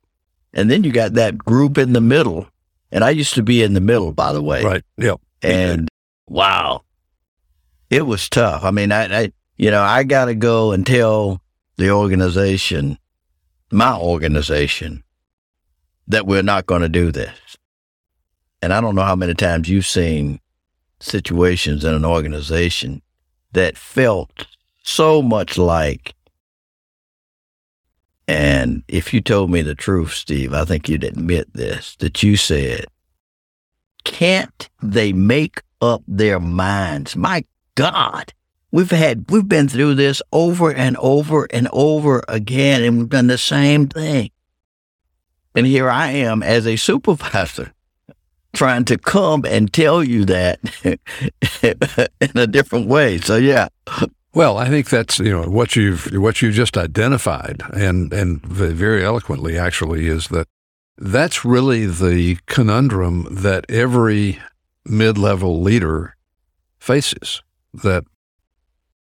And 0.53 0.69
then 0.69 0.83
you 0.83 0.91
got 0.91 1.13
that 1.13 1.37
group 1.37 1.77
in 1.77 1.93
the 1.93 2.01
middle. 2.01 2.47
And 2.93 3.03
I 3.03 3.09
used 3.09 3.33
to 3.33 3.43
be 3.43 3.63
in 3.63 3.73
the 3.73 3.81
middle, 3.81 4.13
by 4.13 4.31
the 4.31 4.41
way. 4.41 4.63
Right. 4.63 4.83
Yep. 4.97 5.19
And 5.41 5.89
wow, 6.27 6.83
it 7.89 8.03
was 8.03 8.29
tough. 8.29 8.63
I 8.63 8.69
mean, 8.69 8.91
I, 8.91 9.23
I 9.23 9.33
you 9.57 9.71
know, 9.71 9.81
I 9.81 10.03
got 10.03 10.25
to 10.25 10.35
go 10.35 10.71
and 10.71 10.85
tell 10.85 11.41
the 11.77 11.89
organization, 11.89 12.99
my 13.71 13.97
organization, 13.97 15.03
that 16.07 16.27
we're 16.27 16.43
not 16.43 16.67
going 16.67 16.83
to 16.83 16.89
do 16.89 17.11
this. 17.11 17.35
And 18.61 18.71
I 18.71 18.79
don't 18.79 18.95
know 18.95 19.01
how 19.01 19.15
many 19.15 19.33
times 19.33 19.67
you've 19.67 19.87
seen 19.87 20.39
situations 20.99 21.83
in 21.83 21.95
an 21.95 22.05
organization 22.05 23.01
that 23.53 23.75
felt 23.75 24.45
so 24.83 25.23
much 25.23 25.57
like, 25.57 26.13
and 28.27 28.83
if 28.87 29.13
you 29.13 29.21
told 29.21 29.51
me 29.51 29.61
the 29.61 29.75
truth, 29.75 30.13
Steve, 30.13 30.53
I 30.53 30.65
think 30.65 30.87
you'd 30.87 31.03
admit 31.03 31.53
this, 31.53 31.95
that 31.97 32.23
you 32.23 32.37
said, 32.37 32.85
can't 34.05 34.69
they 34.81 35.11
make 35.11 35.61
up 35.81 36.03
their 36.07 36.39
minds? 36.39 37.15
My 37.15 37.43
God, 37.75 38.33
we've 38.71 38.91
had, 38.91 39.29
we've 39.29 39.47
been 39.47 39.67
through 39.67 39.95
this 39.95 40.21
over 40.31 40.73
and 40.73 40.95
over 40.97 41.47
and 41.51 41.67
over 41.73 42.23
again, 42.27 42.83
and 42.83 42.97
we've 42.97 43.09
done 43.09 43.27
the 43.27 43.37
same 43.37 43.87
thing. 43.87 44.31
And 45.55 45.67
here 45.67 45.89
I 45.89 46.11
am 46.11 46.41
as 46.41 46.65
a 46.65 46.77
supervisor 46.77 47.73
trying 48.53 48.85
to 48.85 48.97
come 48.97 49.43
and 49.45 49.71
tell 49.71 50.03
you 50.03 50.25
that 50.25 50.59
in 52.21 52.37
a 52.37 52.47
different 52.47 52.87
way. 52.87 53.17
So 53.17 53.35
yeah. 53.35 53.67
Well, 54.33 54.57
I 54.57 54.67
think 54.67 54.89
that's 54.89 55.19
you 55.19 55.31
know 55.31 55.47
what 55.47 55.75
you've 55.75 56.05
what 56.13 56.41
you 56.41 56.51
just 56.51 56.77
identified, 56.77 57.61
and 57.73 58.11
and 58.11 58.41
very 58.43 59.05
eloquently 59.05 59.57
actually 59.57 60.07
is 60.07 60.29
that 60.29 60.47
that's 60.97 61.45
really 61.45 61.85
the 61.85 62.37
conundrum 62.47 63.27
that 63.29 63.65
every 63.69 64.39
mid-level 64.85 65.61
leader 65.61 66.15
faces. 66.79 67.41
That 67.73 68.05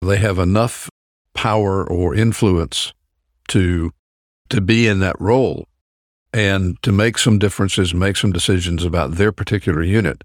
they 0.01 0.17
have 0.17 0.39
enough 0.39 0.89
power 1.33 1.87
or 1.87 2.15
influence 2.15 2.93
to 3.49 3.91
to 4.49 4.61
be 4.61 4.87
in 4.87 4.99
that 4.99 5.19
role 5.19 5.67
and 6.33 6.81
to 6.81 6.91
make 6.91 7.17
some 7.17 7.37
differences, 7.37 7.93
make 7.93 8.17
some 8.17 8.31
decisions 8.31 8.83
about 8.83 9.15
their 9.15 9.31
particular 9.31 9.83
unit. 9.83 10.23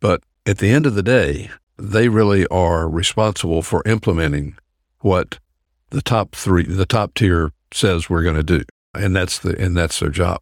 But 0.00 0.22
at 0.46 0.58
the 0.58 0.70
end 0.70 0.86
of 0.86 0.94
the 0.94 1.02
day, 1.02 1.50
they 1.82 2.08
really 2.08 2.46
are 2.46 2.88
responsible 2.88 3.60
for 3.60 3.82
implementing 3.86 4.56
what 5.00 5.40
the 5.90 6.00
top 6.00 6.34
three, 6.34 6.64
the 6.64 6.86
top 6.86 7.14
tier 7.14 7.52
says 7.72 8.08
we're 8.08 8.22
going 8.22 8.36
to 8.36 8.42
do, 8.42 8.62
and 8.94 9.14
that's 9.16 9.40
the 9.40 9.58
and 9.60 9.76
that's 9.76 9.98
their 9.98 10.10
job. 10.10 10.40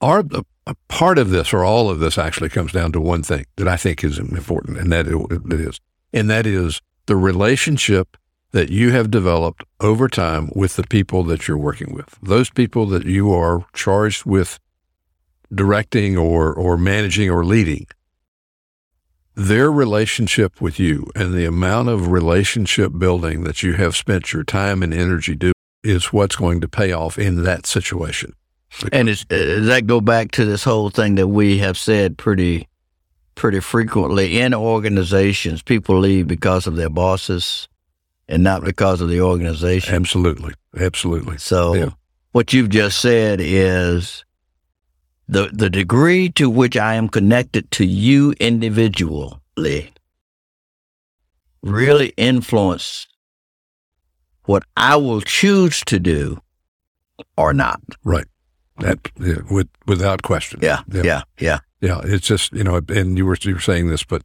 Our 0.00 0.22
a 0.66 0.74
part 0.88 1.18
of 1.18 1.30
this, 1.30 1.54
or 1.54 1.64
all 1.64 1.88
of 1.88 1.98
this, 1.98 2.18
actually 2.18 2.50
comes 2.50 2.72
down 2.72 2.92
to 2.92 3.00
one 3.00 3.22
thing 3.22 3.46
that 3.56 3.66
I 3.66 3.78
think 3.78 4.04
is 4.04 4.18
important, 4.18 4.76
and 4.78 4.92
that 4.92 5.06
it 5.06 5.60
is, 5.60 5.80
and 6.12 6.28
that 6.28 6.46
is 6.46 6.82
the 7.06 7.16
relationship 7.16 8.18
that 8.52 8.68
you 8.68 8.92
have 8.92 9.10
developed 9.10 9.64
over 9.80 10.08
time 10.08 10.50
with 10.54 10.76
the 10.76 10.86
people 10.86 11.22
that 11.24 11.48
you're 11.48 11.56
working 11.56 11.94
with. 11.94 12.18
Those 12.22 12.50
people 12.50 12.84
that 12.86 13.06
you 13.06 13.32
are 13.32 13.64
charged 13.72 14.26
with 14.26 14.58
directing 15.54 16.18
or 16.18 16.52
or 16.52 16.76
managing 16.76 17.30
or 17.30 17.44
leading 17.44 17.86
their 19.38 19.70
relationship 19.70 20.60
with 20.60 20.80
you 20.80 21.06
and 21.14 21.32
the 21.32 21.44
amount 21.44 21.88
of 21.88 22.08
relationship 22.08 22.92
building 22.98 23.44
that 23.44 23.62
you 23.62 23.74
have 23.74 23.94
spent 23.94 24.32
your 24.32 24.42
time 24.42 24.82
and 24.82 24.92
energy 24.92 25.36
doing 25.36 25.52
is 25.84 26.12
what's 26.12 26.34
going 26.34 26.60
to 26.60 26.66
pay 26.68 26.90
off 26.90 27.16
in 27.16 27.44
that 27.44 27.64
situation. 27.64 28.34
And 28.92 29.06
does 29.06 29.66
that 29.68 29.86
go 29.86 30.00
back 30.00 30.32
to 30.32 30.44
this 30.44 30.64
whole 30.64 30.90
thing 30.90 31.14
that 31.14 31.28
we 31.28 31.58
have 31.58 31.78
said 31.78 32.18
pretty, 32.18 32.66
pretty 33.36 33.60
frequently 33.60 34.40
in 34.40 34.54
organizations? 34.54 35.62
People 35.62 36.00
leave 36.00 36.26
because 36.26 36.66
of 36.66 36.74
their 36.74 36.90
bosses, 36.90 37.68
and 38.28 38.42
not 38.42 38.64
because 38.64 39.00
of 39.00 39.08
the 39.08 39.20
organization. 39.20 39.94
Absolutely, 39.94 40.52
absolutely. 40.76 41.38
So, 41.38 41.74
yeah. 41.74 41.90
what 42.32 42.52
you've 42.52 42.70
just 42.70 43.00
said 43.00 43.38
is 43.40 44.24
the 45.28 45.50
the 45.52 45.70
degree 45.70 46.30
to 46.30 46.48
which 46.48 46.76
I 46.76 46.94
am 46.94 47.08
connected 47.08 47.70
to 47.72 47.84
you 47.84 48.34
individually 48.40 49.92
really 51.62 52.14
influence 52.16 53.06
what 54.44 54.62
I 54.76 54.96
will 54.96 55.20
choose 55.20 55.82
to 55.86 55.98
do 55.98 56.40
or 57.36 57.52
not. 57.52 57.80
Right. 58.04 58.26
That 58.78 58.98
yeah, 59.20 59.38
with, 59.50 59.68
without 59.86 60.22
question. 60.22 60.60
Yeah, 60.62 60.82
yeah. 60.90 61.02
Yeah. 61.02 61.22
Yeah. 61.38 61.58
Yeah. 61.80 62.00
It's 62.04 62.26
just, 62.26 62.52
you 62.52 62.64
know, 62.64 62.80
and 62.88 63.18
you 63.18 63.26
were, 63.26 63.36
you 63.42 63.54
were 63.54 63.60
saying 63.60 63.88
this, 63.88 64.04
but 64.04 64.22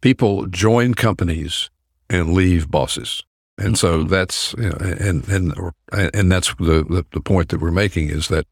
people 0.00 0.46
join 0.46 0.94
companies 0.94 1.68
and 2.08 2.32
leave 2.32 2.70
bosses. 2.70 3.22
And 3.58 3.76
so 3.76 3.98
mm-hmm. 3.98 4.08
that's, 4.08 4.54
you 4.56 4.70
know, 4.70 4.76
and, 4.80 5.28
and, 5.28 5.72
and 6.14 6.32
that's 6.32 6.54
the, 6.54 6.84
the, 6.88 7.04
the 7.12 7.20
point 7.20 7.48
that 7.48 7.60
we're 7.60 7.72
making 7.72 8.08
is 8.08 8.28
that 8.28 8.46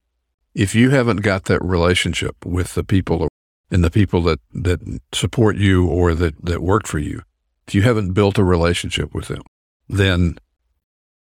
if 0.57 0.75
you 0.75 0.89
haven't 0.89 1.19
got 1.19 1.45
that 1.45 1.63
relationship 1.63 2.35
with 2.47 2.75
the 2.75 2.83
people 2.83 3.29
and 3.71 3.85
the 3.85 3.91
people 3.91 4.23
that, 4.23 4.41
that 4.55 4.81
support 5.13 5.57
you 5.57 5.87
or 5.87 6.15
that, 6.15 6.43
that 6.43 6.63
work 6.63 6.87
for 6.87 6.99
you, 6.99 7.21
if 7.69 7.75
you 7.75 7.83
haven't 7.83 8.15
built 8.15 8.39
a 8.39 8.45
relationship 8.45 9.15
with 9.15 9.29
them, 9.29 9.43
then 9.87 10.39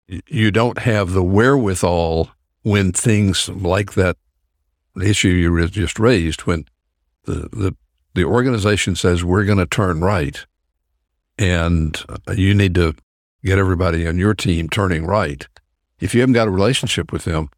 you 0.07 0.49
don't 0.49 0.79
have 0.79 1.11
the 1.11 1.21
wherewithal 1.23 2.31
when 2.63 2.91
things 2.91 3.47
like 3.47 3.93
that 3.93 4.17
issue 4.99 5.27
you 5.27 5.67
just 5.67 5.99
raised, 5.99 6.41
when 6.41 6.65
the, 7.25 7.47
the, 7.53 7.75
the 8.15 8.23
organization 8.23 8.95
says 8.95 9.23
we're 9.23 9.45
going 9.45 9.59
to 9.59 9.67
turn 9.67 10.01
right 10.01 10.47
and 11.37 12.03
uh, 12.09 12.31
you 12.31 12.55
need 12.55 12.73
to 12.73 12.95
get 13.43 13.59
everybody 13.59 14.07
on 14.07 14.17
your 14.17 14.33
team 14.33 14.67
turning 14.67 15.05
right. 15.05 15.47
If 15.99 16.15
you 16.15 16.21
haven't 16.21 16.33
got 16.33 16.47
a 16.47 16.51
relationship 16.51 17.11
with 17.11 17.25
them, 17.25 17.51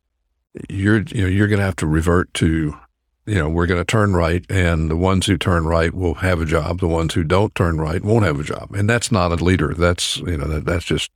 you're 0.70 1.01
you 1.01 1.24
know 1.24 1.28
you're 1.28 1.47
going 1.47 1.60
to 1.60 1.66
have 1.66 1.76
to 1.78 1.88
revert 1.88 2.34
to 2.36 2.78
you 3.26 3.36
know 3.36 3.49
we're 3.49 3.68
going 3.68 3.82
to 3.82 3.86
turn 3.86 4.14
right 4.14 4.45
and 4.49 4.89
the 4.89 4.95
ones 4.95 5.26
who 5.26 5.38
turn 5.38 5.66
right 5.66 5.93
will 5.93 6.16
have 6.16 6.41
a 6.41 6.45
job. 6.45 6.80
The 6.80 6.88
ones 6.88 7.14
who 7.14 7.24
don't 7.24 7.54
turn 7.56 7.80
right 7.80 8.04
won't 8.04 8.26
have 8.26 8.39
a 8.39 8.43
job. 8.43 8.72
And 8.76 8.89
that's 8.89 9.12
not 9.12 9.32
a 9.32 9.43
leader. 9.43 9.74
That's 9.74 10.18
you 10.18 10.38
know 10.38 10.47
that, 10.47 10.66
that's 10.66 10.86
just 10.86 11.12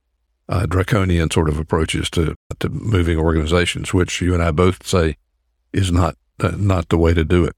uh, 0.48 0.66
draconian 0.66 1.30
sort 1.30 1.48
of 1.48 1.58
approaches 1.58 2.10
to 2.10 2.34
to 2.58 2.68
moving 2.68 3.18
organizations 3.18 3.92
which 3.92 4.20
you 4.20 4.34
and 4.34 4.42
I 4.42 4.50
both 4.50 4.86
say 4.86 5.16
is 5.72 5.92
not 5.92 6.16
uh, 6.40 6.52
not 6.56 6.88
the 6.88 6.98
way 6.98 7.14
to 7.14 7.24
do 7.24 7.44
it. 7.44 7.54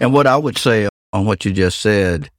And 0.00 0.12
what 0.12 0.26
I 0.26 0.36
would 0.36 0.58
say 0.58 0.88
on 1.12 1.26
what 1.26 1.44
you 1.44 1.52
just 1.52 1.80
said 1.80 2.30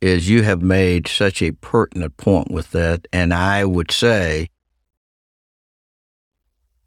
is 0.00 0.28
you 0.28 0.42
have 0.42 0.62
made 0.62 1.08
such 1.08 1.40
a 1.40 1.52
pertinent 1.52 2.16
point 2.18 2.50
with 2.50 2.72
that. 2.72 3.08
And 3.12 3.32
I 3.32 3.64
would 3.64 3.90
say 3.90 4.48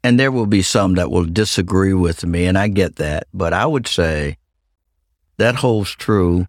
and 0.02 0.18
there 0.18 0.32
will 0.32 0.46
be 0.46 0.62
some 0.62 0.94
that 0.94 1.10
will 1.10 1.24
disagree 1.24 1.92
with 1.92 2.24
me, 2.24 2.46
and 2.46 2.56
I 2.56 2.68
get 2.68 2.96
that. 2.96 3.26
But 3.34 3.52
I 3.52 3.66
would 3.66 3.86
say 3.86 4.38
that 5.38 5.56
holds 5.56 5.90
true 5.90 6.46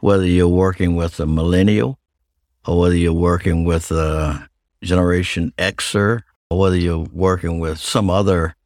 whether 0.00 0.26
you're 0.26 0.48
working 0.48 0.96
with 0.96 1.20
a 1.20 1.26
millennial 1.26 1.98
or 2.66 2.80
whether 2.80 2.96
you're 2.96 3.12
working 3.12 3.64
with 3.64 3.90
a 3.90 4.48
Generation 4.82 5.52
Xer 5.58 6.20
or 6.50 6.58
whether 6.58 6.76
you're 6.76 7.06
working 7.12 7.60
with 7.60 7.78
some 7.78 8.10
other 8.10 8.56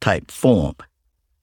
type 0.00 0.30
form. 0.30 0.74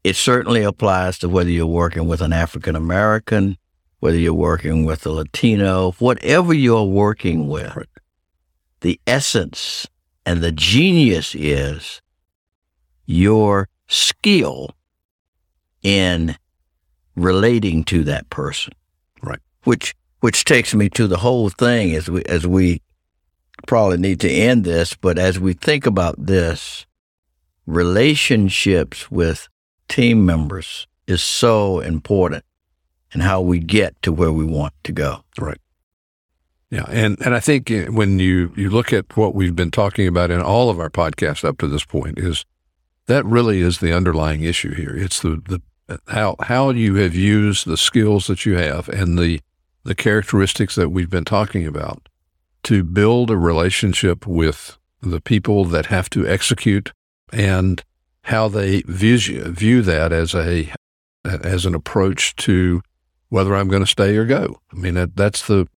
It 0.03 0.15
certainly 0.15 0.63
applies 0.63 1.17
to 1.19 1.29
whether 1.29 1.49
you're 1.49 1.65
working 1.65 2.07
with 2.07 2.21
an 2.21 2.31
African 2.31 2.75
American, 2.75 3.57
whether 3.99 4.17
you're 4.17 4.33
working 4.33 4.85
with 4.85 5.05
a 5.05 5.09
Latino, 5.09 5.93
whatever 5.93 6.53
you're 6.53 6.83
working 6.83 7.47
with. 7.47 7.87
The 8.81 8.99
essence 9.07 9.87
and 10.25 10.41
the 10.41 10.51
genius 10.51 11.35
is 11.35 12.01
your 13.05 13.69
skill 13.87 14.71
in 15.83 16.35
relating 17.15 17.83
to 17.85 18.03
that 18.03 18.29
person. 18.29 18.73
Right. 19.21 19.39
Which 19.63 19.93
which 20.21 20.43
takes 20.43 20.73
me 20.73 20.89
to 20.89 21.07
the 21.07 21.17
whole 21.17 21.49
thing 21.49 21.93
as 21.93 22.09
we 22.09 22.23
as 22.23 22.47
we 22.47 22.81
probably 23.67 23.97
need 23.97 24.19
to 24.21 24.29
end 24.29 24.63
this, 24.63 24.95
but 24.95 25.17
as 25.17 25.39
we 25.39 25.53
think 25.53 25.85
about 25.85 26.15
this, 26.17 26.85
relationships 27.65 29.09
with 29.09 29.47
team 29.87 30.25
members 30.25 30.87
is 31.07 31.23
so 31.23 31.79
important 31.79 32.43
and 33.13 33.21
how 33.21 33.41
we 33.41 33.59
get 33.59 34.01
to 34.01 34.11
where 34.11 34.31
we 34.31 34.45
want 34.45 34.73
to 34.83 34.91
go. 34.91 35.23
Right. 35.37 35.59
Yeah, 36.75 36.85
and 36.89 37.17
and 37.25 37.33
I 37.33 37.39
think 37.39 37.71
uh, 37.71 37.85
when 37.85 38.19
you 38.19 38.51
you 38.57 38.69
look 38.69 38.91
at 38.91 39.15
what 39.15 39.33
we've 39.33 39.55
been 39.55 39.71
talking 39.71 40.09
about 40.09 40.29
in 40.29 40.41
all 40.41 40.69
of 40.69 40.77
our 40.77 40.89
podcasts 40.89 41.45
up 41.45 41.57
to 41.59 41.69
this 41.69 41.85
point 41.85 42.19
is 42.19 42.43
that 43.05 43.25
really 43.25 43.61
is 43.61 43.77
the 43.77 43.93
underlying 43.93 44.43
issue 44.43 44.75
here. 44.75 44.93
It's 44.93 45.21
the 45.21 45.41
the 45.87 46.01
how 46.09 46.35
how 46.41 46.71
you 46.71 46.95
have 46.95 47.15
used 47.15 47.65
the 47.65 47.77
skills 47.77 48.27
that 48.27 48.45
you 48.45 48.57
have 48.57 48.89
and 48.89 49.17
the 49.17 49.39
the 49.85 49.95
characteristics 49.95 50.75
that 50.75 50.89
we've 50.89 51.09
been 51.09 51.23
talking 51.23 51.65
about 51.65 52.09
to 52.63 52.83
build 52.83 53.31
a 53.31 53.37
relationship 53.37 54.27
with 54.27 54.77
the 55.01 55.21
people 55.21 55.63
that 55.63 55.85
have 55.85 56.09
to 56.09 56.27
execute 56.27 56.91
and 57.31 57.85
how 58.23 58.49
they 58.49 58.81
view 58.81 59.17
view 59.45 59.81
that 59.81 60.11
as 60.11 60.35
a 60.35 60.69
as 61.23 61.65
an 61.65 61.73
approach 61.73 62.35
to 62.35 62.81
whether 63.29 63.55
I'm 63.55 63.69
going 63.69 63.83
to 63.83 63.87
stay 63.87 64.17
or 64.17 64.25
go. 64.25 64.59
I 64.73 64.75
mean 64.75 64.95
that, 64.95 65.15
that's 65.15 65.47
the 65.47 65.69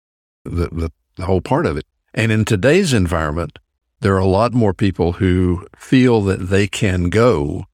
the, 0.48 0.68
the, 0.68 0.92
the 1.16 1.26
whole 1.26 1.40
part 1.40 1.66
of 1.66 1.76
it. 1.76 1.84
And 2.14 2.32
in 2.32 2.44
today's 2.44 2.92
environment, 2.92 3.58
there 4.00 4.14
are 4.14 4.20
a 4.20 4.26
lot 4.26 4.52
more 4.52 4.74
people 4.74 5.14
who 5.14 5.66
feel 5.76 6.22
that 6.22 6.48
they 6.48 6.66
can 6.66 7.10
go 7.10 7.64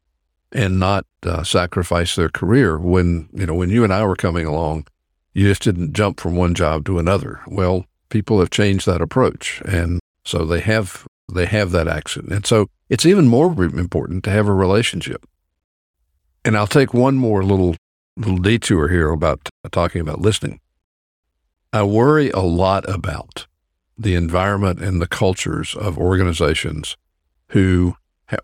and 0.53 0.79
not 0.79 1.07
uh, 1.25 1.43
sacrifice 1.43 2.15
their 2.15 2.29
career. 2.29 2.79
When 2.79 3.29
you 3.33 3.47
know, 3.47 3.55
when 3.55 3.71
you 3.71 3.85
and 3.85 3.93
I 3.93 4.05
were 4.05 4.17
coming 4.17 4.47
along, 4.47 4.87
you 5.33 5.49
just 5.49 5.63
didn't 5.63 5.93
jump 5.93 6.21
from 6.21 6.37
one 6.37 6.55
job 6.55 6.85
to 6.87 6.99
another. 6.99 7.41
Well, 7.47 7.87
people 8.09 8.39
have 8.39 8.51
changed 8.51 8.87
that 8.87 9.03
approach, 9.03 9.61
and 9.67 10.01
so 10.25 10.45
they 10.45 10.61
have 10.61 11.07
they 11.33 11.47
have 11.47 11.73
that 11.73 11.89
action, 11.89 12.33
and 12.33 12.47
so 12.47 12.69
it's 12.89 13.07
even 13.07 13.27
more 13.27 13.53
important 13.65 14.25
to 14.25 14.31
have 14.31 14.47
a 14.47 14.55
relationship. 14.55 15.27
And 16.45 16.57
I'll 16.57 16.67
take 16.67 16.95
one 16.95 17.17
more 17.17 17.43
little 17.43 17.77
little 18.17 18.39
detour 18.39 18.89
here 18.89 19.11
about 19.11 19.49
talking 19.73 20.01
about 20.01 20.21
listening. 20.21 20.61
I 21.75 21.83
worry 21.83 22.31
a 22.31 22.39
lot 22.39 22.89
about 22.89 23.49
the 23.99 24.15
environment 24.15 24.79
and 24.79 25.03
the 25.03 25.09
cultures 25.09 25.75
of 25.75 25.99
organizations 25.99 26.97
who 27.49 27.97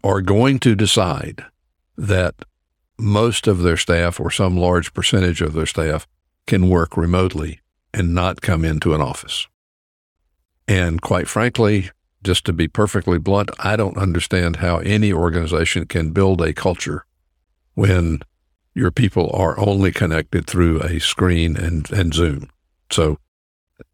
are 0.02 0.20
going 0.20 0.58
to 0.58 0.74
decide 0.74 1.44
that 1.96 2.34
most 2.98 3.46
of 3.46 3.62
their 3.62 3.76
staff 3.76 4.18
or 4.18 4.32
some 4.32 4.56
large 4.56 4.92
percentage 4.92 5.42
of 5.42 5.52
their 5.52 5.66
staff 5.66 6.08
can 6.48 6.68
work 6.68 6.96
remotely 6.96 7.60
and 7.94 8.16
not 8.16 8.40
come 8.40 8.64
into 8.64 8.94
an 8.94 9.00
office. 9.00 9.46
And 10.66 11.00
quite 11.00 11.28
frankly, 11.28 11.92
just 12.24 12.44
to 12.46 12.52
be 12.52 12.66
perfectly 12.66 13.20
blunt, 13.20 13.52
I 13.60 13.76
don't 13.76 13.96
understand 13.96 14.56
how 14.56 14.78
any 14.78 15.12
organization 15.12 15.86
can 15.86 16.10
build 16.10 16.40
a 16.40 16.52
culture 16.52 17.06
when 17.74 18.22
your 18.74 18.90
people 18.90 19.30
are 19.32 19.56
only 19.56 19.92
connected 19.92 20.48
through 20.48 20.80
a 20.80 20.98
screen 20.98 21.56
and, 21.56 21.88
and 21.92 22.12
Zoom. 22.12 22.50
So 22.90 23.18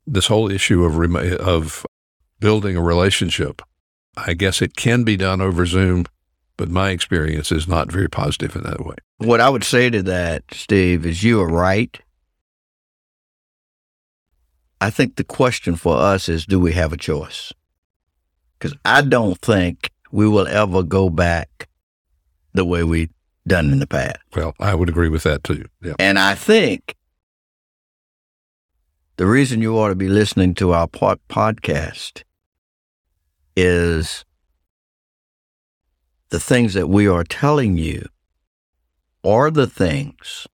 this 0.07 0.27
whole 0.27 0.51
issue 0.51 0.85
of 0.85 0.97
rem- 0.97 1.17
of 1.17 1.85
building 2.41 2.77
a 2.77 2.83
relationship, 2.83 3.63
I 4.17 4.35
guess 4.35 4.63
it 4.63 4.77
can 4.77 5.05
be 5.05 5.17
done 5.17 5.41
over 5.41 5.67
Zoom, 5.67 6.07
but 6.57 6.69
my 6.69 6.91
experience 6.91 7.53
is 7.53 7.69
not 7.69 7.91
very 7.91 8.09
positive 8.09 8.57
in 8.57 8.63
that 8.63 8.85
way. 8.85 8.97
What 9.19 9.41
I 9.41 9.49
would 9.49 9.65
say 9.65 9.91
to 9.91 10.03
that, 10.05 10.45
Steve, 10.53 11.07
is 11.07 11.23
you 11.23 11.41
are 11.41 11.49
right. 11.49 11.99
I 14.81 14.91
think 14.91 15.17
the 15.17 15.25
question 15.25 15.77
for 15.77 15.97
us 15.97 16.29
is 16.29 16.45
do 16.45 16.61
we 16.61 16.73
have 16.73 16.93
a 16.93 16.99
choice? 16.99 17.53
Because 18.59 18.77
I 18.85 19.03
don't 19.03 19.39
think 19.41 19.91
we 20.13 20.29
will 20.29 20.47
ever 20.47 20.83
go 20.83 21.11
back 21.11 21.69
the 22.53 22.65
way 22.65 22.83
we 22.83 23.11
done 23.47 23.73
in 23.73 23.79
the 23.79 23.87
past. 23.87 24.19
Well, 24.35 24.55
I 24.61 24.75
would 24.75 24.89
agree 24.89 25.09
with 25.09 25.23
that 25.23 25.45
too. 25.45 25.67
Yeah. 25.83 25.95
And 25.99 26.19
I 26.19 26.35
think 26.35 26.95
the 29.17 29.27
reason 29.27 29.63
you 29.63 29.79
ought 29.79 29.89
to 29.89 29.95
be 29.95 30.09
listening 30.09 30.55
to 30.55 30.73
our 30.73 30.87
pod- 30.87 31.21
podcast 31.29 32.23
is 33.57 34.25
the 36.29 36.41
things 36.41 36.75
that 36.75 36.89
we 36.89 37.09
are 37.09 37.25
telling 37.25 37.79
you 37.79 38.07
are 39.25 39.51
the 39.51 39.67
things 39.67 40.47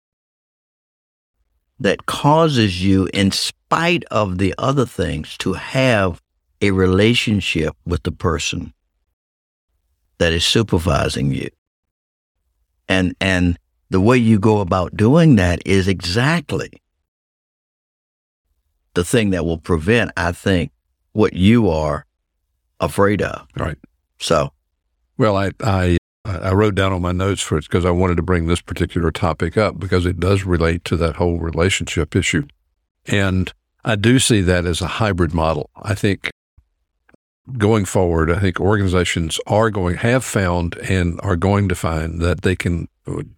that 1.79 2.05
causes 2.05 2.83
you 2.83 3.09
in 3.13 3.31
spite 3.31 4.03
of 4.11 4.37
the 4.37 4.53
other 4.57 4.85
things 4.85 5.35
to 5.37 5.53
have 5.53 6.21
a 6.61 6.69
relationship 6.69 7.75
with 7.85 8.03
the 8.03 8.11
person 8.11 8.71
that 10.19 10.31
is 10.31 10.45
supervising 10.45 11.33
you. 11.33 11.49
And 12.87 13.15
and 13.19 13.57
the 13.89 13.99
way 13.99 14.17
you 14.17 14.37
go 14.37 14.59
about 14.59 14.95
doing 14.95 15.37
that 15.37 15.65
is 15.65 15.87
exactly 15.87 16.80
the 18.93 19.03
thing 19.03 19.29
that 19.31 19.45
will 19.45 19.57
prevent 19.57 20.11
i 20.17 20.31
think 20.31 20.71
what 21.13 21.33
you 21.33 21.69
are 21.69 22.05
afraid 22.79 23.21
of 23.21 23.47
Right. 23.57 23.77
so 24.19 24.51
Well, 25.17 25.37
I, 25.37 25.51
I, 25.61 25.97
I 26.25 26.53
wrote 26.53 26.75
down 26.75 26.93
on 26.93 27.01
my 27.01 27.11
notes 27.11 27.41
for 27.41 27.57
it 27.57 27.65
because 27.65 27.85
I 27.85 27.91
wanted 27.91 28.15
to 28.17 28.23
bring 28.23 28.47
this 28.47 28.61
particular 28.61 29.11
topic 29.11 29.57
up 29.57 29.79
because 29.79 30.05
it 30.05 30.19
does 30.19 30.43
relate 30.45 30.83
to 30.85 30.97
that 30.97 31.17
whole 31.17 31.39
relationship 31.39 32.15
issue. 32.15 32.47
And 33.05 33.51
I 33.83 33.95
do 33.95 34.19
see 34.19 34.41
that 34.41 34.65
as 34.65 34.81
a 34.81 34.87
hybrid 34.87 35.33
model. 35.33 35.69
I 35.75 35.95
think 35.95 36.29
going 37.57 37.85
forward, 37.85 38.31
I 38.31 38.39
think 38.39 38.59
organizations 38.59 39.39
are 39.47 39.69
going, 39.69 39.97
have 39.97 40.23
found 40.23 40.77
and 40.77 41.19
are 41.23 41.35
going 41.35 41.67
to 41.69 41.75
find 41.75 42.21
that 42.21 42.41
they 42.41 42.55
can, 42.55 42.87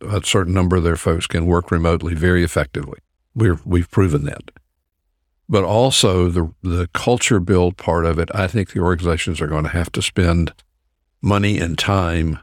a 0.02 0.22
certain 0.24 0.54
number 0.54 0.76
of 0.76 0.84
their 0.84 0.98
folks 0.98 1.28
can 1.28 1.46
work 1.46 1.72
remotely 1.72 2.14
very 2.14 2.44
effectively. 2.44 3.00
We're, 3.34 3.60
we've 3.66 3.90
proven 3.90 4.26
that. 4.26 4.52
But 5.50 5.64
also 5.64 6.30
the, 6.30 6.54
the 6.62 6.88
culture 6.94 7.40
build 7.40 7.78
part 7.78 8.06
of 8.06 8.18
it, 8.18 8.30
I 8.34 8.48
think 8.48 8.72
the 8.72 8.80
organizations 8.80 9.42
are 9.42 9.48
going 9.48 9.66
to 9.66 9.70
have 9.70 9.92
to 9.94 10.02
spend 10.02 10.54
money 11.22 11.60
and 11.60 11.78
time 11.78 12.40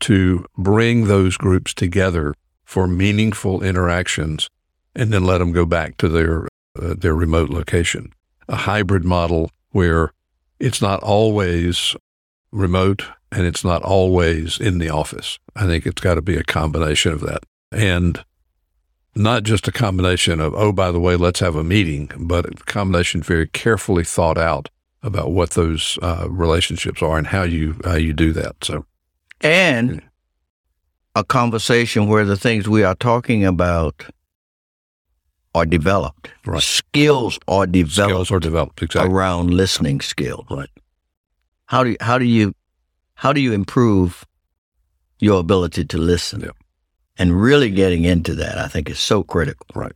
to 0.00 0.44
bring 0.56 1.06
those 1.06 1.36
groups 1.36 1.72
together 1.74 2.34
for 2.64 2.86
meaningful 2.86 3.62
interactions 3.62 4.48
and 4.94 5.12
then 5.12 5.24
let 5.24 5.38
them 5.38 5.52
go 5.52 5.64
back 5.64 5.96
to 5.98 6.08
their 6.08 6.48
uh, 6.80 6.94
their 6.98 7.14
remote 7.14 7.48
location. 7.48 8.12
A 8.48 8.56
hybrid 8.56 9.04
model 9.04 9.50
where 9.70 10.12
it's 10.58 10.82
not 10.82 11.02
always 11.02 11.96
remote 12.52 13.04
and 13.32 13.46
it's 13.46 13.64
not 13.64 13.82
always 13.82 14.58
in 14.58 14.78
the 14.78 14.90
office. 14.90 15.38
I 15.54 15.66
think 15.66 15.86
it's 15.86 16.02
got 16.02 16.14
to 16.14 16.22
be 16.22 16.36
a 16.36 16.44
combination 16.44 17.12
of 17.12 17.20
that. 17.20 17.44
And 17.72 18.24
not 19.16 19.42
just 19.42 19.66
a 19.66 19.72
combination 19.72 20.40
of, 20.40 20.54
oh, 20.54 20.72
by 20.72 20.90
the 20.92 21.00
way, 21.00 21.16
let's 21.16 21.40
have 21.40 21.56
a 21.56 21.64
meeting, 21.64 22.10
but 22.18 22.46
a 22.46 22.50
combination 22.66 23.22
very 23.22 23.46
carefully 23.48 24.04
thought 24.04 24.38
out 24.38 24.68
about 25.02 25.32
what 25.32 25.50
those 25.50 25.98
uh, 26.02 26.26
relationships 26.28 27.02
are 27.02 27.16
and 27.18 27.26
how 27.28 27.42
you 27.42 27.76
how 27.84 27.94
you 27.94 28.12
do 28.12 28.32
that. 28.32 28.56
So 28.64 28.84
and 29.40 30.02
a 31.14 31.24
conversation 31.24 32.08
where 32.08 32.24
the 32.24 32.36
things 32.36 32.68
we 32.68 32.82
are 32.84 32.94
talking 32.94 33.44
about 33.44 34.04
are 35.54 35.64
developed 35.66 36.30
Right. 36.44 36.62
skills 36.62 37.38
are 37.48 37.66
developed 37.66 38.10
skills 38.12 38.30
are 38.30 38.40
developed 38.40 38.82
exactly. 38.82 39.10
around 39.12 39.50
listening 39.54 40.00
skills 40.02 40.44
Right. 40.50 40.68
how 41.66 41.82
do 41.84 41.90
you, 41.90 41.96
how 42.00 42.18
do 42.18 42.24
you 42.26 42.52
how 43.14 43.32
do 43.32 43.40
you 43.40 43.52
improve 43.54 44.26
your 45.18 45.40
ability 45.40 45.84
to 45.86 45.96
listen 45.98 46.40
Yeah. 46.40 46.50
And 47.18 47.40
really 47.40 47.70
getting 47.70 48.04
into 48.04 48.34
that 48.34 48.58
i 48.58 48.68
think 48.68 48.88
is 48.88 48.98
so 48.98 49.22
critical 49.22 49.66
Right. 49.74 49.92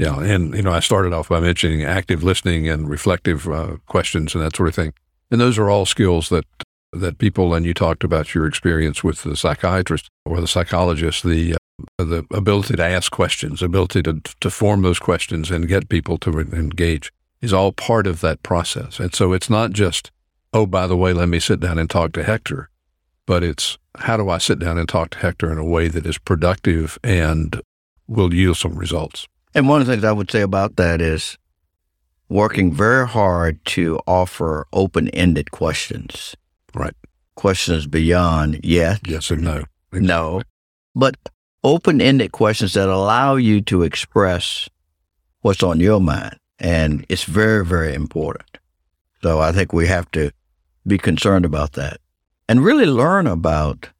Yeah, 0.00 0.18
and 0.18 0.54
you 0.54 0.62
know, 0.62 0.72
I 0.72 0.80
started 0.80 1.12
off 1.12 1.28
by 1.28 1.40
mentioning 1.40 1.84
active 1.84 2.24
listening 2.24 2.66
and 2.70 2.88
reflective 2.88 3.46
uh, 3.46 3.76
questions 3.84 4.34
and 4.34 4.42
that 4.42 4.56
sort 4.56 4.70
of 4.70 4.74
thing, 4.74 4.94
and 5.30 5.38
those 5.38 5.58
are 5.58 5.68
all 5.68 5.84
skills 5.84 6.30
that 6.30 6.46
that 6.94 7.18
people. 7.18 7.52
And 7.52 7.66
you 7.66 7.74
talked 7.74 8.02
about 8.02 8.34
your 8.34 8.46
experience 8.46 9.04
with 9.04 9.24
the 9.24 9.36
psychiatrist 9.36 10.08
or 10.24 10.40
the 10.40 10.48
psychologist, 10.48 11.22
the 11.22 11.56
uh, 11.98 12.04
the 12.04 12.24
ability 12.32 12.76
to 12.76 12.82
ask 12.82 13.12
questions, 13.12 13.60
ability 13.60 14.02
to 14.04 14.22
to 14.40 14.48
form 14.48 14.80
those 14.80 14.98
questions 14.98 15.50
and 15.50 15.68
get 15.68 15.90
people 15.90 16.16
to 16.16 16.30
re- 16.30 16.58
engage 16.58 17.12
is 17.42 17.52
all 17.52 17.70
part 17.70 18.06
of 18.06 18.22
that 18.22 18.42
process. 18.42 19.00
And 19.00 19.14
so 19.14 19.34
it's 19.34 19.50
not 19.50 19.72
just, 19.72 20.10
oh, 20.54 20.64
by 20.64 20.86
the 20.86 20.96
way, 20.96 21.12
let 21.12 21.28
me 21.28 21.40
sit 21.40 21.60
down 21.60 21.78
and 21.78 21.90
talk 21.90 22.12
to 22.12 22.24
Hector, 22.24 22.69
but 23.30 23.44
it's 23.44 23.78
how 23.98 24.16
do 24.16 24.28
I 24.28 24.38
sit 24.38 24.58
down 24.58 24.76
and 24.76 24.88
talk 24.88 25.10
to 25.10 25.18
Hector 25.18 25.52
in 25.52 25.58
a 25.58 25.64
way 25.64 25.86
that 25.86 26.04
is 26.04 26.18
productive 26.18 26.98
and 27.04 27.62
will 28.08 28.34
yield 28.34 28.56
some 28.56 28.74
results. 28.74 29.28
and 29.54 29.68
one 29.68 29.80
of 29.80 29.86
the 29.86 29.92
things 29.92 30.04
i 30.04 30.10
would 30.18 30.30
say 30.34 30.42
about 30.42 30.74
that 30.76 31.00
is 31.00 31.38
working 32.28 32.72
very 32.74 33.06
hard 33.06 33.54
to 33.76 33.84
offer 34.06 34.66
open-ended 34.72 35.50
questions 35.52 36.34
Right. 36.74 36.96
questions 37.36 37.86
beyond 37.86 38.58
yes 38.64 38.98
Yes 39.06 39.30
and 39.30 39.42
no. 39.44 39.58
No, 39.92 40.42
but 41.02 41.14
open 41.62 42.00
ended 42.00 42.30
questions 42.32 42.72
that 42.74 42.88
allow 42.88 43.36
you 43.36 43.60
to 43.70 43.82
express 43.84 44.68
what's 45.42 45.62
on 45.70 45.78
your 45.80 46.00
mind. 46.00 46.36
And 46.58 47.04
it's 47.08 47.24
very, 47.24 47.64
very 47.74 47.92
important. 47.94 48.58
So 49.22 49.30
I 49.48 49.50
think 49.52 49.72
we 49.72 49.86
have 49.88 50.08
to 50.18 50.30
be 50.86 50.98
concerned 50.98 51.44
about 51.44 51.72
that 51.72 51.96
and 52.50 52.64
really 52.64 52.84
learn 52.84 53.28
about 53.28 53.90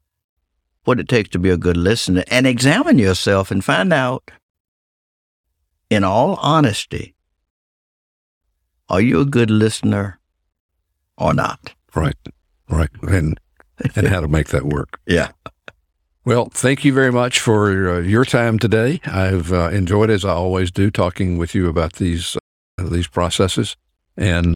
what 0.83 0.99
it 0.99 1.07
takes 1.07 1.29
to 1.29 1.39
be 1.39 1.49
a 1.49 1.55
good 1.55 1.77
listener 1.77 2.25
and 2.29 2.45
examine 2.45 2.99
yourself 2.99 3.49
and 3.49 3.63
find 3.63 3.93
out, 3.93 4.29
in 5.89 6.03
all 6.03 6.35
honesty, 6.35 7.15
are 8.89 8.99
you 8.99 9.21
a 9.21 9.25
good 9.25 9.49
listener 9.49 10.19
or 11.17 11.33
not? 11.33 11.73
Right. 11.95 12.17
Right. 12.69 12.89
And 13.03 13.39
and 13.95 14.09
how 14.09 14.19
to 14.19 14.27
make 14.27 14.49
that 14.49 14.65
work. 14.65 14.99
Yeah. 15.07 15.31
Well, 16.25 16.49
thank 16.51 16.83
you 16.83 16.93
very 16.93 17.11
much 17.11 17.39
for 17.39 17.89
uh, 17.89 17.99
your 18.01 18.25
time 18.25 18.59
today. 18.59 18.99
I've 19.05 19.51
uh, 19.53 19.69
enjoyed, 19.69 20.09
as 20.09 20.23
I 20.25 20.33
always 20.33 20.71
do, 20.71 20.91
talking 20.91 21.37
with 21.37 21.55
you 21.55 21.69
about 21.69 21.93
these 21.93 22.35
uh, 22.77 22.89
these 22.89 23.07
processes. 23.07 23.77
And 24.17 24.53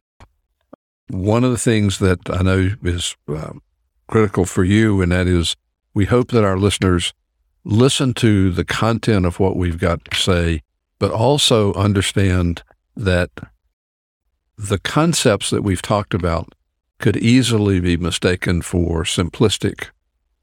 one 1.08 1.44
of 1.44 1.50
the 1.50 1.58
things 1.58 1.98
that 1.98 2.20
I 2.30 2.42
know 2.42 2.70
is 2.84 3.16
um, 3.28 3.62
critical 4.08 4.44
for 4.44 4.64
you, 4.64 5.00
and 5.02 5.12
that 5.12 5.26
is, 5.26 5.56
we 5.94 6.04
hope 6.04 6.30
that 6.30 6.44
our 6.44 6.58
listeners 6.58 7.12
listen 7.64 8.14
to 8.14 8.50
the 8.50 8.64
content 8.64 9.26
of 9.26 9.40
what 9.40 9.56
we've 9.56 9.78
got 9.78 10.04
to 10.04 10.16
say, 10.16 10.62
but 10.98 11.10
also 11.10 11.72
understand 11.74 12.62
that 12.96 13.30
the 14.56 14.78
concepts 14.78 15.50
that 15.50 15.62
we've 15.62 15.82
talked 15.82 16.14
about 16.14 16.54
could 16.98 17.16
easily 17.16 17.80
be 17.80 17.96
mistaken 17.96 18.62
for 18.62 19.02
simplistic 19.02 19.88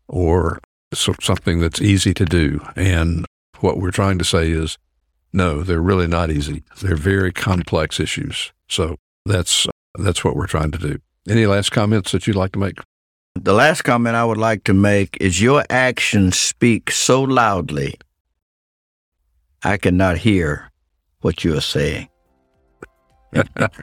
or 0.07 0.59
something 0.93 1.59
that's 1.59 1.81
easy 1.81 2.13
to 2.13 2.25
do. 2.25 2.59
And 2.75 3.25
what 3.59 3.79
we're 3.79 3.91
trying 3.91 4.19
to 4.19 4.25
say 4.25 4.51
is, 4.51 4.77
no, 5.31 5.63
they're 5.63 5.81
really 5.81 6.07
not 6.07 6.29
easy. 6.29 6.63
They're 6.81 6.95
very 6.95 7.31
complex 7.31 7.99
issues. 7.99 8.51
So 8.69 8.97
that's 9.25 9.65
that's 9.95 10.23
what 10.23 10.35
we're 10.35 10.47
trying 10.47 10.71
to 10.71 10.77
do. 10.77 10.99
Any 11.27 11.45
last 11.45 11.71
comments 11.71 12.11
that 12.11 12.27
you'd 12.27 12.35
like 12.35 12.51
to 12.51 12.59
make? 12.59 12.77
The 13.35 13.53
last 13.53 13.81
comment 13.81 14.15
I 14.15 14.23
would 14.23 14.37
like 14.37 14.63
to 14.65 14.73
make 14.73 15.17
is 15.19 15.41
your 15.41 15.63
actions 15.69 16.37
speak 16.37 16.91
so 16.91 17.23
loudly, 17.23 17.95
I 19.63 19.77
cannot 19.77 20.17
hear 20.17 20.71
what 21.21 21.43
you 21.43 21.57
are 21.57 21.61
saying. 21.61 22.09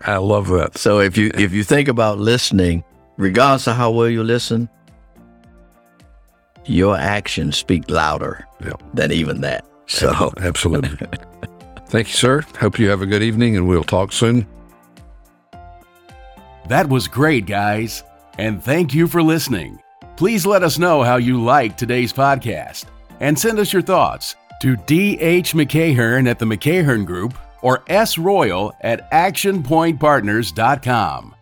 I 0.06 0.16
love 0.18 0.48
that. 0.48 0.78
So 0.78 1.00
if 1.00 1.16
you 1.18 1.30
if 1.34 1.52
you 1.52 1.64
think 1.64 1.88
about 1.88 2.18
listening, 2.18 2.84
regardless 3.16 3.66
of 3.66 3.76
how 3.76 3.90
well 3.90 4.08
you 4.08 4.22
listen, 4.22 4.68
your 6.64 6.96
actions 6.96 7.56
speak 7.56 7.90
louder 7.90 8.46
Yeah. 8.64 8.74
than 8.94 9.10
even 9.10 9.40
that. 9.40 9.66
So, 9.86 10.32
Absolutely. 10.38 10.96
Thank 11.88 12.06
you, 12.06 12.14
sir. 12.14 12.42
Hope 12.60 12.78
you 12.78 12.88
have 12.88 13.02
a 13.02 13.06
good 13.06 13.22
evening, 13.24 13.56
and 13.56 13.66
we'll 13.66 13.82
talk 13.82 14.12
soon. 14.12 14.46
That 16.68 16.88
was 16.88 17.08
great, 17.08 17.46
guys. 17.46 18.04
And 18.38 18.62
thank 18.62 18.94
you 18.94 19.06
for 19.06 19.22
listening. 19.22 19.80
Please 20.16 20.46
let 20.46 20.62
us 20.62 20.78
know 20.78 21.02
how 21.02 21.16
you 21.16 21.42
liked 21.42 21.78
today's 21.78 22.12
podcast 22.12 22.84
and 23.20 23.38
send 23.38 23.58
us 23.58 23.72
your 23.72 23.82
thoughts 23.82 24.36
to 24.60 24.76
DH 24.76 25.56
McCahern 25.56 26.28
at 26.28 26.38
the 26.38 26.44
McCahern 26.44 27.06
Group 27.06 27.34
or 27.62 27.82
S 27.88 28.18
Royal 28.18 28.74
at 28.82 29.10
actionpointpartners.com. 29.10 31.34